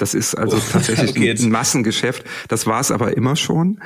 Das 0.00 0.14
ist 0.14 0.34
also 0.34 0.56
oh, 0.56 0.60
tatsächlich 0.72 1.10
okay, 1.10 1.30
ein 1.30 1.50
Massengeschäft. 1.50 2.24
Das 2.48 2.66
war 2.66 2.80
es 2.80 2.90
aber 2.90 3.16
immer 3.16 3.36
schon. 3.36 3.80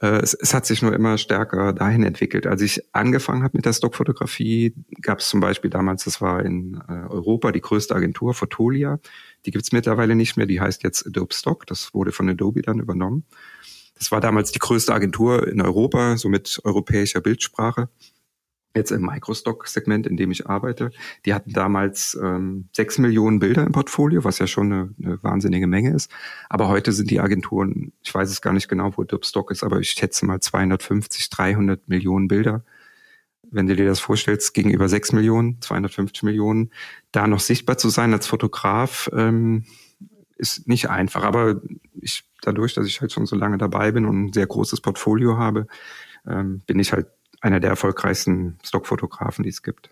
Äh, 0.00 0.20
es, 0.20 0.34
es, 0.34 0.54
hat 0.54 0.64
sich 0.64 0.80
nur 0.80 0.94
immer 0.94 1.18
stärker 1.18 1.72
dahin 1.72 2.02
entwickelt. 2.02 2.46
Als 2.46 2.62
ich 2.62 2.82
angefangen 2.92 3.42
habe 3.42 3.56
mit 3.56 3.66
der 3.66 3.74
Stockfotografie, 3.74 4.74
gab 5.02 5.18
es 5.18 5.28
zum 5.28 5.40
Beispiel 5.40 5.70
damals, 5.70 6.04
das 6.04 6.20
war 6.20 6.44
in 6.44 6.80
äh, 6.88 6.92
Europa 7.10 7.52
die 7.52 7.60
größte 7.60 7.94
Agentur, 7.94 8.32
Fotolia. 8.32 8.98
Die 9.44 9.50
gibt's 9.50 9.72
mittlerweile 9.72 10.14
nicht 10.14 10.36
mehr. 10.36 10.46
Die 10.46 10.60
heißt 10.60 10.82
jetzt 10.82 11.06
Adobe 11.06 11.34
Stock. 11.34 11.66
Das 11.66 11.92
wurde 11.92 12.12
von 12.12 12.28
Adobe 12.28 12.62
dann 12.62 12.78
übernommen. 12.78 13.24
Das 13.98 14.10
war 14.10 14.20
damals 14.20 14.52
die 14.52 14.58
größte 14.58 14.92
Agentur 14.94 15.46
in 15.46 15.60
Europa, 15.60 16.16
so 16.16 16.28
mit 16.28 16.60
europäischer 16.64 17.20
Bildsprache 17.20 17.88
jetzt 18.74 18.90
im 18.90 19.02
Microstock-Segment, 19.02 20.06
in 20.06 20.16
dem 20.16 20.30
ich 20.30 20.46
arbeite, 20.46 20.90
die 21.24 21.34
hatten 21.34 21.52
damals 21.52 22.18
ähm, 22.22 22.68
sechs 22.72 22.98
Millionen 22.98 23.38
Bilder 23.38 23.66
im 23.66 23.72
Portfolio, 23.72 24.24
was 24.24 24.38
ja 24.38 24.46
schon 24.46 24.72
eine, 24.72 24.94
eine 25.02 25.22
wahnsinnige 25.22 25.66
Menge 25.66 25.94
ist. 25.94 26.10
Aber 26.48 26.68
heute 26.68 26.92
sind 26.92 27.10
die 27.10 27.20
Agenturen, 27.20 27.92
ich 28.02 28.14
weiß 28.14 28.30
es 28.30 28.40
gar 28.40 28.52
nicht 28.52 28.68
genau, 28.68 28.92
wo 28.96 29.04
Dubstock 29.04 29.50
ist, 29.50 29.62
aber 29.62 29.80
ich 29.80 29.90
schätze 29.90 30.26
mal 30.26 30.40
250, 30.40 31.30
300 31.30 31.88
Millionen 31.88 32.28
Bilder. 32.28 32.64
Wenn 33.50 33.66
du 33.66 33.76
dir 33.76 33.86
das 33.86 34.00
vorstellst, 34.00 34.54
gegenüber 34.54 34.88
sechs 34.88 35.12
Millionen, 35.12 35.60
250 35.60 36.22
Millionen, 36.22 36.70
da 37.10 37.26
noch 37.26 37.40
sichtbar 37.40 37.76
zu 37.76 37.90
sein 37.90 38.12
als 38.14 38.26
Fotograf, 38.26 39.10
ähm, 39.12 39.64
ist 40.38 40.66
nicht 40.66 40.88
einfach. 40.88 41.22
Aber 41.22 41.60
ich, 42.00 42.24
dadurch, 42.40 42.72
dass 42.72 42.86
ich 42.86 43.02
halt 43.02 43.12
schon 43.12 43.26
so 43.26 43.36
lange 43.36 43.58
dabei 43.58 43.92
bin 43.92 44.06
und 44.06 44.24
ein 44.24 44.32
sehr 44.32 44.46
großes 44.46 44.80
Portfolio 44.80 45.36
habe, 45.36 45.66
ähm, 46.26 46.62
bin 46.66 46.78
ich 46.78 46.92
halt 46.92 47.08
einer 47.42 47.60
der 47.60 47.70
erfolgreichsten 47.70 48.58
Stockfotografen, 48.64 49.42
die 49.42 49.50
es 49.50 49.62
gibt. 49.62 49.90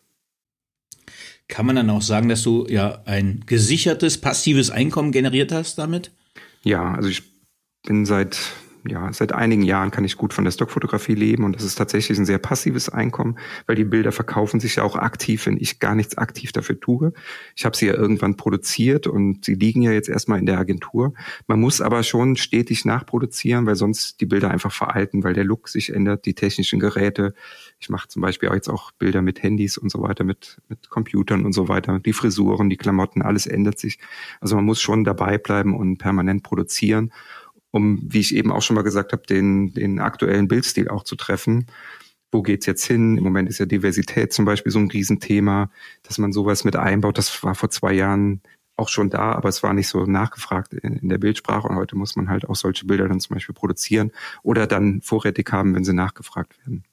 Kann 1.48 1.66
man 1.66 1.76
dann 1.76 1.90
auch 1.90 2.02
sagen, 2.02 2.28
dass 2.28 2.42
du 2.42 2.66
ja 2.68 3.02
ein 3.04 3.42
gesichertes, 3.44 4.18
passives 4.18 4.70
Einkommen 4.70 5.10
generiert 5.10 5.52
hast 5.52 5.76
damit? 5.76 6.12
Ja, 6.62 6.94
also 6.94 7.08
ich 7.08 7.22
bin 7.82 8.06
seit 8.06 8.38
ja, 8.88 9.12
seit 9.12 9.32
einigen 9.32 9.62
Jahren 9.62 9.90
kann 9.90 10.04
ich 10.04 10.16
gut 10.16 10.32
von 10.32 10.44
der 10.44 10.52
Stockfotografie 10.52 11.14
leben 11.14 11.44
und 11.44 11.54
das 11.54 11.64
ist 11.64 11.76
tatsächlich 11.76 12.18
ein 12.18 12.24
sehr 12.24 12.38
passives 12.38 12.88
Einkommen, 12.88 13.38
weil 13.66 13.76
die 13.76 13.84
Bilder 13.84 14.12
verkaufen 14.12 14.60
sich 14.60 14.76
ja 14.76 14.82
auch 14.84 14.96
aktiv, 14.96 15.46
wenn 15.46 15.58
ich 15.58 15.80
gar 15.80 15.94
nichts 15.94 16.16
aktiv 16.16 16.52
dafür 16.52 16.80
tue. 16.80 17.12
Ich 17.56 17.64
habe 17.64 17.76
sie 17.76 17.86
ja 17.86 17.94
irgendwann 17.94 18.36
produziert 18.36 19.06
und 19.06 19.44
sie 19.44 19.54
liegen 19.54 19.82
ja 19.82 19.92
jetzt 19.92 20.08
erstmal 20.08 20.38
in 20.38 20.46
der 20.46 20.58
Agentur. 20.58 21.12
Man 21.46 21.60
muss 21.60 21.80
aber 21.80 22.02
schon 22.02 22.36
stetig 22.36 22.84
nachproduzieren, 22.84 23.66
weil 23.66 23.76
sonst 23.76 24.20
die 24.20 24.26
Bilder 24.26 24.50
einfach 24.50 24.72
veralten, 24.72 25.24
weil 25.24 25.34
der 25.34 25.44
Look 25.44 25.68
sich 25.68 25.92
ändert, 25.92 26.24
die 26.24 26.34
technischen 26.34 26.80
Geräte. 26.80 27.34
Ich 27.78 27.90
mache 27.90 28.08
zum 28.08 28.22
Beispiel 28.22 28.48
auch 28.48 28.54
jetzt 28.54 28.68
auch 28.68 28.92
Bilder 28.92 29.22
mit 29.22 29.42
Handys 29.42 29.76
und 29.76 29.90
so 29.90 30.02
weiter, 30.02 30.24
mit, 30.24 30.60
mit 30.68 30.88
Computern 30.88 31.44
und 31.44 31.52
so 31.52 31.68
weiter. 31.68 31.98
Die 31.98 32.12
Frisuren, 32.12 32.70
die 32.70 32.76
Klamotten, 32.76 33.22
alles 33.22 33.46
ändert 33.46 33.78
sich. 33.78 33.98
Also 34.40 34.56
man 34.56 34.64
muss 34.64 34.80
schon 34.80 35.04
dabei 35.04 35.38
bleiben 35.38 35.76
und 35.76 35.98
permanent 35.98 36.42
produzieren 36.42 37.12
um, 37.70 38.00
wie 38.02 38.20
ich 38.20 38.34
eben 38.34 38.52
auch 38.52 38.62
schon 38.62 38.76
mal 38.76 38.82
gesagt 38.82 39.12
habe, 39.12 39.22
den, 39.26 39.74
den 39.74 40.00
aktuellen 40.00 40.48
Bildstil 40.48 40.88
auch 40.88 41.04
zu 41.04 41.16
treffen. 41.16 41.66
Wo 42.32 42.42
geht's 42.42 42.66
jetzt 42.66 42.84
hin? 42.84 43.16
Im 43.18 43.24
Moment 43.24 43.48
ist 43.48 43.58
ja 43.58 43.66
Diversität 43.66 44.32
zum 44.32 44.44
Beispiel 44.44 44.72
so 44.72 44.78
ein 44.78 44.90
Riesenthema, 44.90 45.70
dass 46.02 46.18
man 46.18 46.32
sowas 46.32 46.64
mit 46.64 46.76
einbaut. 46.76 47.18
Das 47.18 47.42
war 47.42 47.54
vor 47.54 47.70
zwei 47.70 47.92
Jahren 47.92 48.40
auch 48.76 48.88
schon 48.88 49.10
da, 49.10 49.32
aber 49.32 49.48
es 49.48 49.62
war 49.62 49.74
nicht 49.74 49.88
so 49.88 50.04
nachgefragt 50.06 50.72
in, 50.72 50.96
in 50.96 51.08
der 51.08 51.18
Bildsprache. 51.18 51.68
Und 51.68 51.76
heute 51.76 51.96
muss 51.96 52.16
man 52.16 52.28
halt 52.28 52.48
auch 52.48 52.56
solche 52.56 52.86
Bilder 52.86 53.08
dann 53.08 53.20
zum 53.20 53.34
Beispiel 53.34 53.54
produzieren 53.54 54.12
oder 54.42 54.66
dann 54.66 55.02
vorrätig 55.02 55.50
haben, 55.52 55.74
wenn 55.74 55.84
sie 55.84 55.92
nachgefragt 55.92 56.58
werden. 56.64 56.84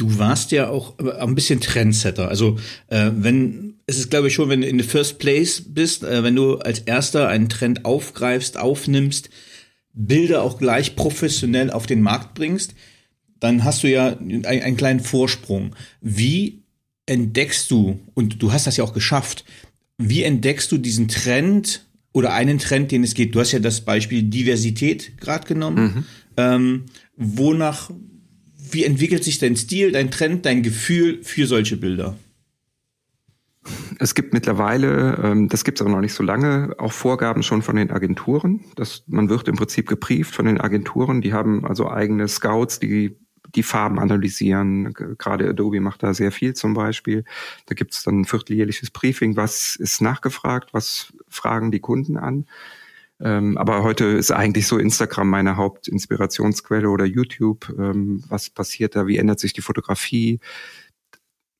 Du 0.00 0.18
warst 0.18 0.50
ja 0.50 0.68
auch 0.68 0.98
ein 0.98 1.34
bisschen 1.34 1.60
Trendsetter. 1.60 2.28
Also 2.28 2.58
äh, 2.88 3.10
wenn 3.14 3.74
es 3.86 3.98
ist, 3.98 4.10
glaube 4.10 4.28
ich, 4.28 4.34
schon, 4.34 4.48
wenn 4.48 4.60
du 4.60 4.66
in 4.68 4.78
the 4.78 4.86
first 4.86 5.18
place 5.18 5.62
bist, 5.66 6.04
äh, 6.04 6.22
wenn 6.22 6.36
du 6.36 6.56
als 6.56 6.78
erster 6.78 7.28
einen 7.28 7.48
Trend 7.48 7.84
aufgreifst, 7.84 8.56
aufnimmst, 8.56 9.30
Bilder 9.92 10.42
auch 10.42 10.58
gleich 10.58 10.96
professionell 10.96 11.70
auf 11.70 11.86
den 11.86 12.00
Markt 12.00 12.34
bringst, 12.34 12.74
dann 13.40 13.64
hast 13.64 13.82
du 13.82 13.90
ja 13.90 14.16
einen, 14.16 14.46
einen 14.46 14.76
kleinen 14.76 15.00
Vorsprung. 15.00 15.74
Wie 16.00 16.62
entdeckst 17.06 17.70
du, 17.70 18.00
und 18.14 18.40
du 18.40 18.52
hast 18.52 18.66
das 18.66 18.76
ja 18.76 18.84
auch 18.84 18.94
geschafft, 18.94 19.44
wie 19.98 20.22
entdeckst 20.22 20.70
du 20.72 20.78
diesen 20.78 21.08
Trend 21.08 21.84
oder 22.12 22.32
einen 22.32 22.58
Trend, 22.58 22.92
den 22.92 23.04
es 23.04 23.14
geht? 23.14 23.34
Du 23.34 23.40
hast 23.40 23.52
ja 23.52 23.58
das 23.58 23.82
Beispiel 23.82 24.22
Diversität 24.22 25.18
gerade 25.18 25.46
genommen. 25.46 25.82
Mhm. 25.82 26.04
Ähm, 26.36 26.84
wonach 27.16 27.90
wie 28.72 28.84
entwickelt 28.84 29.24
sich 29.24 29.38
dein 29.38 29.56
Stil, 29.56 29.92
dein 29.92 30.10
Trend, 30.10 30.46
dein 30.46 30.62
Gefühl 30.62 31.22
für 31.22 31.46
solche 31.46 31.76
Bilder? 31.76 32.16
Es 33.98 34.14
gibt 34.14 34.32
mittlerweile, 34.32 35.20
ähm, 35.22 35.48
das 35.48 35.64
gibt 35.64 35.78
es 35.78 35.82
aber 35.82 35.90
noch 35.90 36.00
nicht 36.00 36.14
so 36.14 36.22
lange, 36.22 36.74
auch 36.78 36.92
Vorgaben 36.92 37.42
schon 37.42 37.62
von 37.62 37.76
den 37.76 37.90
Agenturen. 37.90 38.64
Das, 38.76 39.04
man 39.06 39.28
wird 39.28 39.48
im 39.48 39.56
Prinzip 39.56 39.88
geprieft 39.88 40.34
von 40.34 40.46
den 40.46 40.60
Agenturen. 40.60 41.20
Die 41.20 41.34
haben 41.34 41.66
also 41.66 41.90
eigene 41.90 42.26
Scouts, 42.26 42.78
die 42.78 43.16
die 43.54 43.62
Farben 43.62 43.98
analysieren. 43.98 44.92
Gerade 44.94 45.48
Adobe 45.48 45.80
macht 45.80 46.02
da 46.02 46.14
sehr 46.14 46.32
viel 46.32 46.54
zum 46.54 46.74
Beispiel. 46.74 47.24
Da 47.66 47.74
gibt 47.74 47.94
es 47.94 48.02
dann 48.02 48.20
ein 48.20 48.24
vierteljährliches 48.24 48.90
Briefing. 48.90 49.36
Was 49.36 49.76
ist 49.76 50.00
nachgefragt? 50.00 50.72
Was 50.72 51.12
fragen 51.28 51.70
die 51.70 51.80
Kunden 51.80 52.16
an? 52.16 52.46
Ähm, 53.22 53.58
aber 53.58 53.82
heute 53.82 54.06
ist 54.06 54.30
eigentlich 54.30 54.66
so 54.66 54.78
Instagram 54.78 55.28
meine 55.28 55.56
Hauptinspirationsquelle 55.56 56.88
oder 56.88 57.04
YouTube. 57.04 57.72
Ähm, 57.78 58.24
was 58.28 58.50
passiert 58.50 58.96
da? 58.96 59.06
Wie 59.06 59.18
ändert 59.18 59.40
sich 59.40 59.52
die 59.52 59.60
Fotografie? 59.60 60.40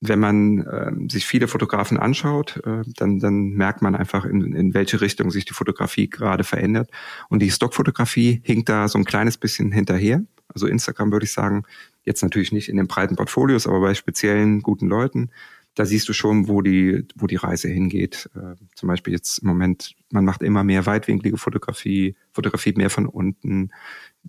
Wenn 0.03 0.19
man 0.19 0.67
ähm, 0.71 1.09
sich 1.09 1.27
viele 1.27 1.47
Fotografen 1.47 1.99
anschaut, 1.99 2.59
äh, 2.65 2.81
dann, 2.95 3.19
dann 3.19 3.49
merkt 3.49 3.83
man 3.83 3.95
einfach, 3.95 4.25
in, 4.25 4.53
in 4.55 4.73
welche 4.73 4.99
Richtung 4.99 5.29
sich 5.29 5.45
die 5.45 5.53
Fotografie 5.53 6.09
gerade 6.09 6.43
verändert. 6.43 6.89
Und 7.29 7.41
die 7.41 7.51
Stockfotografie 7.51 8.41
hinkt 8.43 8.67
da 8.69 8.87
so 8.87 8.97
ein 8.97 9.05
kleines 9.05 9.37
bisschen 9.37 9.71
hinterher. 9.71 10.23
Also 10.47 10.65
Instagram 10.65 11.11
würde 11.11 11.25
ich 11.25 11.33
sagen, 11.33 11.63
jetzt 12.03 12.23
natürlich 12.23 12.51
nicht 12.51 12.69
in 12.69 12.77
den 12.77 12.87
breiten 12.87 13.15
Portfolios, 13.15 13.67
aber 13.67 13.79
bei 13.79 13.93
speziellen 13.93 14.61
guten 14.61 14.87
Leuten 14.87 15.29
da 15.75 15.85
siehst 15.85 16.09
du 16.09 16.13
schon, 16.13 16.47
wo 16.47 16.61
die, 16.61 17.05
wo 17.15 17.27
die 17.27 17.37
Reise 17.37 17.69
hingeht. 17.69 18.29
Äh, 18.35 18.55
zum 18.75 18.87
Beispiel 18.87 19.13
jetzt 19.13 19.39
im 19.39 19.47
Moment, 19.47 19.95
man 20.11 20.25
macht 20.25 20.43
immer 20.43 20.63
mehr 20.63 20.85
weitwinklige 20.85 21.37
Fotografie, 21.37 22.15
Fotografie 22.33 22.73
mehr 22.75 22.89
von 22.89 23.05
unten, 23.05 23.71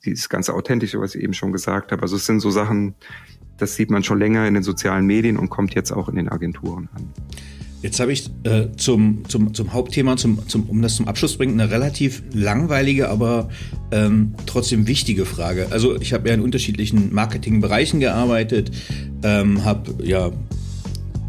dieses 0.05 0.29
ganze 0.29 0.55
Authentische, 0.55 1.01
was 1.01 1.15
ich 1.15 1.23
eben 1.23 1.35
schon 1.35 1.53
gesagt 1.53 1.93
habe. 1.93 2.03
Also 2.03 2.17
es 2.17 2.27
sind 2.27 2.41
so 2.41 2.51
Sachen, 2.51 2.95
das 3.59 3.75
sieht 3.75 3.91
man 3.91 4.05
schon 4.05 4.19
länger 4.19 4.47
in 4.47 4.55
den 4.55 4.63
sozialen 4.63 5.07
Medien 5.07 5.37
und 5.37 5.51
kommt 5.51 5.75
jetzt 5.75 5.91
auch 5.91 6.09
in 6.09 6.17
den 6.17 6.29
Agenturen 6.29 6.89
an. 6.95 7.13
Jetzt 7.83 7.99
habe 7.99 8.13
ich 8.13 8.31
äh, 8.45 8.69
zum, 8.77 9.29
zum, 9.29 9.55
zum 9.55 9.73
Hauptthema, 9.73 10.17
zum, 10.17 10.49
zum, 10.49 10.71
um 10.71 10.81
das 10.83 10.95
zum 10.95 11.09
Abschluss 11.09 11.33
zu 11.33 11.39
bringen, 11.39 11.61
eine 11.61 11.73
relativ 11.73 12.23
langweilige, 12.33 13.09
aber 13.09 13.49
ähm, 13.91 14.35
trotzdem 14.47 14.87
wichtige 14.87 15.27
Frage. 15.27 15.67
Also 15.71 16.01
ich 16.01 16.13
habe 16.13 16.29
ja 16.29 16.35
in 16.35 16.41
unterschiedlichen 16.41 17.13
Marketingbereichen 17.13 17.99
gearbeitet, 17.99 18.71
ähm, 19.25 19.65
habe 19.65 20.05
ja 20.05 20.31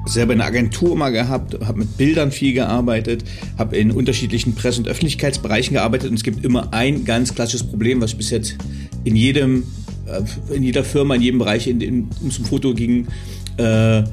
selber 0.06 0.34
eine 0.34 0.44
Agentur 0.44 0.96
mal 0.96 1.12
gehabt, 1.12 1.58
habe 1.66 1.80
mit 1.80 1.98
Bildern 1.98 2.32
viel 2.32 2.54
gearbeitet, 2.54 3.24
habe 3.58 3.78
in 3.78 3.92
unterschiedlichen 3.92 4.56
Presse- 4.56 4.80
und 4.80 4.88
Öffentlichkeitsbereichen 4.88 5.74
gearbeitet 5.74 6.10
und 6.10 6.16
es 6.16 6.24
gibt 6.24 6.44
immer 6.44 6.74
ein 6.74 7.06
ganz 7.06 7.34
klassisches 7.34 7.66
Problem, 7.66 8.02
was 8.02 8.12
ich 8.12 8.18
bis 8.18 8.30
jetzt 8.30 8.58
in 9.04 9.16
jedem, 9.16 9.64
äh, 10.06 10.56
in 10.56 10.64
jeder 10.64 10.84
Firma, 10.84 11.16
in 11.16 11.22
jedem 11.22 11.40
Bereich, 11.40 11.68
in 11.68 11.80
dem 11.80 12.10
es 12.28 12.38
um 12.40 12.46
Foto 12.46 12.74
ging, 12.74 13.08
äh, 13.58 14.04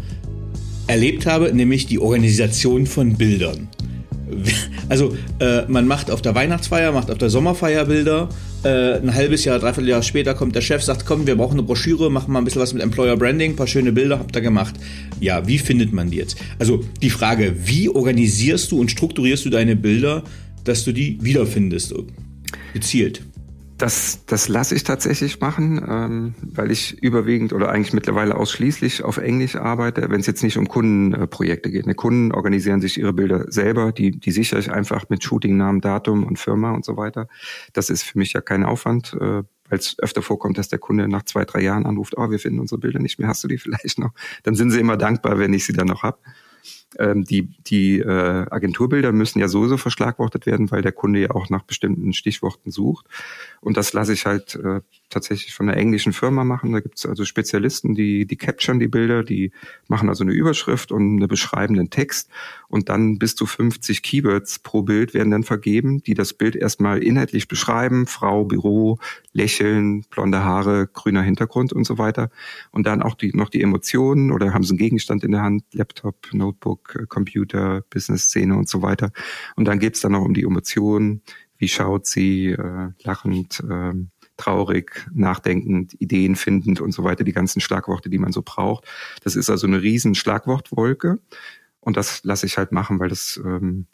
erlebt 0.87 1.27
habe, 1.27 1.53
nämlich 1.53 1.87
die 1.87 1.99
Organisation 1.99 2.87
von 2.87 3.15
Bildern. 3.15 3.69
Also 4.89 5.17
äh, 5.39 5.63
man 5.69 5.87
macht 5.87 6.11
auf 6.11 6.23
der 6.23 6.35
Weihnachtsfeier, 6.35 6.93
macht 6.93 7.11
auf 7.11 7.19
der 7.19 7.31
Sommerfeier 7.31 7.85
Bilder. 7.85 8.29
Äh, 8.63 8.99
ein 8.99 9.15
halbes 9.15 9.47
Jahr, 9.47 9.59
dreiviertel 9.59 9.89
Jahr 9.89 10.03
später 10.03 10.35
kommt 10.35 10.55
der 10.55 10.61
Chef, 10.61 10.83
sagt, 10.83 11.07
komm, 11.07 11.27
wir 11.27 11.35
brauchen 11.37 11.55
eine 11.55 11.63
Broschüre, 11.63 12.11
machen 12.11 12.33
mal 12.33 12.41
ein 12.41 12.45
bisschen 12.45 12.61
was 12.61 12.75
mit 12.75 12.83
Employer 12.83 13.17
Branding, 13.17 13.57
paar 13.57 13.67
schöne 13.67 13.91
Bilder 13.91 14.19
habt 14.19 14.37
ihr 14.37 14.43
gemacht. 14.43 14.75
Ja, 15.19 15.47
wie 15.47 15.59
findet 15.59 15.95
man 15.95 16.11
die 16.11 16.19
jetzt? 16.19 16.37
Also 16.59 16.85
die 17.01 17.09
Frage, 17.09 17.55
wie 17.65 17.89
organisierst 17.89 18.71
du 18.71 18.79
und 18.79 18.91
strukturierst 18.91 19.47
du 19.47 19.51
deine 19.51 19.77
Bilder, 19.77 20.25
dass 20.65 20.85
du 20.85 20.93
die 20.93 21.19
wiederfindest, 21.23 21.95
gezielt? 22.75 23.23
Das, 23.81 24.27
das 24.27 24.49
lasse 24.49 24.75
ich 24.75 24.85
tatsächlich 24.85 25.41
machen, 25.41 25.83
ähm, 25.89 26.35
weil 26.43 26.71
ich 26.71 27.03
überwiegend 27.03 27.55
oder 27.55 27.71
eigentlich 27.71 27.95
mittlerweile 27.95 28.37
ausschließlich 28.37 29.05
auf 29.05 29.17
Englisch 29.17 29.57
arbeite, 29.57 30.11
wenn 30.11 30.21
es 30.21 30.27
jetzt 30.27 30.43
nicht 30.43 30.59
um 30.59 30.69
Kundenprojekte 30.69 31.71
geht. 31.71 31.87
Ne, 31.87 31.95
Kunden 31.95 32.33
organisieren 32.33 32.83
sich 32.83 32.99
ihre 32.99 33.15
Bilder 33.15 33.51
selber, 33.51 33.93
die, 33.93 34.11
die 34.11 34.33
sichere 34.33 34.61
ich 34.61 34.71
einfach 34.71 35.09
mit 35.09 35.25
Shooting, 35.25 35.57
Namen, 35.57 35.81
Datum 35.81 36.25
und 36.25 36.39
Firma 36.39 36.73
und 36.73 36.85
so 36.85 36.99
weiter. 36.99 37.27
Das 37.73 37.89
ist 37.89 38.03
für 38.03 38.19
mich 38.19 38.35
ja 38.35 38.43
kein 38.43 38.65
Aufwand, 38.65 39.17
äh, 39.19 39.45
weil 39.71 39.79
es 39.79 39.99
öfter 39.99 40.21
vorkommt, 40.21 40.59
dass 40.59 40.69
der 40.69 40.79
Kunde 40.79 41.09
nach 41.09 41.23
zwei, 41.23 41.47
drei 41.47 41.63
Jahren 41.63 41.87
anruft, 41.87 42.19
oh, 42.19 42.31
wir 42.31 42.39
finden 42.39 42.61
unsere 42.61 42.79
Bilder 42.79 42.99
nicht 42.99 43.19
mehr, 43.19 43.29
hast 43.29 43.43
du 43.45 43.49
die 43.49 43.57
vielleicht 43.57 43.99
noch? 43.99 44.11
Dann 44.43 44.57
sind 44.57 44.73
sie 44.73 44.81
immer 44.81 44.99
dankbar, 44.99 45.39
wenn 45.39 45.55
ich 45.55 45.65
sie 45.65 45.73
dann 45.73 45.87
noch 45.87 46.03
hab. 46.03 46.21
Ähm, 46.99 47.25
die 47.25 47.49
die 47.67 48.01
äh, 48.01 48.47
Agenturbilder 48.51 49.13
müssen 49.13 49.39
ja 49.39 49.47
sowieso 49.47 49.77
verschlagwortet 49.77 50.47
werden, 50.47 50.73
weil 50.73 50.83
der 50.83 50.91
Kunde 50.91 51.21
ja 51.21 51.31
auch 51.31 51.49
nach 51.49 51.63
bestimmten 51.63 52.13
Stichworten 52.13 52.73
sucht. 52.73 53.07
Und 53.61 53.77
das 53.77 53.93
lasse 53.93 54.13
ich 54.13 54.27
halt 54.27 54.57
äh, 54.57 54.81
tatsächlich 55.09 55.55
von 55.55 55.69
einer 55.69 55.79
englischen 55.79 56.13
Firma 56.13 56.43
machen. 56.43 56.73
Da 56.73 56.81
gibt 56.81 56.99
es 56.99 57.07
also 57.07 57.25
Spezialisten, 57.25 57.95
die, 57.95 58.27
die 58.27 58.37
capturen 58.37 58.81
die 58.81 58.89
Bilder, 58.89 59.23
die 59.23 59.53
machen 59.87 60.09
also 60.09 60.25
eine 60.25 60.33
Überschrift 60.33 60.91
und 60.91 61.19
einen 61.19 61.29
beschreibenden 61.29 61.91
Text 61.91 62.29
und 62.69 62.89
dann 62.89 63.19
bis 63.19 63.35
zu 63.35 63.47
50 63.47 64.03
Keywords 64.03 64.61
pro 64.61 64.83
Bild 64.83 65.13
werden 65.13 65.31
dann 65.31 65.43
vergeben, 65.43 66.03
die 66.03 66.15
das 66.15 66.33
Bild 66.33 66.57
erstmal 66.57 67.03
inhaltlich 67.03 67.49
beschreiben, 67.49 68.07
Frau, 68.07 68.45
Büro, 68.45 68.99
Lächeln, 69.33 70.05
blonde 70.11 70.45
Haare, 70.45 70.89
grüner 70.93 71.23
Hintergrund 71.23 71.73
und 71.73 71.85
so 71.85 71.99
weiter. 71.99 72.31
Und 72.71 72.87
dann 72.87 73.03
auch 73.03 73.15
die, 73.15 73.33
noch 73.33 73.49
die 73.49 73.63
Emotionen 73.63 74.31
oder 74.33 74.55
haben 74.55 74.63
sie 74.63 74.71
einen 74.71 74.79
Gegenstand 74.79 75.25
in 75.25 75.33
der 75.33 75.43
Hand, 75.43 75.65
Laptop, 75.73 76.33
Notebook, 76.33 76.80
Computer, 77.09 77.83
Business-Szene 77.91 78.57
und 78.57 78.69
so 78.69 78.83
weiter. 78.83 79.11
Und 79.57 79.67
dann 79.67 79.79
geht's 79.79 80.01
dann 80.01 80.13
noch 80.13 80.25
um 80.25 80.35
die 80.35 80.45
Emotionen, 80.45 81.23
wie 81.59 81.69
schaut 81.69 82.07
sie, 82.07 82.49
äh, 82.49 82.89
lachend, 83.03 83.63
äh, 83.69 83.93
traurig, 84.37 85.07
nachdenkend, 85.13 86.01
Ideen 86.01 86.35
findend 86.35 86.81
und 86.81 86.93
so 86.93 87.05
weiter, 87.05 87.25
die 87.25 87.33
ganzen 87.33 87.61
Schlagworte, 87.61 88.09
die 88.09 88.19
man 88.19 88.33
so 88.33 88.43
braucht. 88.43 88.87
Das 89.23 89.37
ist 89.37 89.51
also 89.51 89.67
eine 89.67 89.83
riesen 89.83 90.15
Schlagwortwolke. 90.15 91.19
Und 91.81 91.97
das 91.97 92.25
lasse 92.25 92.47
ich 92.47 92.57
halt 92.59 92.73
machen, 92.73 93.01
weil 93.01 93.09
das 93.09 93.41
ähm, 93.45 93.87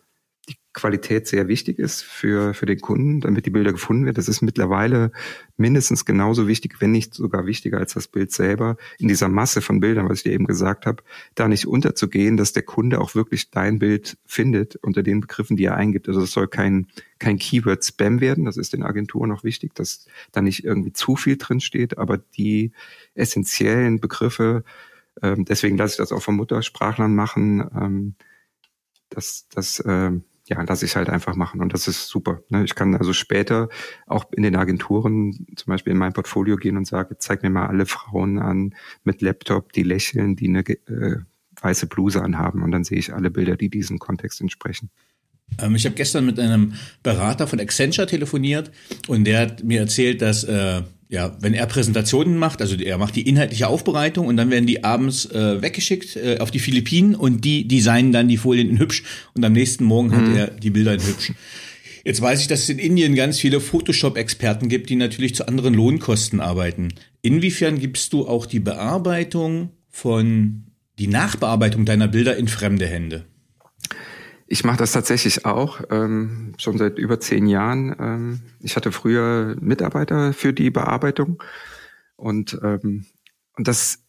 die 0.49 0.57
Qualität 0.73 1.27
sehr 1.27 1.49
wichtig 1.49 1.79
ist 1.79 2.03
für, 2.03 2.55
für 2.55 2.67
den 2.67 2.81
Kunden, 2.81 3.21
damit 3.21 3.47
die 3.47 3.51
Bilder 3.51 3.73
gefunden 3.73 4.05
werden. 4.05 4.15
Das 4.15 4.29
ist 4.29 4.43
mittlerweile 4.43 5.11
mindestens 5.57 6.05
genauso 6.05 6.47
wichtig, 6.47 6.81
wenn 6.81 6.93
nicht 6.93 7.15
sogar 7.15 7.47
wichtiger 7.47 7.79
als 7.79 7.95
das 7.95 8.07
Bild 8.09 8.31
selber, 8.31 8.77
in 8.99 9.09
dieser 9.09 9.29
Masse 9.29 9.61
von 9.63 9.81
Bildern, 9.81 10.09
was 10.09 10.19
ich 10.19 10.25
dir 10.25 10.33
eben 10.33 10.47
gesagt 10.47 10.87
habe, 10.87 11.03
da 11.35 11.49
nicht 11.49 11.67
unterzugehen, 11.67 12.37
dass 12.37 12.53
der 12.53 12.63
Kunde 12.63 13.01
auch 13.01 13.15
wirklich 13.15 13.51
dein 13.51 13.79
Bild 13.79 14.19
findet 14.27 14.77
unter 14.77 15.03
den 15.03 15.21
Begriffen, 15.21 15.57
die 15.57 15.65
er 15.65 15.77
eingibt. 15.77 16.09
Also 16.09 16.21
es 16.21 16.31
soll 16.33 16.47
kein, 16.47 16.87
kein 17.19 17.39
Keyword-Spam 17.39 18.21
werden, 18.21 18.45
das 18.45 18.57
ist 18.57 18.73
den 18.73 18.83
Agenturen 18.83 19.33
auch 19.33 19.45
wichtig, 19.45 19.75
dass 19.75 20.07
da 20.31 20.43
nicht 20.43 20.65
irgendwie 20.65 20.93
zu 20.93 21.17
viel 21.17 21.39
drin 21.39 21.61
steht, 21.61 21.99
aber 21.99 22.19
die 22.19 22.73
essentiellen 23.15 24.01
Begriffe 24.01 24.63
Ähm, 25.23 25.47
deswegen 25.47 25.79
lasse 25.79 25.95
ich 25.95 25.97
das 25.97 26.13
auch 26.13 26.23
von 26.23 26.37
Muttersprachlern 26.37 27.15
machen. 27.15 27.61
Ähm, 27.75 28.15
das, 29.09 29.47
das, 29.49 29.81
äh, 29.81 30.13
ja, 30.49 30.63
lasse 30.63 30.85
ich 30.85 30.95
halt 30.97 31.09
einfach 31.09 31.35
machen 31.35 31.61
und 31.61 31.75
das 31.75 31.89
ist 31.89 32.09
super. 32.09 32.41
Ne? 32.49 32.65
Ich 32.65 32.75
kann 32.75 32.95
also 32.95 33.13
später 33.13 33.69
auch 34.07 34.27
in 34.33 34.43
den 34.43 34.57
Agenturen 34.57 35.47
zum 35.57 35.71
Beispiel 35.71 35.93
in 35.93 35.99
mein 35.99 36.13
Portfolio 36.13 36.57
gehen 36.57 36.77
und 36.77 36.87
sage, 36.87 37.19
zeig 37.19 37.43
mir 37.43 37.51
mal 37.51 37.67
alle 37.67 37.87
Frauen 37.87 38.39
an 38.39 38.75
mit 39.03 39.23
Laptop, 39.23 39.73
die 39.73 39.83
lächeln, 39.83 40.37
die 40.37 40.49
eine 40.49 40.61
äh, 40.61 41.17
weiße 41.61 41.87
Bluse 41.87 42.23
anhaben 42.23 42.63
und 42.63 42.71
dann 42.71 42.85
sehe 42.85 42.99
ich 42.99 43.13
alle 43.13 43.31
Bilder, 43.31 43.57
die 43.57 43.71
diesem 43.71 43.99
Kontext 43.99 44.41
entsprechen. 44.41 44.91
Ähm, 45.61 45.75
ich 45.75 45.85
habe 45.85 45.95
gestern 45.95 46.27
mit 46.27 46.39
einem 46.39 46.75
Berater 47.03 47.47
von 47.47 47.61
Accenture 47.61 48.07
telefoniert 48.07 48.71
und 49.09 49.25
der 49.25 49.41
hat 49.41 49.65
mir 49.65 49.81
erzählt, 49.81 50.23
dass 50.23 50.45
äh, 50.45 50.83
ja, 51.09 51.37
wenn 51.41 51.55
er 51.55 51.67
Präsentationen 51.67 52.37
macht, 52.37 52.61
also 52.61 52.75
er 52.77 52.99
macht 52.99 53.15
die 53.15 53.29
inhaltliche 53.29 53.69
Aufbereitung 53.69 54.27
und 54.27 54.37
dann 54.37 54.51
werden 54.51 54.67
die 54.67 54.83
abends 54.83 55.27
äh, 55.27 55.63
weggeschickt 55.63 56.17
äh, 56.17 56.39
auf 56.39 56.51
die 56.51 56.59
Philippinen 56.59 57.15
und 57.15 57.45
die 57.45 57.69
designen 57.69 58.13
dann 58.13 58.29
die 58.29 58.37
Folien 58.37 58.69
in 58.69 58.79
hübsch 58.79 59.05
und 59.35 59.45
am 59.45 59.53
nächsten 59.53 59.85
Morgen 59.85 60.13
hat 60.13 60.27
mhm. 60.27 60.37
er 60.37 60.47
die 60.49 60.71
Bilder 60.71 60.95
in 60.95 61.01
hübsch. 61.01 61.33
Jetzt 62.05 62.21
weiß 62.21 62.41
ich, 62.41 62.47
dass 62.47 62.61
es 62.61 62.69
in 62.69 62.79
Indien 62.79 63.15
ganz 63.17 63.41
viele 63.41 63.61
Photoshop-Experten 63.61 64.69
gibt, 64.69 64.91
die 64.91 64.97
natürlich 64.97 65.35
zu 65.35 65.49
anderen 65.49 65.75
Lohnkosten 65.75 66.41
arbeiten. 66.41 66.95
Inwiefern 67.23 67.81
gibst 67.81 68.13
du 68.13 68.29
auch 68.29 68.47
die 68.47 68.61
Bearbeitung 68.61 69.71
von, 69.89 70.67
die 71.01 71.09
Nachbearbeitung 71.09 71.85
deiner 71.85 72.07
Bilder 72.07 72.37
in 72.37 72.47
fremde 72.47 72.87
Hände? 72.87 73.25
Ich 74.49 74.65
mache 74.65 74.77
das 74.77 74.93
tatsächlich 74.93 75.45
auch, 75.45 75.81
ähm, 75.91 76.53
schon 76.59 76.79
seit 76.79 76.99
über 76.99 77.19
zehn 77.19 77.47
Jahren. 77.47 77.97
Ähm, 77.99 78.41
ich 78.61 78.77
hatte 78.77 78.93
früher 78.93 79.57
Mitarbeiter 79.61 80.33
für 80.33 80.53
die 80.53 80.71
Bearbeitung 80.71 81.43
und, 82.15 82.59
ähm, 82.63 83.07
und 83.57 83.67
das, 83.67 84.05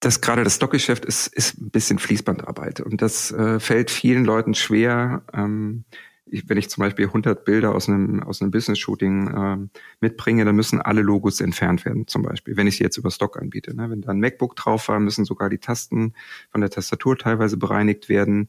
das 0.00 0.20
gerade 0.20 0.42
das 0.42 0.56
Stockgeschäft 0.56 1.04
ist, 1.04 1.28
ist 1.28 1.58
ein 1.60 1.70
bisschen 1.70 2.00
Fließbandarbeit 2.00 2.80
und 2.80 3.00
das 3.00 3.30
äh, 3.30 3.60
fällt 3.60 3.90
vielen 3.90 4.24
Leuten 4.24 4.54
schwer. 4.54 5.22
Ähm, 5.32 5.84
ich, 6.28 6.48
wenn 6.48 6.58
ich 6.58 6.68
zum 6.68 6.82
Beispiel 6.82 7.06
100 7.06 7.44
Bilder 7.44 7.72
aus 7.72 7.88
einem, 7.88 8.20
aus 8.24 8.42
einem 8.42 8.50
Business-Shooting 8.50 9.28
äh, 9.28 9.78
mitbringe, 10.00 10.44
dann 10.44 10.56
müssen 10.56 10.80
alle 10.80 11.02
Logos 11.02 11.40
entfernt 11.40 11.84
werden, 11.84 12.08
zum 12.08 12.22
Beispiel, 12.22 12.56
wenn 12.56 12.66
ich 12.66 12.78
sie 12.78 12.82
jetzt 12.82 12.96
über 12.96 13.12
Stock 13.12 13.40
anbiete. 13.40 13.76
Ne? 13.76 13.88
Wenn 13.88 14.00
da 14.00 14.10
ein 14.10 14.18
MacBook 14.18 14.56
drauf 14.56 14.88
war, 14.88 14.98
müssen 14.98 15.24
sogar 15.24 15.48
die 15.48 15.58
Tasten 15.58 16.14
von 16.50 16.60
der 16.60 16.70
Tastatur 16.70 17.16
teilweise 17.16 17.56
bereinigt 17.56 18.08
werden 18.08 18.48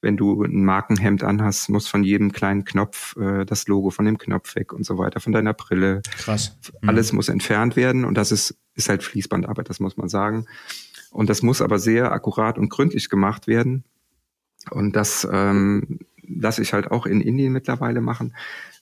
wenn 0.00 0.16
du 0.16 0.42
ein 0.42 0.64
Markenhemd 0.64 1.24
anhast, 1.24 1.68
muss 1.70 1.88
von 1.88 2.04
jedem 2.04 2.32
kleinen 2.32 2.64
Knopf 2.64 3.16
äh, 3.16 3.44
das 3.44 3.66
Logo 3.66 3.90
von 3.90 4.04
dem 4.04 4.18
Knopf 4.18 4.54
weg 4.54 4.72
und 4.72 4.84
so 4.84 4.98
weiter, 4.98 5.20
von 5.20 5.32
deiner 5.32 5.54
Brille. 5.54 6.02
Krass. 6.18 6.56
Mhm. 6.80 6.88
Alles 6.88 7.12
muss 7.12 7.28
entfernt 7.28 7.76
werden 7.76 8.04
und 8.04 8.14
das 8.14 8.32
ist, 8.32 8.56
ist 8.74 8.88
halt 8.88 9.02
Fließbandarbeit, 9.02 9.68
das 9.68 9.80
muss 9.80 9.96
man 9.96 10.08
sagen. 10.08 10.46
Und 11.10 11.30
das 11.30 11.42
muss 11.42 11.62
aber 11.62 11.78
sehr 11.78 12.12
akkurat 12.12 12.58
und 12.58 12.68
gründlich 12.68 13.08
gemacht 13.08 13.46
werden. 13.46 13.84
Und 14.70 14.94
das 14.94 15.26
ähm, 15.30 16.00
lasse 16.28 16.62
ich 16.62 16.72
halt 16.72 16.90
auch 16.90 17.06
in 17.06 17.20
Indien 17.20 17.52
mittlerweile 17.52 18.00
machen, 18.00 18.34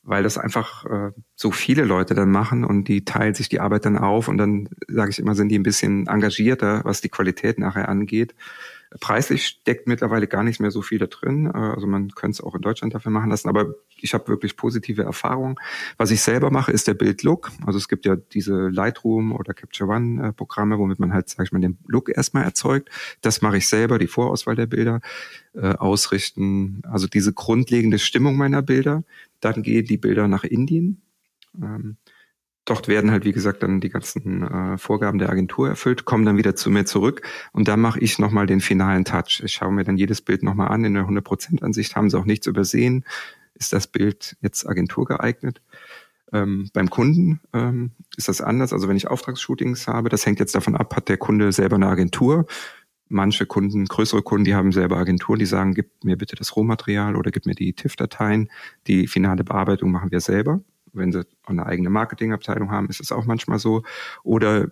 weil 0.02 0.22
das 0.22 0.38
einfach 0.38 0.84
äh, 0.86 1.12
so 1.34 1.50
viele 1.50 1.84
Leute 1.84 2.14
dann 2.14 2.30
machen 2.30 2.64
und 2.64 2.88
die 2.88 3.04
teilen 3.04 3.34
sich 3.34 3.48
die 3.48 3.60
Arbeit 3.60 3.84
dann 3.84 3.98
auf 3.98 4.28
und 4.28 4.38
dann 4.38 4.68
sage 4.88 5.10
ich 5.10 5.18
immer, 5.18 5.34
sind 5.34 5.48
die 5.48 5.58
ein 5.58 5.62
bisschen 5.62 6.06
engagierter, 6.06 6.84
was 6.84 7.00
die 7.00 7.08
Qualität 7.08 7.58
nachher 7.58 7.88
angeht. 7.88 8.34
Preislich 9.00 9.46
steckt 9.46 9.86
mittlerweile 9.86 10.26
gar 10.26 10.42
nicht 10.42 10.60
mehr 10.60 10.70
so 10.70 10.82
viel 10.82 10.98
da 10.98 11.06
drin. 11.06 11.46
Äh, 11.46 11.56
also 11.56 11.86
man 11.86 12.10
könnte 12.10 12.36
es 12.36 12.40
auch 12.40 12.54
in 12.54 12.62
Deutschland 12.62 12.94
dafür 12.94 13.10
machen 13.10 13.30
lassen, 13.30 13.48
aber 13.48 13.74
ich 14.00 14.14
habe 14.14 14.28
wirklich 14.28 14.56
positive 14.56 15.02
Erfahrungen. 15.02 15.56
Was 15.96 16.10
ich 16.10 16.20
selber 16.20 16.50
mache, 16.50 16.72
ist 16.72 16.86
der 16.86 16.94
Bildlook. 16.94 17.50
Also 17.64 17.78
es 17.78 17.88
gibt 17.88 18.06
ja 18.06 18.16
diese 18.16 18.68
Lightroom 18.68 19.32
oder 19.32 19.54
Capture 19.54 19.90
One 19.90 20.28
äh, 20.28 20.32
Programme, 20.32 20.78
womit 20.78 20.98
man 20.98 21.12
halt, 21.12 21.28
sag 21.28 21.46
ich 21.46 21.52
mal, 21.52 21.60
den 21.60 21.78
Look 21.86 22.08
erstmal 22.08 22.44
erzeugt. 22.44 22.90
Das 23.20 23.42
mache 23.42 23.58
ich 23.58 23.68
selber, 23.68 23.98
die 23.98 24.06
Vorauswahl 24.06 24.56
der 24.56 24.66
Bilder 24.66 25.00
äh, 25.54 25.72
ausrichten. 25.74 26.82
Also 26.84 27.06
diese 27.06 27.32
grundlegende 27.32 27.98
Stimmung 27.98 28.36
meiner 28.36 28.62
Bilder. 28.62 29.04
Dann 29.40 29.62
gehen 29.62 29.86
die 29.86 29.98
Bilder 29.98 30.28
nach 30.28 30.44
Indien. 30.44 31.02
Ähm, 31.60 31.96
dort 32.66 32.88
werden 32.88 33.10
halt, 33.10 33.24
wie 33.24 33.32
gesagt, 33.32 33.62
dann 33.62 33.80
die 33.80 33.88
ganzen 33.88 34.42
äh, 34.42 34.76
Vorgaben 34.76 35.18
der 35.18 35.30
Agentur 35.30 35.68
erfüllt, 35.68 36.04
kommen 36.04 36.26
dann 36.26 36.36
wieder 36.36 36.54
zu 36.54 36.70
mir 36.70 36.84
zurück 36.84 37.22
und 37.52 37.68
da 37.68 37.76
mache 37.76 38.00
ich 38.00 38.18
nochmal 38.18 38.46
den 38.46 38.60
finalen 38.60 39.04
Touch. 39.04 39.40
Ich 39.42 39.52
schaue 39.52 39.72
mir 39.72 39.84
dann 39.84 39.96
jedes 39.96 40.20
Bild 40.20 40.42
nochmal 40.42 40.68
an 40.68 40.84
in 40.84 40.94
der 40.94 41.04
100%-Ansicht, 41.04 41.96
haben 41.96 42.10
sie 42.10 42.18
auch 42.18 42.26
nichts 42.26 42.46
übersehen. 42.46 43.04
Ist 43.54 43.72
das 43.72 43.86
Bild 43.86 44.36
jetzt 44.42 44.68
Agentur 44.68 45.06
geeignet? 45.06 45.62
Ähm, 46.32 46.68
beim 46.74 46.90
Kunden 46.90 47.40
ähm, 47.54 47.92
ist 48.16 48.28
das 48.28 48.40
anders. 48.40 48.72
Also 48.72 48.88
wenn 48.88 48.96
ich 48.96 49.08
Auftragsshootings 49.08 49.86
habe, 49.86 50.08
das 50.08 50.26
hängt 50.26 50.40
jetzt 50.40 50.54
davon 50.54 50.76
ab, 50.76 50.94
hat 50.96 51.08
der 51.08 51.16
Kunde 51.16 51.52
selber 51.52 51.76
eine 51.76 51.86
Agentur. 51.86 52.46
Manche 53.08 53.46
Kunden, 53.46 53.84
größere 53.84 54.22
Kunden, 54.22 54.44
die 54.44 54.56
haben 54.56 54.72
selber 54.72 54.96
Agenturen, 54.96 55.38
die 55.38 55.46
sagen, 55.46 55.74
gib 55.74 56.04
mir 56.04 56.18
bitte 56.18 56.34
das 56.34 56.56
Rohmaterial 56.56 57.14
oder 57.14 57.30
gib 57.30 57.46
mir 57.46 57.54
die 57.54 57.72
TIFF-Dateien. 57.72 58.50
Die 58.88 59.06
finale 59.06 59.44
Bearbeitung 59.44 59.92
machen 59.92 60.10
wir 60.10 60.20
selber 60.20 60.60
wenn 60.96 61.12
sie 61.12 61.24
eine 61.46 61.66
eigene 61.66 61.90
Marketingabteilung 61.90 62.70
haben, 62.70 62.88
ist 62.88 63.00
es 63.00 63.12
auch 63.12 63.26
manchmal 63.26 63.58
so. 63.58 63.82
Oder 64.22 64.68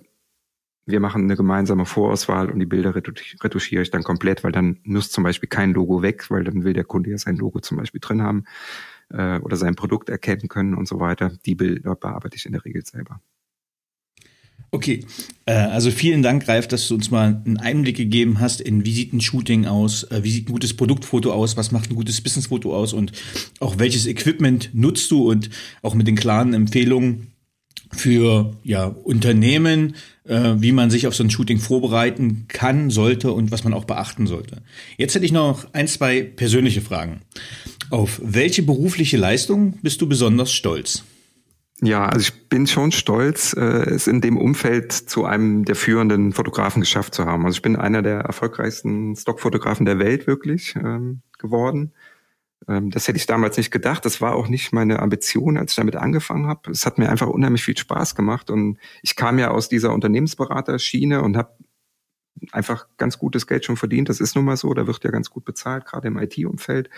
wir 0.87 1.01
machen 1.01 1.25
eine 1.25 1.37
gemeinsame 1.37 1.87
Vorauswahl 1.87 2.51
und 2.51 2.59
die 2.59 2.67
Bilder 2.67 2.95
retuschiere 2.95 3.83
ich 3.83 3.91
dann 3.91 4.03
komplett, 4.03 4.45
weil 4.45 4.53
dann 4.53 4.81
muss 4.85 5.11
zum 5.11 5.25
Beispiel 5.25 5.49
kein 5.49 5.73
Logo 5.73 6.03
weg, 6.03 6.31
weil 6.31 6.45
dann 6.45 6.65
will 6.65 6.75
der 6.75 6.85
Kunde 6.85 7.11
ja 7.11 7.19
sein 7.19 7.37
Logo 7.37 7.61
zum 7.61 7.79
Beispiel 7.79 8.01
drin 8.01 8.23
haben 8.23 8.45
äh, 9.11 9.39
oder 9.39 9.57
sein 9.57 9.77
Produkt 9.77 10.11
erkennen 10.11 10.49
können 10.49 10.75
und 10.75 10.87
so 10.87 11.01
weiter. 11.01 11.33
Die 11.47 11.55
Bilder 11.55 11.95
bearbeite 11.95 12.37
ich 12.37 12.45
in 12.47 12.53
der 12.53 12.65
Regel 12.65 12.85
selber. 12.85 13.21
Okay, 14.75 15.07
äh, 15.47 15.53
also 15.53 15.93
vielen 15.93 16.25
Dank, 16.25 16.49
Ralf, 16.49 16.67
dass 16.67 16.89
du 16.89 16.97
uns 16.97 17.13
mal 17.13 17.41
einen 17.47 17.59
Einblick 17.59 17.97
gegeben 17.97 18.41
hast 18.41 18.61
in 18.61 18.85
wie 18.85 18.93
sieht 18.93 19.13
ein 19.13 19.21
Shooting 19.21 19.67
aus, 19.67 20.03
äh, 20.11 20.25
wie 20.25 20.33
sieht 20.33 20.49
ein 20.49 20.53
gutes 20.53 20.75
Produktfoto 20.75 21.33
aus, 21.33 21.57
was 21.57 21.71
macht 21.71 21.93
ein 21.93 21.95
gutes 21.95 22.21
Businessfoto 22.21 22.75
aus 22.75 22.93
und 22.93 23.13
auch 23.61 23.79
welches 23.79 24.09
Equipment 24.09 24.71
nutzt 24.73 25.13
du 25.13 25.31
und 25.31 25.49
auch 25.83 25.95
mit 25.95 26.09
den 26.09 26.17
klaren 26.17 26.55
Empfehlungen 26.55 27.29
für 27.93 28.57
ja, 28.65 28.87
Unternehmen, 28.87 29.95
äh, 30.25 30.55
wie 30.57 30.73
man 30.73 30.91
sich 30.91 31.07
auf 31.07 31.15
so 31.15 31.23
ein 31.23 31.31
Shooting 31.31 31.61
vorbereiten 31.61 32.47
kann, 32.49 32.91
sollte 32.91 33.31
und 33.33 33.53
was 33.53 33.63
man 33.63 33.75
auch 33.75 33.85
beachten 33.85 34.27
sollte. 34.27 34.61
Jetzt 34.97 35.15
hätte 35.15 35.25
ich 35.25 35.31
noch 35.31 35.73
ein, 35.73 35.87
zwei 35.87 36.23
persönliche 36.23 36.81
Fragen. 36.81 37.21
Auf 37.91 38.21
welche 38.25 38.65
berufliche 38.65 39.19
Leistung 39.19 39.79
bist 39.83 40.01
du 40.01 40.09
besonders 40.09 40.51
stolz? 40.51 41.05
Ja, 41.85 42.07
also 42.07 42.21
ich 42.21 42.49
bin 42.49 42.67
schon 42.67 42.93
stolz, 42.93 43.53
äh, 43.53 43.61
es 43.61 44.07
in 44.07 44.23
dem 44.23 44.39
Umfeld 44.39 44.91
zu 44.91 45.27
einem 45.27 45.67
der 45.67 45.77
führenden 45.77 46.33
Fotografen 46.33 46.81
geschafft 46.81 47.15
zu 47.15 47.27
haben. 47.27 47.45
Also 47.45 47.57
ich 47.57 47.63
bin 47.63 47.77
einer 47.77 48.01
der 48.01 48.21
erfolgreichsten 48.21 49.15
Stockfotografen 49.15 49.85
der 49.85 49.99
Welt 49.99 50.27
wirklich 50.27 50.75
ähm, 50.77 51.21
geworden. 51.39 51.93
Ähm, 52.69 52.91
das 52.91 53.07
hätte 53.07 53.19
ich 53.19 53.27
damals 53.27 53.59
nicht 53.59 53.71
gedacht. 53.71 54.07
Das 54.07 54.23
war 54.23 54.35
auch 54.35 54.49
nicht 54.49 54.73
meine 54.73 55.01
Ambition, 55.01 55.59
als 55.59 55.73
ich 55.73 55.77
damit 55.77 55.97
angefangen 55.97 56.47
habe. 56.47 56.71
Es 56.71 56.87
hat 56.87 56.97
mir 56.97 57.11
einfach 57.11 57.27
unheimlich 57.27 57.63
viel 57.63 57.77
Spaß 57.77 58.15
gemacht 58.15 58.51
und 58.51 58.79
ich 59.03 59.15
kam 59.15 59.39
ja 59.39 59.51
aus 59.51 59.69
dieser 59.69 59.93
Unternehmensberaterschiene 59.93 61.21
und 61.21 61.37
habe 61.37 61.51
einfach 62.53 62.87
ganz 62.97 63.19
gutes 63.19 63.47
Geld 63.47 63.65
schon 63.65 63.77
verdient. 63.77 64.09
Das 64.09 64.21
ist 64.21 64.35
nun 64.35 64.45
mal 64.45 64.57
so, 64.57 64.73
da 64.75 64.87
wird 64.87 65.03
ja 65.05 65.11
ganz 65.11 65.31
gut 65.31 65.45
bezahlt, 65.45 65.87
gerade 65.87 66.09
im 66.09 66.19
IT-Umfeld. 66.19 66.91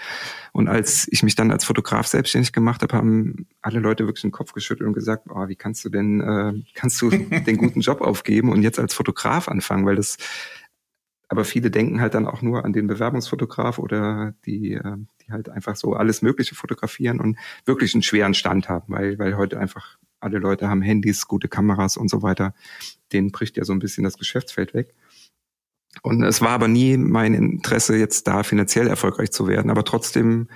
Und 0.52 0.68
als 0.68 1.06
ich 1.10 1.22
mich 1.22 1.34
dann 1.34 1.50
als 1.50 1.64
Fotograf 1.64 2.06
selbstständig 2.06 2.52
gemacht 2.52 2.82
habe, 2.82 2.96
haben 2.96 3.46
alle 3.62 3.80
Leute 3.80 4.06
wirklich 4.06 4.22
den 4.22 4.32
Kopf 4.32 4.52
geschüttelt 4.52 4.86
und 4.86 4.94
gesagt, 4.94 5.26
oh, 5.28 5.48
wie 5.48 5.56
kannst 5.56 5.84
du 5.84 5.88
denn, 5.88 6.20
äh, 6.20 6.54
kannst 6.74 7.00
du 7.02 7.10
den 7.10 7.56
guten 7.56 7.80
Job 7.80 8.00
aufgeben 8.00 8.50
und 8.50 8.62
jetzt 8.62 8.78
als 8.78 8.94
Fotograf 8.94 9.48
anfangen, 9.48 9.86
weil 9.86 9.96
das 9.96 10.16
aber 11.28 11.44
viele 11.44 11.72
denken 11.72 12.00
halt 12.00 12.14
dann 12.14 12.26
auch 12.26 12.40
nur 12.40 12.64
an 12.64 12.72
den 12.72 12.86
Bewerbungsfotograf 12.86 13.78
oder 13.78 14.34
die, 14.44 14.74
äh, 14.74 14.96
die 15.22 15.32
halt 15.32 15.48
einfach 15.48 15.74
so 15.76 15.94
alles 15.94 16.22
Mögliche 16.22 16.54
fotografieren 16.54 17.20
und 17.20 17.36
wirklich 17.64 17.94
einen 17.94 18.02
schweren 18.02 18.34
Stand 18.34 18.68
haben, 18.68 18.92
weil, 18.94 19.18
weil 19.18 19.36
heute 19.36 19.58
einfach 19.58 19.98
alle 20.20 20.38
Leute 20.38 20.68
haben 20.68 20.82
Handys, 20.82 21.26
gute 21.26 21.48
Kameras 21.48 21.96
und 21.96 22.08
so 22.08 22.22
weiter. 22.22 22.54
Denen 23.12 23.32
bricht 23.32 23.56
ja 23.56 23.64
so 23.64 23.72
ein 23.72 23.78
bisschen 23.78 24.04
das 24.04 24.18
Geschäftsfeld 24.18 24.72
weg. 24.74 24.94
Und 26.02 26.22
es 26.22 26.40
war 26.40 26.50
aber 26.50 26.68
nie 26.68 26.96
mein 26.96 27.34
Interesse, 27.34 27.96
jetzt 27.96 28.26
da 28.28 28.42
finanziell 28.42 28.86
erfolgreich 28.86 29.32
zu 29.32 29.48
werden. 29.48 29.70
Aber 29.70 29.84
trotzdem 29.84 30.48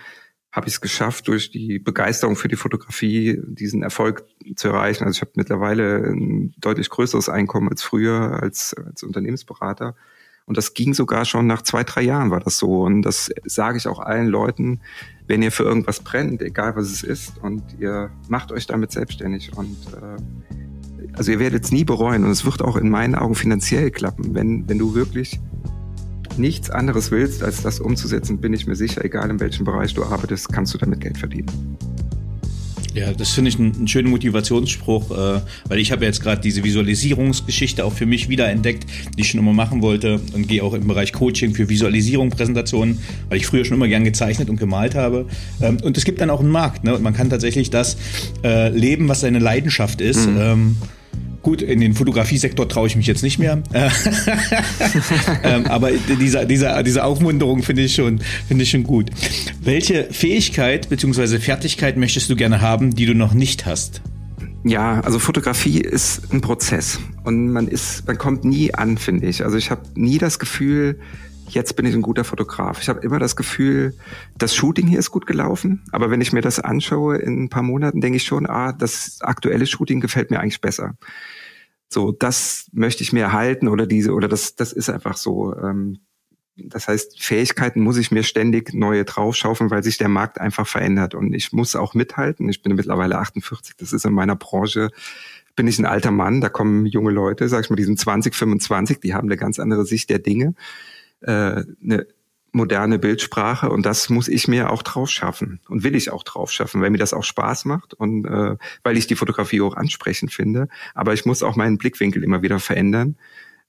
habe 0.53 0.67
ich 0.67 0.75
es 0.75 0.81
geschafft, 0.81 1.29
durch 1.29 1.51
die 1.51 1.79
Begeisterung 1.79 2.35
für 2.35 2.49
die 2.49 2.57
Fotografie 2.57 3.41
diesen 3.45 3.83
Erfolg 3.83 4.25
zu 4.57 4.69
erreichen. 4.69 5.05
Also 5.05 5.19
ich 5.19 5.21
habe 5.21 5.33
mittlerweile 5.37 5.99
ein 6.09 6.55
deutlich 6.59 6.91
größeres 6.91 7.29
Einkommen 7.29 7.69
als 7.69 7.83
früher 7.83 8.43
als, 8.43 8.75
als 8.75 9.03
Unternehmensberater. 9.03 9.95
Und 10.47 10.57
das 10.57 10.75
ging 10.75 10.95
sogar 10.95 11.25
schon 11.25 11.47
nach 11.47 11.63
zwei, 11.63 11.85
drei 11.85 12.03
Jahren 12.03 12.33
war 12.33 12.41
das 12.41 12.59
so. 12.59 12.83
Und 12.83 13.03
das 13.03 13.31
sage 13.45 13.79
ich 13.79 13.87
auch 13.87 14.01
allen 14.01 14.27
Leuten, 14.27 14.81
wenn 15.29 15.43
ihr 15.43 15.53
für 15.53 15.63
irgendwas 15.63 16.01
brennt, 16.01 16.43
egal 16.43 16.75
was 16.75 16.91
es 16.91 17.05
ist, 17.05 17.39
und 17.39 17.63
ihr 17.79 18.11
macht 18.29 18.51
euch 18.51 18.67
damit 18.67 18.91
selbstständig 18.91 19.57
und 19.57 19.77
äh, 19.95 20.17
also 21.17 21.33
ihr 21.33 21.39
werdet 21.39 21.65
es 21.65 21.73
nie 21.73 21.85
bereuen 21.85 22.25
und 22.25 22.31
es 22.31 22.45
wird 22.45 22.63
auch 22.63 22.77
in 22.77 22.91
meinen 22.91 23.15
Augen 23.15 23.35
finanziell 23.35 23.91
klappen. 23.91 24.35
Wenn, 24.35 24.69
wenn 24.69 24.79
du 24.79 24.95
wirklich 24.95 25.39
nichts 26.37 26.71
anderes 26.71 27.11
willst, 27.11 27.43
als 27.43 27.63
das 27.63 27.81
umzusetzen, 27.81 28.39
bin 28.39 28.53
ich 28.53 28.67
mir 28.67 28.77
sicher, 28.77 29.05
egal 29.05 29.31
in 29.31 29.41
welchem 29.41 29.65
Bereich 29.65 29.95
du 29.95 30.05
arbeitest, 30.05 30.53
kannst 30.53 30.75
du 30.75 30.79
damit 30.79 31.01
Geld 31.01 31.19
verdienen. 31.19 31.77
Ja, 32.95 33.13
das 33.13 33.31
finde 33.31 33.51
ich 33.51 33.59
einen, 33.59 33.87
schönen 33.87 34.11
Motivationsspruch, 34.11 35.11
äh, 35.13 35.41
weil 35.69 35.79
ich 35.79 35.93
habe 35.93 36.05
jetzt 36.05 36.23
gerade 36.23 36.41
diese 36.41 36.65
Visualisierungsgeschichte 36.65 37.85
auch 37.85 37.93
für 37.93 38.07
mich 38.07 38.29
wieder 38.29 38.49
entdeckt, 38.49 38.85
die 39.17 39.21
ich 39.21 39.29
schon 39.29 39.39
immer 39.39 39.53
machen 39.53 39.81
wollte 39.81 40.21
und 40.35 40.49
gehe 40.49 40.63
auch 40.65 40.75
im 40.75 40.89
Bereich 40.89 41.13
Coaching 41.13 41.55
für 41.55 41.69
Visualisierung, 41.69 42.31
Präsentationen, 42.31 42.99
weil 43.29 43.39
ich 43.39 43.47
früher 43.47 43.65
schon 43.65 43.77
immer 43.77 43.87
gern 43.87 44.03
gezeichnet 44.03 44.51
und 44.51 44.57
gemalt 44.57 44.97
habe. 44.97 45.27
Ähm, 45.61 45.79
und 45.83 45.97
es 45.97 46.05
gibt 46.05 46.21
dann 46.21 46.31
auch 46.31 46.41
einen 46.41 46.51
Markt, 46.51 46.83
ne? 46.83 46.97
Und 46.97 47.03
man 47.03 47.15
kann 47.15 47.31
tatsächlich 47.31 47.71
das 47.71 47.97
äh, 48.43 48.71
leben, 48.71 49.09
was 49.09 49.21
seine 49.21 49.39
Leidenschaft 49.39 50.01
ist. 50.01 50.29
Mhm. 50.29 50.37
Ähm, 50.41 50.77
Gut, 51.43 51.63
in 51.63 51.81
den 51.81 51.95
Fotografiesektor 51.95 52.69
traue 52.69 52.87
ich 52.87 52.97
mich 52.97 53.07
jetzt 53.07 53.23
nicht 53.23 53.39
mehr. 53.39 53.63
ähm, 55.43 55.67
aber 55.67 55.91
diese, 55.93 56.47
diese, 56.47 56.83
diese 56.85 57.05
Aufmunterung 57.05 57.63
finde 57.63 57.83
ich 57.83 57.95
schon, 57.95 58.21
finde 58.47 58.65
ich 58.65 58.71
schon 58.71 58.85
gut. 58.85 59.11
Welche 59.63 60.09
Fähigkeit 60.11 60.91
bzw. 60.91 61.39
Fertigkeit 61.39 61.97
möchtest 61.97 62.29
du 62.29 62.37
gerne 62.37 62.61
haben, 62.61 62.95
die 62.95 63.07
du 63.07 63.15
noch 63.15 63.33
nicht 63.33 63.65
hast? 63.65 64.03
Ja, 64.65 65.01
also 65.01 65.19
Fotografie 65.19 65.81
ist 65.81 66.31
ein 66.33 66.43
Prozess 66.43 67.01
und 67.25 67.51
man 67.51 67.67
ist, 67.67 68.07
man 68.07 68.19
kommt 68.19 68.45
nie 68.45 68.75
an, 68.75 68.99
finde 68.99 69.27
ich. 69.27 69.43
Also 69.43 69.57
ich 69.57 69.71
habe 69.71 69.83
nie 69.95 70.19
das 70.19 70.39
Gefühl, 70.39 70.99
jetzt 71.55 71.77
bin 71.77 71.87
ich 71.87 71.95
ein 71.95 72.03
guter 72.03 72.25
Fotograf. 72.25 72.81
Ich 72.81 72.89
habe 72.89 73.01
immer 73.01 73.19
das 73.19 73.37
Gefühl, 73.37 73.95
das 74.37 74.55
Shooting 74.55 74.87
hier 74.87 74.99
ist 74.99 75.11
gut 75.11 75.27
gelaufen, 75.27 75.83
aber 75.93 76.11
wenn 76.11 76.21
ich 76.21 76.33
mir 76.33 76.43
das 76.43 76.61
anschaue 76.61 77.19
in 77.19 77.45
ein 77.45 77.49
paar 77.49 77.63
Monaten, 77.63 78.01
denke 78.01 78.17
ich 78.17 78.25
schon, 78.25 78.47
ah, 78.47 78.73
das 78.73 79.19
aktuelle 79.21 79.67
Shooting 79.67 80.01
gefällt 80.01 80.31
mir 80.31 80.41
eigentlich 80.41 80.61
besser. 80.61 80.95
So, 81.89 82.13
das 82.13 82.69
möchte 82.73 83.03
ich 83.03 83.13
mir 83.13 83.23
erhalten 83.23 83.69
oder 83.69 83.87
diese 83.87 84.13
oder 84.13 84.29
das, 84.29 84.55
das 84.55 84.73
ist 84.73 84.89
einfach 84.89 85.17
so. 85.17 85.57
Ähm, 85.57 85.99
das 86.57 86.89
heißt, 86.89 87.23
Fähigkeiten 87.23 87.81
muss 87.81 87.97
ich 87.97 88.11
mir 88.11 88.23
ständig 88.23 88.75
neue 88.75 89.05
draufschaufeln, 89.05 89.71
weil 89.71 89.83
sich 89.83 89.99
der 89.99 90.09
Markt 90.09 90.41
einfach 90.41 90.67
verändert 90.67 91.15
und 91.15 91.33
ich 91.33 91.53
muss 91.53 91.75
auch 91.75 91.95
mithalten. 91.95 92.49
Ich 92.49 92.63
bin 92.63 92.75
mittlerweile 92.75 93.19
48, 93.19 93.77
das 93.77 93.93
ist 93.93 94.05
in 94.05 94.13
meiner 94.13 94.37
Branche 94.37 94.91
bin 95.57 95.67
ich 95.67 95.79
ein 95.79 95.85
alter 95.85 96.11
Mann, 96.11 96.41
da 96.41 96.49
kommen 96.49 96.87
junge 96.87 97.11
Leute, 97.11 97.49
sag 97.49 97.65
ich 97.65 97.71
mal, 97.71 97.77
die 97.77 97.85
sind 97.85 97.99
20, 97.99 98.35
25, 98.35 99.01
die 99.01 99.15
haben 99.15 99.29
eine 99.29 99.37
ganz 99.37 99.59
andere 99.59 99.85
Sicht 99.85 100.09
der 100.09 100.19
Dinge 100.19 100.55
äh, 101.23 101.65
eine 101.83 102.07
moderne 102.53 102.99
Bildsprache 102.99 103.71
und 103.71 103.87
das 103.87 104.09
muss 104.09 104.29
ich 104.29 104.49
mir 104.49 104.71
auch 104.71 104.83
drauf 104.83 105.09
schaffen 105.09 105.61
und 105.69 105.85
will 105.85 105.95
ich 105.95 106.11
auch 106.11 106.25
drauf 106.25 106.51
schaffen, 106.51 106.81
weil 106.81 106.91
mir 106.91 106.99
das 106.99 107.15
auch 107.15 107.25
Spaß 107.25 107.65
macht 107.65 107.95
und 107.95 108.25
äh, 108.25 108.57
weil 108.83 108.97
ich 108.97 109.07
die 109.07 109.15
Fotografie 109.15 109.61
auch 109.61 109.77
ansprechend 109.77 110.33
finde. 110.33 110.69
Aber 110.95 111.13
ich 111.13 111.25
muss 111.27 111.43
auch 111.43 111.57
meinen 111.57 111.79
Blickwinkel 111.79 112.25
immer 112.25 112.43
wieder 112.43 112.59
verändern. 112.59 113.17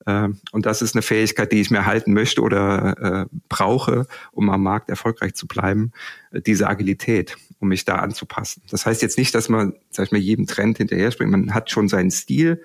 Äh, 0.05 0.29
und 0.51 0.65
das 0.65 0.81
ist 0.81 0.95
eine 0.95 1.01
Fähigkeit, 1.03 1.51
die 1.51 1.61
ich 1.61 1.69
mir 1.69 1.85
halten 1.85 2.13
möchte 2.13 2.41
oder 2.41 3.27
äh, 3.29 3.35
brauche, 3.49 4.07
um 4.31 4.49
am 4.49 4.63
Markt 4.63 4.89
erfolgreich 4.89 5.35
zu 5.35 5.47
bleiben, 5.47 5.91
äh, 6.31 6.41
diese 6.41 6.67
Agilität, 6.67 7.37
um 7.59 7.67
mich 7.67 7.85
da 7.85 7.95
anzupassen. 7.97 8.63
Das 8.71 8.85
heißt 8.85 9.01
jetzt 9.01 9.17
nicht, 9.17 9.35
dass 9.35 9.49
man, 9.49 9.75
sag 9.91 10.07
ich 10.07 10.11
mal, 10.11 10.17
jedem 10.17 10.47
Trend 10.47 10.77
hinterher 10.77 11.11
springt. 11.11 11.31
Man 11.31 11.53
hat 11.53 11.69
schon 11.69 11.87
seinen 11.87 12.11
Stil 12.11 12.63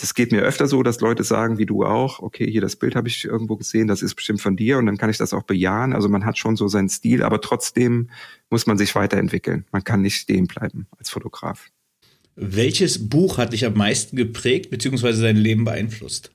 das 0.00 0.14
geht 0.14 0.32
mir 0.32 0.40
öfter 0.40 0.66
so, 0.66 0.82
dass 0.82 1.00
Leute 1.00 1.24
sagen, 1.24 1.58
wie 1.58 1.66
du 1.66 1.84
auch, 1.84 2.20
okay, 2.20 2.50
hier 2.50 2.62
das 2.62 2.76
Bild 2.76 2.96
habe 2.96 3.08
ich 3.08 3.24
irgendwo 3.24 3.56
gesehen, 3.56 3.86
das 3.86 4.00
ist 4.02 4.14
bestimmt 4.14 4.40
von 4.40 4.56
dir 4.56 4.78
und 4.78 4.86
dann 4.86 4.96
kann 4.96 5.10
ich 5.10 5.18
das 5.18 5.34
auch 5.34 5.42
bejahen. 5.42 5.92
Also 5.92 6.08
man 6.08 6.24
hat 6.24 6.38
schon 6.38 6.56
so 6.56 6.68
seinen 6.68 6.88
Stil, 6.88 7.22
aber 7.22 7.40
trotzdem 7.40 8.08
muss 8.48 8.66
man 8.66 8.78
sich 8.78 8.94
weiterentwickeln. 8.94 9.66
Man 9.72 9.84
kann 9.84 10.00
nicht 10.00 10.16
stehen 10.16 10.46
bleiben 10.46 10.86
als 10.98 11.10
Fotograf. 11.10 11.66
Welches 12.34 13.10
Buch 13.10 13.36
hat 13.36 13.52
dich 13.52 13.66
am 13.66 13.74
meisten 13.74 14.16
geprägt 14.16 14.70
bzw. 14.70 15.20
dein 15.20 15.36
Leben 15.36 15.64
beeinflusst? 15.64 16.30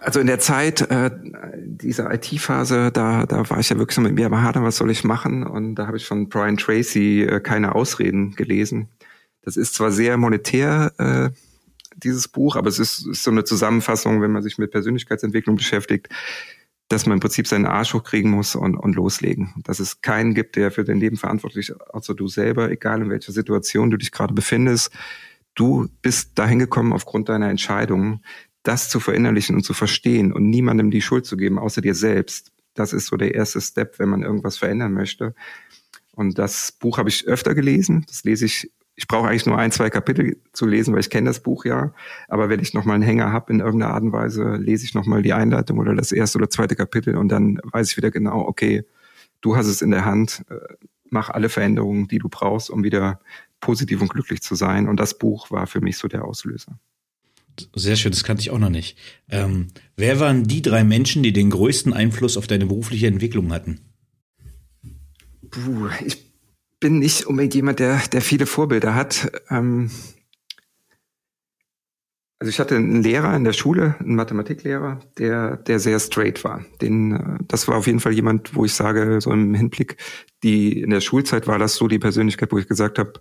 Also 0.00 0.20
in 0.20 0.26
der 0.26 0.38
Zeit 0.38 0.80
äh, 0.90 1.10
dieser 1.60 2.12
IT-Phase, 2.12 2.90
da, 2.92 3.26
da 3.26 3.48
war 3.48 3.58
ich 3.58 3.68
ja 3.68 3.78
wirklich 3.78 3.96
so 3.96 4.00
mit 4.00 4.14
mir 4.14 4.26
aber 4.26 4.42
hadern, 4.42 4.64
was 4.64 4.76
soll 4.76 4.90
ich 4.90 5.04
machen? 5.04 5.44
Und 5.44 5.76
da 5.76 5.86
habe 5.86 5.96
ich 5.96 6.06
von 6.06 6.28
Brian 6.28 6.56
Tracy 6.56 7.22
äh, 7.22 7.40
keine 7.40 7.74
Ausreden 7.74 8.34
gelesen. 8.34 8.88
Das 9.42 9.56
ist 9.56 9.74
zwar 9.74 9.90
sehr 9.90 10.16
monetär 10.16 10.92
äh, 10.98 11.30
dieses 12.02 12.28
Buch, 12.28 12.56
aber 12.56 12.68
es 12.68 12.78
ist, 12.78 13.06
ist 13.06 13.22
so 13.22 13.30
eine 13.30 13.44
Zusammenfassung, 13.44 14.22
wenn 14.22 14.32
man 14.32 14.42
sich 14.42 14.58
mit 14.58 14.70
Persönlichkeitsentwicklung 14.70 15.56
beschäftigt, 15.56 16.08
dass 16.88 17.04
man 17.04 17.16
im 17.16 17.20
Prinzip 17.20 17.46
seinen 17.46 17.66
Arsch 17.66 17.92
hochkriegen 17.92 18.30
muss 18.30 18.54
und, 18.54 18.74
und 18.74 18.96
loslegen. 18.96 19.52
Dass 19.64 19.78
es 19.78 20.00
keinen 20.00 20.34
gibt, 20.34 20.56
der 20.56 20.70
für 20.70 20.84
dein 20.84 20.98
Leben 20.98 21.16
verantwortlich 21.16 21.68
ist, 21.68 21.80
außer 21.90 22.14
du 22.14 22.28
selber, 22.28 22.70
egal 22.70 23.02
in 23.02 23.10
welcher 23.10 23.32
Situation 23.32 23.90
du 23.90 23.98
dich 23.98 24.10
gerade 24.10 24.32
befindest. 24.32 24.90
Du 25.54 25.88
bist 26.02 26.38
dahin 26.38 26.58
gekommen 26.58 26.92
aufgrund 26.92 27.28
deiner 27.28 27.50
Entscheidungen, 27.50 28.24
das 28.62 28.88
zu 28.88 29.00
verinnerlichen 29.00 29.54
und 29.54 29.62
zu 29.62 29.74
verstehen 29.74 30.32
und 30.32 30.48
niemandem 30.48 30.90
die 30.90 31.02
Schuld 31.02 31.26
zu 31.26 31.36
geben, 31.36 31.58
außer 31.58 31.80
dir 31.80 31.94
selbst. 31.94 32.52
Das 32.74 32.92
ist 32.92 33.06
so 33.06 33.16
der 33.16 33.34
erste 33.34 33.60
Step, 33.60 33.98
wenn 33.98 34.08
man 34.08 34.22
irgendwas 34.22 34.56
verändern 34.56 34.92
möchte. 34.92 35.34
Und 36.12 36.38
das 36.38 36.72
Buch 36.72 36.98
habe 36.98 37.08
ich 37.08 37.26
öfter 37.26 37.54
gelesen. 37.54 38.04
Das 38.08 38.24
lese 38.24 38.46
ich 38.46 38.70
ich 38.98 39.06
brauche 39.06 39.28
eigentlich 39.28 39.46
nur 39.46 39.56
ein, 39.56 39.70
zwei 39.70 39.90
Kapitel 39.90 40.38
zu 40.52 40.66
lesen, 40.66 40.92
weil 40.92 41.00
ich 41.00 41.08
kenne 41.08 41.30
das 41.30 41.40
Buch 41.40 41.64
ja. 41.64 41.94
Aber 42.26 42.48
wenn 42.48 42.58
ich 42.58 42.74
nochmal 42.74 42.96
einen 42.96 43.04
Hänger 43.04 43.30
habe 43.30 43.52
in 43.52 43.60
irgendeiner 43.60 43.94
Art 43.94 44.02
und 44.02 44.12
Weise, 44.12 44.56
lese 44.56 44.84
ich 44.84 44.92
nochmal 44.92 45.22
die 45.22 45.32
Einleitung 45.32 45.78
oder 45.78 45.94
das 45.94 46.10
erste 46.10 46.38
oder 46.38 46.50
zweite 46.50 46.74
Kapitel 46.74 47.16
und 47.16 47.28
dann 47.28 47.60
weiß 47.62 47.92
ich 47.92 47.96
wieder 47.96 48.10
genau, 48.10 48.40
okay, 48.40 48.82
du 49.40 49.54
hast 49.54 49.68
es 49.68 49.82
in 49.82 49.92
der 49.92 50.04
Hand, 50.04 50.44
äh, 50.50 50.56
mach 51.10 51.30
alle 51.30 51.48
Veränderungen, 51.48 52.08
die 52.08 52.18
du 52.18 52.28
brauchst, 52.28 52.70
um 52.70 52.82
wieder 52.82 53.20
positiv 53.60 54.02
und 54.02 54.10
glücklich 54.10 54.42
zu 54.42 54.56
sein. 54.56 54.88
Und 54.88 54.98
das 54.98 55.16
Buch 55.16 55.52
war 55.52 55.68
für 55.68 55.80
mich 55.80 55.96
so 55.96 56.08
der 56.08 56.24
Auslöser. 56.24 56.80
Sehr 57.76 57.94
schön, 57.94 58.10
das 58.10 58.24
kannte 58.24 58.40
ich 58.40 58.50
auch 58.50 58.58
noch 58.58 58.68
nicht. 58.68 58.98
Ähm, 59.28 59.68
wer 59.96 60.18
waren 60.18 60.42
die 60.42 60.60
drei 60.60 60.82
Menschen, 60.82 61.22
die 61.22 61.32
den 61.32 61.50
größten 61.50 61.92
Einfluss 61.92 62.36
auf 62.36 62.48
deine 62.48 62.66
berufliche 62.66 63.06
Entwicklung 63.06 63.52
hatten? 63.52 63.78
Puh, 65.50 65.88
ich 66.04 66.27
bin 66.80 66.98
nicht 66.98 67.26
unbedingt 67.26 67.54
jemand, 67.54 67.78
der, 67.78 68.00
der 68.12 68.20
viele 68.20 68.46
Vorbilder 68.46 68.94
hat. 68.94 69.30
Ähm, 69.50 69.90
also 72.40 72.50
ich 72.50 72.60
hatte 72.60 72.76
einen 72.76 73.02
Lehrer 73.02 73.34
in 73.34 73.42
der 73.42 73.52
Schule, 73.52 73.96
einen 73.98 74.14
Mathematiklehrer, 74.14 75.00
der, 75.18 75.56
der 75.56 75.80
sehr 75.80 75.98
straight 75.98 76.44
war. 76.44 76.64
Den, 76.80 77.12
äh, 77.12 77.38
das 77.48 77.66
war 77.66 77.76
auf 77.76 77.86
jeden 77.86 78.00
Fall 78.00 78.12
jemand, 78.12 78.54
wo 78.54 78.64
ich 78.64 78.74
sage, 78.74 79.20
so 79.20 79.32
im 79.32 79.54
Hinblick, 79.54 79.96
die 80.44 80.80
in 80.80 80.90
der 80.90 81.00
Schulzeit 81.00 81.48
war 81.48 81.58
das 81.58 81.74
so 81.74 81.88
die 81.88 81.98
Persönlichkeit, 81.98 82.52
wo 82.52 82.58
ich 82.58 82.68
gesagt 82.68 82.98
habe, 82.98 83.14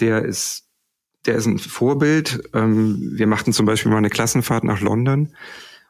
der 0.00 0.24
ist, 0.24 0.68
der 1.26 1.36
ist 1.36 1.46
ein 1.46 1.58
Vorbild. 1.58 2.42
Ähm, 2.52 3.12
wir 3.14 3.28
machten 3.28 3.52
zum 3.52 3.66
Beispiel 3.66 3.92
mal 3.92 3.98
eine 3.98 4.10
Klassenfahrt 4.10 4.64
nach 4.64 4.80
London 4.80 5.36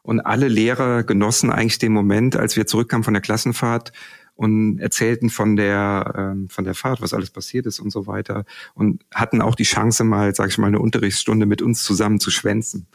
und 0.02 0.20
alle 0.20 0.48
Lehrer 0.48 1.04
genossen 1.04 1.50
eigentlich 1.50 1.78
den 1.78 1.92
Moment, 1.92 2.36
als 2.36 2.56
wir 2.56 2.66
zurückkamen 2.66 3.04
von 3.04 3.14
der 3.14 3.22
Klassenfahrt, 3.22 3.92
und 4.34 4.78
erzählten 4.78 5.30
von 5.30 5.56
der 5.56 6.14
ähm, 6.16 6.48
von 6.48 6.64
der 6.64 6.74
Fahrt, 6.74 7.00
was 7.00 7.14
alles 7.14 7.30
passiert 7.30 7.66
ist 7.66 7.80
und 7.80 7.90
so 7.90 8.06
weiter 8.06 8.44
und 8.74 9.04
hatten 9.12 9.42
auch 9.42 9.54
die 9.54 9.64
Chance 9.64 10.04
mal, 10.04 10.34
sage 10.34 10.50
ich 10.50 10.58
mal, 10.58 10.68
eine 10.68 10.80
Unterrichtsstunde 10.80 11.46
mit 11.46 11.62
uns 11.62 11.82
zusammen 11.82 12.20
zu 12.20 12.30
schwänzen. 12.30 12.86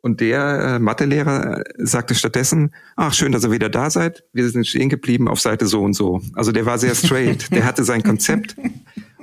Und 0.00 0.20
der 0.20 0.60
äh, 0.60 0.78
Mathelehrer 0.78 1.64
sagte 1.76 2.14
stattdessen, 2.14 2.72
ach 2.94 3.14
schön, 3.14 3.32
dass 3.32 3.44
ihr 3.44 3.50
wieder 3.50 3.68
da 3.68 3.90
seid. 3.90 4.24
Wir 4.32 4.48
sind 4.48 4.66
stehen 4.66 4.88
geblieben 4.88 5.26
auf 5.26 5.40
Seite 5.40 5.66
so 5.66 5.82
und 5.82 5.94
so. 5.94 6.22
Also 6.34 6.52
der 6.52 6.66
war 6.66 6.78
sehr 6.78 6.94
straight. 6.94 7.50
der 7.50 7.64
hatte 7.64 7.82
sein 7.82 8.04
Konzept 8.04 8.54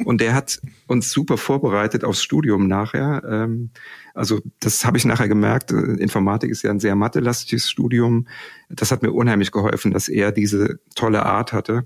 und 0.03 0.19
der 0.19 0.33
hat 0.33 0.59
uns 0.87 1.11
super 1.11 1.37
vorbereitet 1.37 2.03
aufs 2.03 2.21
Studium 2.21 2.67
nachher. 2.67 3.23
Ähm, 3.27 3.69
also 4.15 4.41
das 4.61 4.85
habe 4.85 4.97
ich 4.97 5.05
nachher 5.05 5.27
gemerkt. 5.27 5.71
Äh, 5.71 5.95
Informatik 5.95 6.49
ist 6.49 6.63
ja 6.63 6.71
ein 6.71 6.79
sehr 6.79 6.95
mathelastiges 6.95 7.69
Studium. 7.69 8.27
Das 8.69 8.91
hat 8.91 9.03
mir 9.03 9.11
unheimlich 9.11 9.51
geholfen, 9.51 9.91
dass 9.91 10.07
er 10.07 10.31
diese 10.31 10.79
tolle 10.95 11.25
Art 11.25 11.53
hatte. 11.53 11.85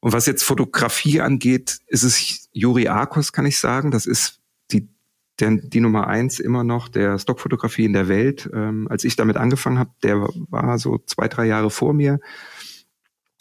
Und 0.00 0.12
was 0.12 0.26
jetzt 0.26 0.42
Fotografie 0.42 1.20
angeht, 1.20 1.78
ist 1.86 2.02
es 2.02 2.48
Juri 2.52 2.88
Arkos, 2.88 3.32
kann 3.32 3.46
ich 3.46 3.58
sagen. 3.58 3.90
Das 3.90 4.06
ist 4.06 4.40
die, 4.72 4.88
der, 5.38 5.58
die 5.62 5.80
Nummer 5.80 6.08
eins 6.08 6.40
immer 6.40 6.64
noch 6.64 6.88
der 6.88 7.18
Stockfotografie 7.18 7.84
in 7.84 7.92
der 7.92 8.08
Welt. 8.08 8.50
Ähm, 8.52 8.88
als 8.88 9.04
ich 9.04 9.14
damit 9.14 9.36
angefangen 9.36 9.78
habe, 9.78 9.90
der 10.02 10.20
war 10.20 10.78
so 10.78 10.98
zwei, 11.06 11.28
drei 11.28 11.44
Jahre 11.44 11.70
vor 11.70 11.92
mir. 11.92 12.18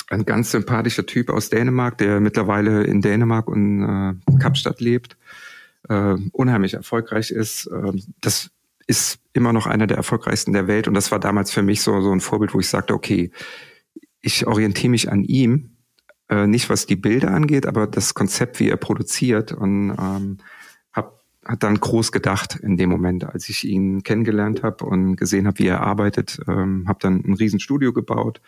Ein 0.10 0.26
ganz 0.26 0.52
sympathischer 0.52 1.06
Typ 1.06 1.30
aus 1.30 1.50
Dänemark, 1.50 1.98
der 1.98 2.20
mittlerweile 2.20 2.84
in 2.84 3.02
Dänemark 3.02 3.48
und 3.48 3.84
äh, 3.84 4.38
Kapstadt 4.40 4.82
lebt 4.82 5.18
äh, 5.90 6.16
unheimlich 6.32 6.74
erfolgreich 6.74 7.32
ist. 7.32 7.68
Äh, 7.68 7.94
das 8.22 8.52
ist 8.88 9.20
immer 9.34 9.54
noch 9.54 9.68
einer 9.68 9.88
der 9.88 9.98
erfolgreichsten 9.98 10.54
der 10.54 10.68
Welt. 10.68 10.88
Und 10.88 10.94
das 10.94 11.12
war 11.12 11.20
damals 11.20 11.52
für 11.52 11.62
mich 11.62 11.82
so, 11.82 12.02
so 12.02 12.12
ein 12.12 12.20
Vorbild, 12.20 12.54
wo 12.54 12.60
ich 12.60 12.68
sagte, 12.68 12.94
okay, 12.94 13.32
ich 14.22 14.46
orientiere 14.48 14.90
mich 14.90 15.12
an 15.12 15.24
ihm, 15.24 15.78
äh, 16.30 16.48
nicht 16.48 16.70
was 16.70 16.86
die 16.86 16.96
Bilder 16.96 17.32
angeht, 17.32 17.66
aber 17.66 17.88
das 17.88 18.14
Konzept, 18.14 18.60
wie 18.60 18.70
er 18.70 18.78
produziert. 18.78 19.52
Und 19.52 19.92
ähm, 19.92 20.38
hab, 20.94 21.22
hat 21.46 21.64
dann 21.64 21.80
groß 21.80 22.12
gedacht 22.12 22.60
in 22.62 22.78
dem 22.78 22.90
Moment, 22.90 23.24
als 23.24 23.50
ich 23.50 23.64
ihn 23.64 24.04
kennengelernt 24.04 24.64
habe 24.64 24.86
und 24.86 25.16
gesehen 25.16 25.48
habe, 25.48 25.60
wie 25.60 25.68
er 25.68 25.82
arbeitet, 25.82 26.40
ähm, 26.48 26.86
habe 26.88 27.00
dann 27.02 27.24
ein 27.26 27.34
Riesenstudio 27.34 27.94
gebaut 27.94 28.42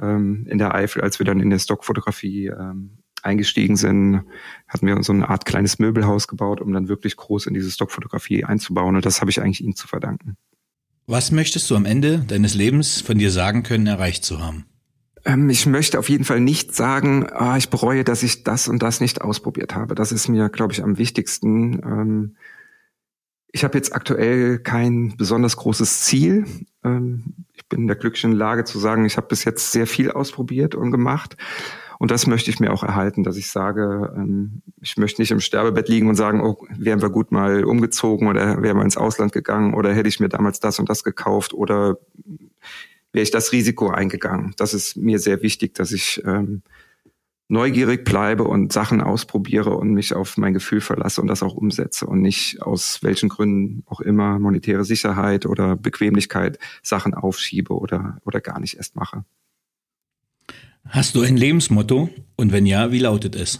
ähm, 0.00 0.46
in 0.48 0.58
der 0.58 0.74
Eifel, 0.74 1.02
als 1.02 1.18
wir 1.18 1.26
dann 1.26 1.40
in 1.40 1.50
der 1.50 1.58
Stockfotografie 1.58 2.46
ähm, 2.46 3.01
eingestiegen 3.22 3.76
sind, 3.76 4.22
hatten 4.68 4.86
wir 4.86 5.02
so 5.02 5.12
eine 5.12 5.28
Art 5.28 5.44
kleines 5.44 5.78
Möbelhaus 5.78 6.28
gebaut, 6.28 6.60
um 6.60 6.72
dann 6.72 6.88
wirklich 6.88 7.16
groß 7.16 7.46
in 7.46 7.54
diese 7.54 7.70
Stockfotografie 7.70 8.44
einzubauen. 8.44 8.96
Und 8.96 9.06
das 9.06 9.20
habe 9.20 9.30
ich 9.30 9.40
eigentlich 9.40 9.64
ihm 9.64 9.76
zu 9.76 9.88
verdanken. 9.88 10.36
Was 11.06 11.32
möchtest 11.32 11.70
du 11.70 11.76
am 11.76 11.84
Ende 11.84 12.20
deines 12.20 12.54
Lebens 12.54 13.00
von 13.00 13.18
dir 13.18 13.30
sagen 13.30 13.62
können, 13.62 13.86
erreicht 13.86 14.24
zu 14.24 14.40
haben? 14.40 14.66
Ähm, 15.24 15.50
ich 15.50 15.66
möchte 15.66 15.98
auf 15.98 16.08
jeden 16.08 16.24
Fall 16.24 16.40
nicht 16.40 16.74
sagen, 16.74 17.26
ah, 17.30 17.56
ich 17.56 17.70
bereue, 17.70 18.04
dass 18.04 18.22
ich 18.22 18.44
das 18.44 18.68
und 18.68 18.82
das 18.82 19.00
nicht 19.00 19.20
ausprobiert 19.20 19.74
habe. 19.74 19.94
Das 19.94 20.12
ist 20.12 20.28
mir, 20.28 20.48
glaube 20.48 20.72
ich, 20.72 20.82
am 20.82 20.98
wichtigsten. 20.98 21.80
Ähm, 21.82 22.36
ich 23.52 23.64
habe 23.64 23.76
jetzt 23.76 23.94
aktuell 23.94 24.58
kein 24.58 25.14
besonders 25.16 25.56
großes 25.56 26.02
Ziel. 26.02 26.46
Ähm, 26.84 27.34
ich 27.52 27.68
bin 27.68 27.82
in 27.82 27.86
der 27.86 27.96
glücklichen 27.96 28.32
Lage 28.32 28.64
zu 28.64 28.78
sagen, 28.78 29.04
ich 29.04 29.16
habe 29.16 29.28
bis 29.28 29.44
jetzt 29.44 29.72
sehr 29.72 29.86
viel 29.86 30.10
ausprobiert 30.10 30.74
und 30.74 30.90
gemacht. 30.90 31.36
Und 32.02 32.10
das 32.10 32.26
möchte 32.26 32.50
ich 32.50 32.58
mir 32.58 32.72
auch 32.72 32.82
erhalten, 32.82 33.22
dass 33.22 33.36
ich 33.36 33.48
sage, 33.48 34.12
ähm, 34.16 34.62
ich 34.80 34.96
möchte 34.96 35.22
nicht 35.22 35.30
im 35.30 35.38
Sterbebett 35.38 35.88
liegen 35.88 36.08
und 36.08 36.16
sagen, 36.16 36.40
oh, 36.40 36.66
wären 36.76 37.00
wir 37.00 37.10
gut 37.10 37.30
mal 37.30 37.62
umgezogen 37.62 38.26
oder 38.26 38.60
wären 38.60 38.76
wir 38.76 38.82
ins 38.82 38.96
Ausland 38.96 39.30
gegangen 39.30 39.72
oder 39.72 39.94
hätte 39.94 40.08
ich 40.08 40.18
mir 40.18 40.28
damals 40.28 40.58
das 40.58 40.80
und 40.80 40.88
das 40.88 41.04
gekauft 41.04 41.54
oder 41.54 41.98
wäre 43.12 43.22
ich 43.22 43.30
das 43.30 43.52
Risiko 43.52 43.90
eingegangen. 43.90 44.52
Das 44.56 44.74
ist 44.74 44.96
mir 44.96 45.20
sehr 45.20 45.42
wichtig, 45.42 45.76
dass 45.76 45.92
ich 45.92 46.20
ähm, 46.26 46.62
neugierig 47.46 48.04
bleibe 48.04 48.42
und 48.42 48.72
Sachen 48.72 49.00
ausprobiere 49.00 49.70
und 49.76 49.94
mich 49.94 50.12
auf 50.12 50.36
mein 50.36 50.54
Gefühl 50.54 50.80
verlasse 50.80 51.20
und 51.20 51.28
das 51.28 51.44
auch 51.44 51.54
umsetze 51.54 52.06
und 52.06 52.20
nicht 52.20 52.62
aus 52.62 52.98
welchen 53.04 53.28
Gründen 53.28 53.84
auch 53.86 54.00
immer 54.00 54.40
monetäre 54.40 54.84
Sicherheit 54.84 55.46
oder 55.46 55.76
Bequemlichkeit 55.76 56.58
Sachen 56.82 57.14
aufschiebe 57.14 57.72
oder, 57.74 58.18
oder 58.24 58.40
gar 58.40 58.58
nicht 58.58 58.76
erst 58.76 58.96
mache. 58.96 59.24
Hast 60.88 61.14
du 61.14 61.22
ein 61.22 61.36
Lebensmotto? 61.36 62.10
Und 62.36 62.52
wenn 62.52 62.66
ja, 62.66 62.92
wie 62.92 62.98
lautet 62.98 63.36
es? 63.36 63.58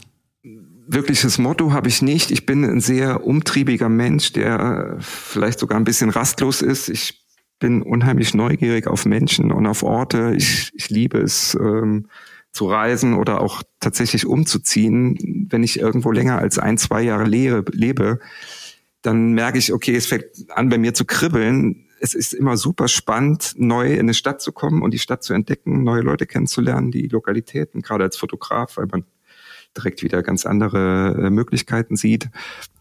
Wirkliches 0.86 1.38
Motto 1.38 1.72
habe 1.72 1.88
ich 1.88 2.02
nicht. 2.02 2.30
Ich 2.30 2.44
bin 2.44 2.64
ein 2.64 2.80
sehr 2.80 3.24
umtriebiger 3.24 3.88
Mensch, 3.88 4.32
der 4.32 4.96
vielleicht 5.00 5.60
sogar 5.60 5.78
ein 5.78 5.84
bisschen 5.84 6.10
rastlos 6.10 6.60
ist. 6.60 6.88
Ich 6.88 7.24
bin 7.58 7.82
unheimlich 7.82 8.34
neugierig 8.34 8.86
auf 8.88 9.06
Menschen 9.06 9.52
und 9.52 9.66
auf 9.66 9.82
Orte. 9.82 10.34
Ich, 10.36 10.72
ich 10.74 10.90
liebe 10.90 11.18
es 11.18 11.56
ähm, 11.58 12.08
zu 12.50 12.66
reisen 12.68 13.14
oder 13.14 13.40
auch 13.40 13.62
tatsächlich 13.80 14.26
umzuziehen. 14.26 15.46
Wenn 15.48 15.62
ich 15.62 15.78
irgendwo 15.78 16.10
länger 16.10 16.38
als 16.38 16.58
ein, 16.58 16.76
zwei 16.76 17.02
Jahre 17.02 17.24
lebe, 17.24 17.64
lebe 17.72 18.18
dann 19.02 19.32
merke 19.32 19.58
ich, 19.58 19.72
okay, 19.72 19.94
es 19.94 20.06
fängt 20.06 20.24
an 20.50 20.68
bei 20.68 20.78
mir 20.78 20.94
zu 20.94 21.04
kribbeln 21.04 21.86
es 22.02 22.14
ist 22.14 22.34
immer 22.34 22.56
super 22.56 22.88
spannend, 22.88 23.54
neu 23.56 23.92
in 23.92 24.00
eine 24.00 24.14
Stadt 24.14 24.42
zu 24.42 24.50
kommen 24.50 24.82
und 24.82 24.92
die 24.92 24.98
Stadt 24.98 25.22
zu 25.22 25.34
entdecken, 25.34 25.84
neue 25.84 26.02
Leute 26.02 26.26
kennenzulernen, 26.26 26.90
die 26.90 27.06
Lokalitäten, 27.06 27.80
gerade 27.80 28.02
als 28.02 28.16
Fotograf, 28.16 28.76
weil 28.76 28.86
man 28.90 29.04
direkt 29.76 30.02
wieder 30.02 30.20
ganz 30.24 30.44
andere 30.44 31.16
äh, 31.26 31.30
Möglichkeiten 31.30 31.94
sieht. 31.94 32.28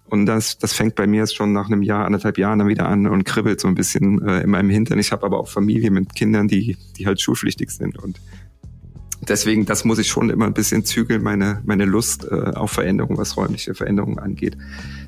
Und 0.06 0.26
das, 0.26 0.58
das 0.58 0.74
fängt 0.74 0.96
bei 0.96 1.06
mir 1.06 1.20
jetzt 1.20 1.36
schon 1.36 1.54
nach 1.54 1.68
einem 1.68 1.84
Jahr, 1.84 2.06
anderthalb 2.06 2.40
Jahren 2.40 2.58
dann 2.60 2.68
wieder 2.68 2.90
an 2.90 3.06
und 3.06 3.24
kribbelt 3.24 3.62
so 3.62 3.68
ein 3.68 3.76
bisschen 3.76 4.28
äh, 4.28 4.42
in 4.42 4.50
meinem 4.50 4.72
Hintern. 4.72 4.98
Ich 4.98 5.12
habe 5.12 5.24
aber 5.24 5.40
auch 5.40 5.48
Familie 5.48 5.92
mit 5.92 6.16
Kindern, 6.16 6.48
die, 6.48 6.76
die 6.98 7.06
halt 7.06 7.22
schulpflichtig 7.22 7.70
sind 7.70 8.00
und 8.00 8.20
deswegen, 9.28 9.66
das 9.66 9.86
muss 9.86 10.00
ich 10.00 10.08
schon 10.08 10.30
immer 10.30 10.46
ein 10.46 10.54
bisschen 10.54 10.86
zügeln, 10.86 11.24
meine, 11.24 11.62
meine 11.66 11.86
Lust 11.86 12.26
äh, 12.26 12.52
auf 12.56 12.72
Veränderung, 12.72 13.18
was 13.18 13.38
räumliche 13.38 13.74
Veränderungen 13.74 14.20
angeht. 14.20 14.58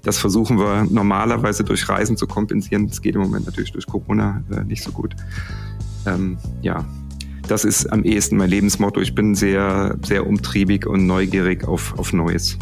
Das 0.03 0.17
versuchen 0.17 0.59
wir 0.59 0.85
normalerweise 0.89 1.63
durch 1.63 1.87
Reisen 1.89 2.17
zu 2.17 2.27
kompensieren. 2.27 2.87
Das 2.87 3.01
geht 3.01 3.15
im 3.15 3.21
Moment 3.21 3.45
natürlich 3.45 3.71
durch 3.71 3.85
Corona 3.85 4.43
äh, 4.51 4.63
nicht 4.63 4.83
so 4.83 4.91
gut. 4.91 5.15
Ähm, 6.05 6.37
ja, 6.61 6.85
das 7.47 7.65
ist 7.65 7.87
am 7.91 8.03
ehesten 8.03 8.37
mein 8.37 8.49
Lebensmotto. 8.49 9.01
Ich 9.01 9.15
bin 9.15 9.35
sehr, 9.35 9.97
sehr 10.03 10.25
umtriebig 10.27 10.85
und 10.85 11.05
neugierig 11.05 11.67
auf, 11.67 11.97
auf 11.97 12.13
Neues. 12.13 12.57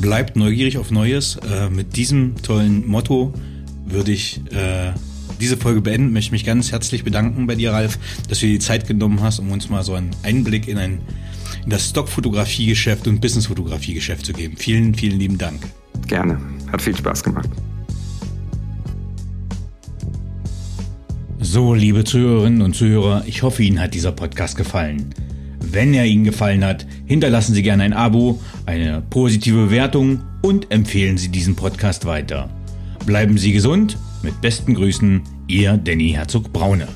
Bleibt 0.00 0.36
neugierig 0.36 0.78
auf 0.78 0.90
Neues. 0.90 1.36
Äh, 1.36 1.70
mit 1.70 1.96
diesem 1.96 2.36
tollen 2.42 2.86
Motto 2.86 3.34
würde 3.86 4.12
ich 4.12 4.40
äh, 4.52 4.92
diese 5.40 5.56
Folge 5.56 5.80
beenden, 5.80 6.12
möchte 6.12 6.32
mich 6.32 6.44
ganz 6.44 6.72
herzlich 6.72 7.04
bedanken 7.04 7.46
bei 7.46 7.54
dir, 7.54 7.72
Ralf, 7.72 7.98
dass 8.28 8.40
du 8.40 8.46
dir 8.46 8.52
die 8.52 8.58
Zeit 8.58 8.86
genommen 8.86 9.20
hast, 9.22 9.38
um 9.38 9.50
uns 9.50 9.68
mal 9.68 9.82
so 9.82 9.94
einen 9.94 10.10
Einblick 10.22 10.68
in, 10.68 10.78
ein, 10.78 11.00
in 11.64 11.70
das 11.70 11.88
Stockfotografiegeschäft 11.90 13.06
und 13.06 13.20
Businessfotografiegeschäft 13.20 14.26
zu 14.26 14.32
geben. 14.32 14.56
Vielen, 14.56 14.94
vielen 14.94 15.18
lieben 15.18 15.38
Dank. 15.38 15.60
Gerne. 16.06 16.40
Hat 16.70 16.82
viel 16.82 16.96
Spaß 16.96 17.22
gemacht. 17.22 17.48
So, 21.40 21.72
liebe 21.72 22.04
Zuhörerinnen 22.04 22.62
und 22.62 22.74
Zuhörer, 22.74 23.22
ich 23.26 23.42
hoffe, 23.42 23.62
Ihnen 23.62 23.80
hat 23.80 23.94
dieser 23.94 24.12
Podcast 24.12 24.56
gefallen. 24.56 25.14
Wenn 25.60 25.94
er 25.94 26.04
Ihnen 26.04 26.24
gefallen 26.24 26.64
hat, 26.64 26.86
hinterlassen 27.06 27.54
Sie 27.54 27.62
gerne 27.62 27.84
ein 27.84 27.92
Abo, 27.92 28.40
eine 28.66 29.02
positive 29.08 29.66
Bewertung 29.66 30.20
und 30.42 30.70
empfehlen 30.70 31.16
Sie 31.16 31.28
diesen 31.28 31.56
Podcast 31.56 32.06
weiter. 32.06 32.50
Bleiben 33.06 33.38
Sie 33.38 33.52
gesund 33.52 33.96
mit 34.22 34.40
besten 34.40 34.74
Grüßen, 34.74 35.22
Ihr 35.46 35.76
Danny 35.76 36.10
Herzog 36.10 36.52
Braune. 36.52 36.88